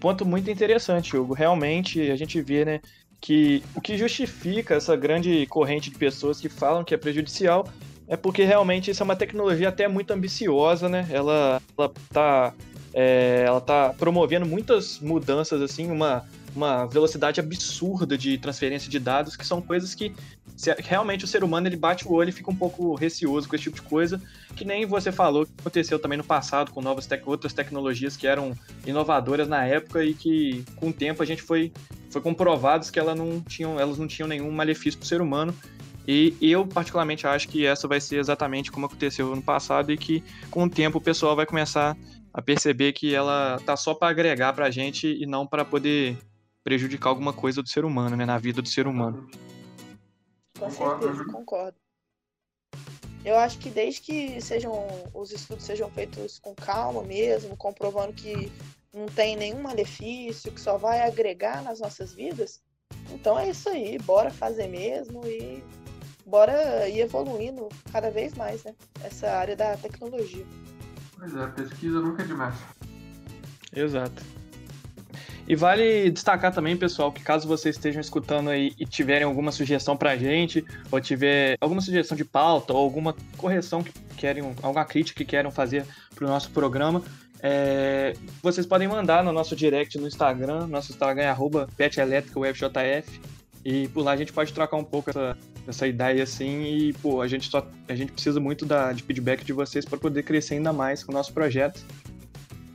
Ponto 0.00 0.26
muito 0.26 0.50
interessante, 0.50 1.16
Hugo. 1.16 1.34
Realmente 1.34 2.10
a 2.10 2.16
gente 2.16 2.40
vê, 2.42 2.64
né, 2.64 2.80
que 3.20 3.62
o 3.74 3.80
que 3.80 3.96
justifica 3.96 4.74
essa 4.74 4.96
grande 4.96 5.46
corrente 5.46 5.90
de 5.90 5.98
pessoas 5.98 6.40
que 6.40 6.48
falam 6.48 6.84
que 6.84 6.94
é 6.94 6.98
prejudicial 6.98 7.68
é 8.06 8.16
porque 8.16 8.44
realmente 8.44 8.90
isso 8.90 9.02
é 9.02 9.04
uma 9.04 9.16
tecnologia 9.16 9.68
até 9.68 9.86
muito 9.86 10.12
ambiciosa, 10.12 10.88
né? 10.88 11.06
Ela, 11.10 11.60
ela 11.76 11.92
tá 12.10 12.54
é, 12.94 13.44
ela 13.46 13.60
tá 13.60 13.94
promovendo 13.98 14.46
muitas 14.46 14.98
mudanças, 14.98 15.60
assim, 15.60 15.90
uma, 15.90 16.24
uma 16.54 16.86
velocidade 16.86 17.40
absurda 17.40 18.16
de 18.16 18.38
transferência 18.38 18.90
de 18.90 18.98
dados, 18.98 19.36
que 19.36 19.46
são 19.46 19.60
coisas 19.60 19.94
que 19.94 20.14
se, 20.56 20.74
realmente 20.78 21.24
o 21.24 21.28
ser 21.28 21.44
humano 21.44 21.68
ele 21.68 21.76
bate 21.76 22.06
o 22.06 22.12
olho 22.12 22.30
e 22.30 22.32
fica 22.32 22.50
um 22.50 22.56
pouco 22.56 22.94
receoso 22.94 23.48
com 23.48 23.54
esse 23.54 23.64
tipo 23.64 23.76
de 23.76 23.82
coisa, 23.82 24.20
que 24.56 24.64
nem 24.64 24.86
você 24.86 25.12
falou 25.12 25.46
que 25.46 25.52
aconteceu 25.58 25.98
também 25.98 26.18
no 26.18 26.24
passado 26.24 26.72
com 26.72 26.80
novas 26.80 27.06
tec 27.06 27.26
outras 27.26 27.52
tecnologias 27.52 28.16
que 28.16 28.26
eram 28.26 28.52
inovadoras 28.86 29.48
na 29.48 29.64
época 29.64 30.04
e 30.04 30.14
que 30.14 30.64
com 30.76 30.88
o 30.88 30.92
tempo 30.92 31.22
a 31.22 31.26
gente 31.26 31.42
foi, 31.42 31.72
foi 32.10 32.20
comprovados 32.20 32.90
que 32.90 32.98
elas 32.98 33.16
não 33.16 33.40
tinham, 33.40 33.78
elas 33.78 33.98
não 33.98 34.06
tinham 34.06 34.28
nenhum 34.28 34.50
malefício 34.50 34.98
para 34.98 35.04
o 35.04 35.08
ser 35.08 35.20
humano. 35.20 35.54
E 36.10 36.34
eu, 36.40 36.66
particularmente, 36.66 37.26
acho 37.26 37.46
que 37.48 37.66
essa 37.66 37.86
vai 37.86 38.00
ser 38.00 38.18
exatamente 38.18 38.72
como 38.72 38.86
aconteceu 38.86 39.36
no 39.36 39.42
passado 39.42 39.92
e 39.92 39.98
que, 39.98 40.24
com 40.50 40.64
o 40.64 40.70
tempo, 40.70 40.96
o 40.96 41.02
pessoal 41.02 41.36
vai 41.36 41.44
começar 41.44 41.94
a 42.32 42.40
perceber 42.40 42.92
que 42.92 43.14
ela 43.14 43.60
tá 43.66 43.76
só 43.76 43.92
para 43.92 44.08
agregar 44.08 44.54
para 44.54 44.66
a 44.66 44.70
gente 44.70 45.06
e 45.06 45.26
não 45.26 45.46
para 45.46 45.66
poder 45.66 46.16
prejudicar 46.68 47.08
alguma 47.08 47.32
coisa 47.32 47.62
do 47.62 47.68
ser 47.68 47.86
humano, 47.86 48.14
né, 48.14 48.26
na 48.26 48.36
vida 48.36 48.60
do 48.60 48.68
ser 48.68 48.86
humano. 48.86 49.26
Com 50.58 50.70
certeza, 50.70 51.24
concordo. 51.24 51.78
Eu 53.24 53.38
acho 53.38 53.58
que 53.58 53.70
desde 53.70 54.02
que 54.02 54.38
sejam 54.42 54.86
os 55.14 55.32
estudos 55.32 55.64
sejam 55.64 55.90
feitos 55.90 56.38
com 56.38 56.54
calma 56.54 57.02
mesmo, 57.02 57.56
comprovando 57.56 58.12
que 58.12 58.52
não 58.94 59.06
tem 59.06 59.34
nenhum 59.34 59.62
malefício, 59.62 60.52
que 60.52 60.60
só 60.60 60.76
vai 60.76 61.00
agregar 61.00 61.62
nas 61.62 61.80
nossas 61.80 62.12
vidas, 62.12 62.60
então 63.10 63.38
é 63.38 63.48
isso 63.48 63.70
aí, 63.70 63.98
bora 64.00 64.30
fazer 64.30 64.68
mesmo 64.68 65.26
e 65.26 65.64
bora 66.26 66.86
ir 66.86 67.00
evoluindo 67.00 67.66
cada 67.90 68.10
vez 68.10 68.34
mais, 68.34 68.62
né? 68.64 68.74
Essa 69.02 69.30
área 69.30 69.56
da 69.56 69.74
tecnologia. 69.78 70.44
Pois 71.18 71.34
é, 71.34 71.46
pesquisa 71.46 71.98
nunca 72.00 72.22
é 72.22 72.26
demais. 72.26 72.54
Exato. 73.74 74.22
E 75.48 75.56
vale 75.56 76.10
destacar 76.10 76.52
também, 76.52 76.76
pessoal, 76.76 77.10
que 77.10 77.22
caso 77.22 77.48
vocês 77.48 77.74
estejam 77.74 78.02
escutando 78.02 78.50
aí 78.50 78.74
e 78.78 78.84
tiverem 78.84 79.24
alguma 79.24 79.50
sugestão 79.50 79.96
pra 79.96 80.14
gente, 80.14 80.62
ou 80.92 81.00
tiver 81.00 81.56
alguma 81.58 81.80
sugestão 81.80 82.14
de 82.14 82.24
pauta, 82.24 82.74
ou 82.74 82.78
alguma 82.78 83.16
correção 83.38 83.82
que 83.82 83.90
querem, 84.14 84.44
alguma 84.62 84.84
crítica 84.84 85.24
que 85.24 85.30
querem 85.30 85.50
fazer 85.50 85.86
pro 86.14 86.28
nosso 86.28 86.50
programa, 86.50 87.02
é, 87.42 88.12
vocês 88.42 88.66
podem 88.66 88.86
mandar 88.88 89.24
no 89.24 89.32
nosso 89.32 89.56
direct 89.56 89.96
no 89.96 90.06
Instagram, 90.06 90.66
nosso 90.66 90.92
Instagram 90.92 91.22
é 91.22 91.28
arroba 91.28 91.66
petelétricawebjf, 91.78 93.20
e 93.64 93.88
por 93.88 94.02
lá 94.02 94.12
a 94.12 94.16
gente 94.16 94.34
pode 94.34 94.52
trocar 94.52 94.76
um 94.76 94.84
pouco 94.84 95.08
essa, 95.08 95.34
essa 95.66 95.86
ideia 95.86 96.22
assim, 96.22 96.62
e 96.64 96.92
pô, 96.94 97.22
a 97.22 97.26
gente, 97.26 97.48
só, 97.48 97.66
a 97.88 97.94
gente 97.94 98.12
precisa 98.12 98.38
muito 98.38 98.66
da, 98.66 98.92
de 98.92 99.02
feedback 99.02 99.44
de 99.44 99.54
vocês 99.54 99.86
para 99.86 99.98
poder 99.98 100.24
crescer 100.24 100.56
ainda 100.56 100.74
mais 100.74 101.02
com 101.02 101.10
o 101.10 101.14
nosso 101.14 101.32
projeto. 101.32 101.80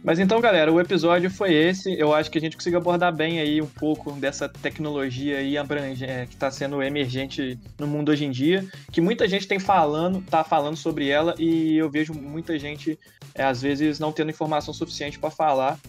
Mas 0.04 0.20
então, 0.20 0.42
galera, 0.42 0.72
o 0.72 0.82
episódio 0.82 1.32
foi 1.32 1.54
esse. 1.54 1.98
Eu 1.98 2.14
acho 2.14 2.30
que 2.30 2.38
a 2.38 2.42
gente 2.42 2.58
conseguiu 2.58 2.78
abordar 2.78 3.16
bem 3.16 3.40
aí 3.40 3.62
um 3.62 3.68
pouco 3.68 4.12
dessa 4.12 4.50
tecnologia 4.50 5.38
aí 5.38 5.58
abrange, 5.58 6.04
é, 6.04 6.26
que 6.26 6.34
está 6.34 6.52
sendo 6.52 6.84
emergente 6.84 7.58
no 7.80 7.88
mundo 7.88 8.10
hoje 8.10 8.26
em 8.26 8.32
dia, 8.32 8.68
que 8.92 9.00
muita 9.00 9.30
gente 9.30 9.48
tem 9.48 9.60
falando, 9.60 10.22
tá 10.22 10.44
falando 10.44 10.76
sobre 10.76 11.08
ela 11.08 11.34
e 11.40 11.78
eu 11.78 11.90
vejo 11.90 12.14
muita 12.14 12.60
gente 12.60 13.00
é, 13.34 13.46
às 13.46 13.62
vezes 13.62 13.98
não 13.98 14.12
tendo 14.12 14.30
informação 14.30 14.74
suficiente 14.74 15.18
para 15.18 15.32
falar. 15.32 15.80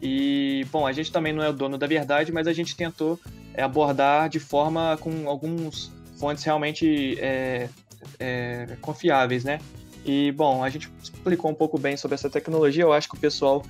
E 0.00 0.64
bom, 0.70 0.86
a 0.86 0.92
gente 0.92 1.10
também 1.10 1.32
não 1.32 1.42
é 1.42 1.48
o 1.48 1.52
dono 1.52 1.76
da 1.76 1.88
verdade, 1.88 2.30
mas 2.30 2.46
a 2.46 2.52
gente 2.52 2.76
tentou 2.76 3.18
é, 3.54 3.62
abordar 3.64 4.28
de 4.28 4.38
forma 4.38 4.96
com 5.00 5.28
alguns 5.28 5.90
fontes 6.16 6.44
realmente 6.44 7.18
é, 7.18 7.68
é 8.20 8.76
confiáveis, 8.80 9.42
né? 9.42 9.58
E, 10.04 10.32
bom, 10.32 10.62
a 10.62 10.68
gente 10.68 10.90
explicou 11.02 11.50
um 11.50 11.54
pouco 11.54 11.78
bem 11.78 11.96
sobre 11.96 12.14
essa 12.14 12.28
tecnologia. 12.28 12.82
Eu 12.82 12.92
acho 12.92 13.08
que 13.08 13.16
o 13.16 13.20
pessoal 13.20 13.64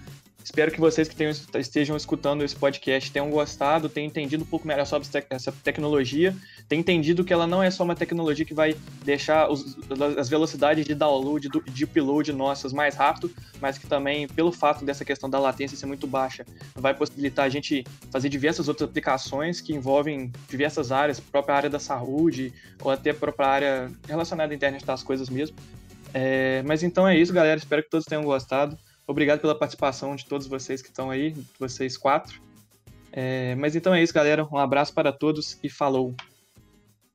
Espero 0.45 0.71
que 0.71 0.79
vocês 0.79 1.09
que 1.09 1.17
tenham, 1.17 1.33
estejam 1.55 1.97
escutando 1.97 2.45
esse 2.45 2.55
podcast 2.55 3.11
tenham 3.11 3.31
gostado, 3.31 3.89
tenham 3.89 4.09
entendido 4.09 4.45
um 4.45 4.47
pouco 4.47 4.69
melhor 4.69 4.85
sobre 4.85 5.09
essa 5.31 5.51
tecnologia, 5.51 6.37
tenham 6.69 6.81
entendido 6.81 7.25
que 7.25 7.33
ela 7.33 7.47
não 7.47 7.63
é 7.63 7.71
só 7.71 7.83
uma 7.83 7.97
tecnologia 7.97 8.45
que 8.45 8.53
vai 8.53 8.77
deixar 9.03 9.51
os, 9.51 9.75
as 10.19 10.29
velocidades 10.29 10.85
de 10.85 10.95
download, 10.95 11.49
de 11.49 11.85
upload 11.85 12.31
nossas 12.35 12.75
mais 12.75 12.95
rápido, 12.95 13.31
mas 13.59 13.79
que 13.79 13.87
também, 13.87 14.29
pelo 14.29 14.53
fato 14.53 14.85
dessa 14.85 15.03
questão 15.03 15.31
da 15.31 15.39
latência 15.39 15.79
ser 15.79 15.87
muito 15.87 16.07
baixa, 16.07 16.45
vai 16.75 16.93
possibilitar 16.93 17.47
a 17.47 17.49
gente 17.49 17.83
fazer 18.13 18.29
diversas 18.29 18.69
outras 18.69 18.91
aplicações 18.91 19.63
que 19.63 19.73
envolvem 19.73 20.31
diversas 20.51 20.93
áreas, 20.93 21.19
própria 21.19 21.57
área 21.57 21.71
da 21.71 21.79
saúde, 21.79 22.53
ou 22.83 22.91
até 22.91 23.11
a 23.11 23.15
própria 23.15 23.47
área 23.47 23.93
relacionada 24.07 24.53
à 24.53 24.55
internet 24.55 24.85
das 24.85 25.03
coisas 25.03 25.31
mesmo. 25.31 25.57
É, 26.15 26.63
mas 26.63 26.85
então 26.85 27.09
é 27.09 27.17
isso, 27.17 27.33
galera. 27.33 27.59
Espero 27.59 27.83
que 27.83 27.91
todos 27.91 28.07
tenham 28.07 28.23
gostado. 28.23 28.79
Obrigado 29.05 29.41
pela 29.41 29.59
participação 29.59 30.15
de 30.15 30.25
todos 30.25 30.47
vocês 30.47 30.81
que 30.81 30.89
estão 30.89 31.11
aí, 31.11 31.35
vocês 31.59 31.99
quatro. 31.99 32.41
É, 33.13 33.57
mas 33.57 33.75
então 33.75 33.93
é 33.93 34.01
isso, 34.01 34.15
galera. 34.15 34.47
Um 34.51 34.57
abraço 34.57 34.95
para 34.95 35.13
todos 35.13 35.59
e 35.63 35.69
falou. 35.69 36.15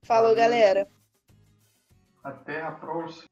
Falou, 0.04 0.36
galera. 0.36 0.86
Até 2.22 2.62
a 2.62 2.72
próxima. 2.72 3.24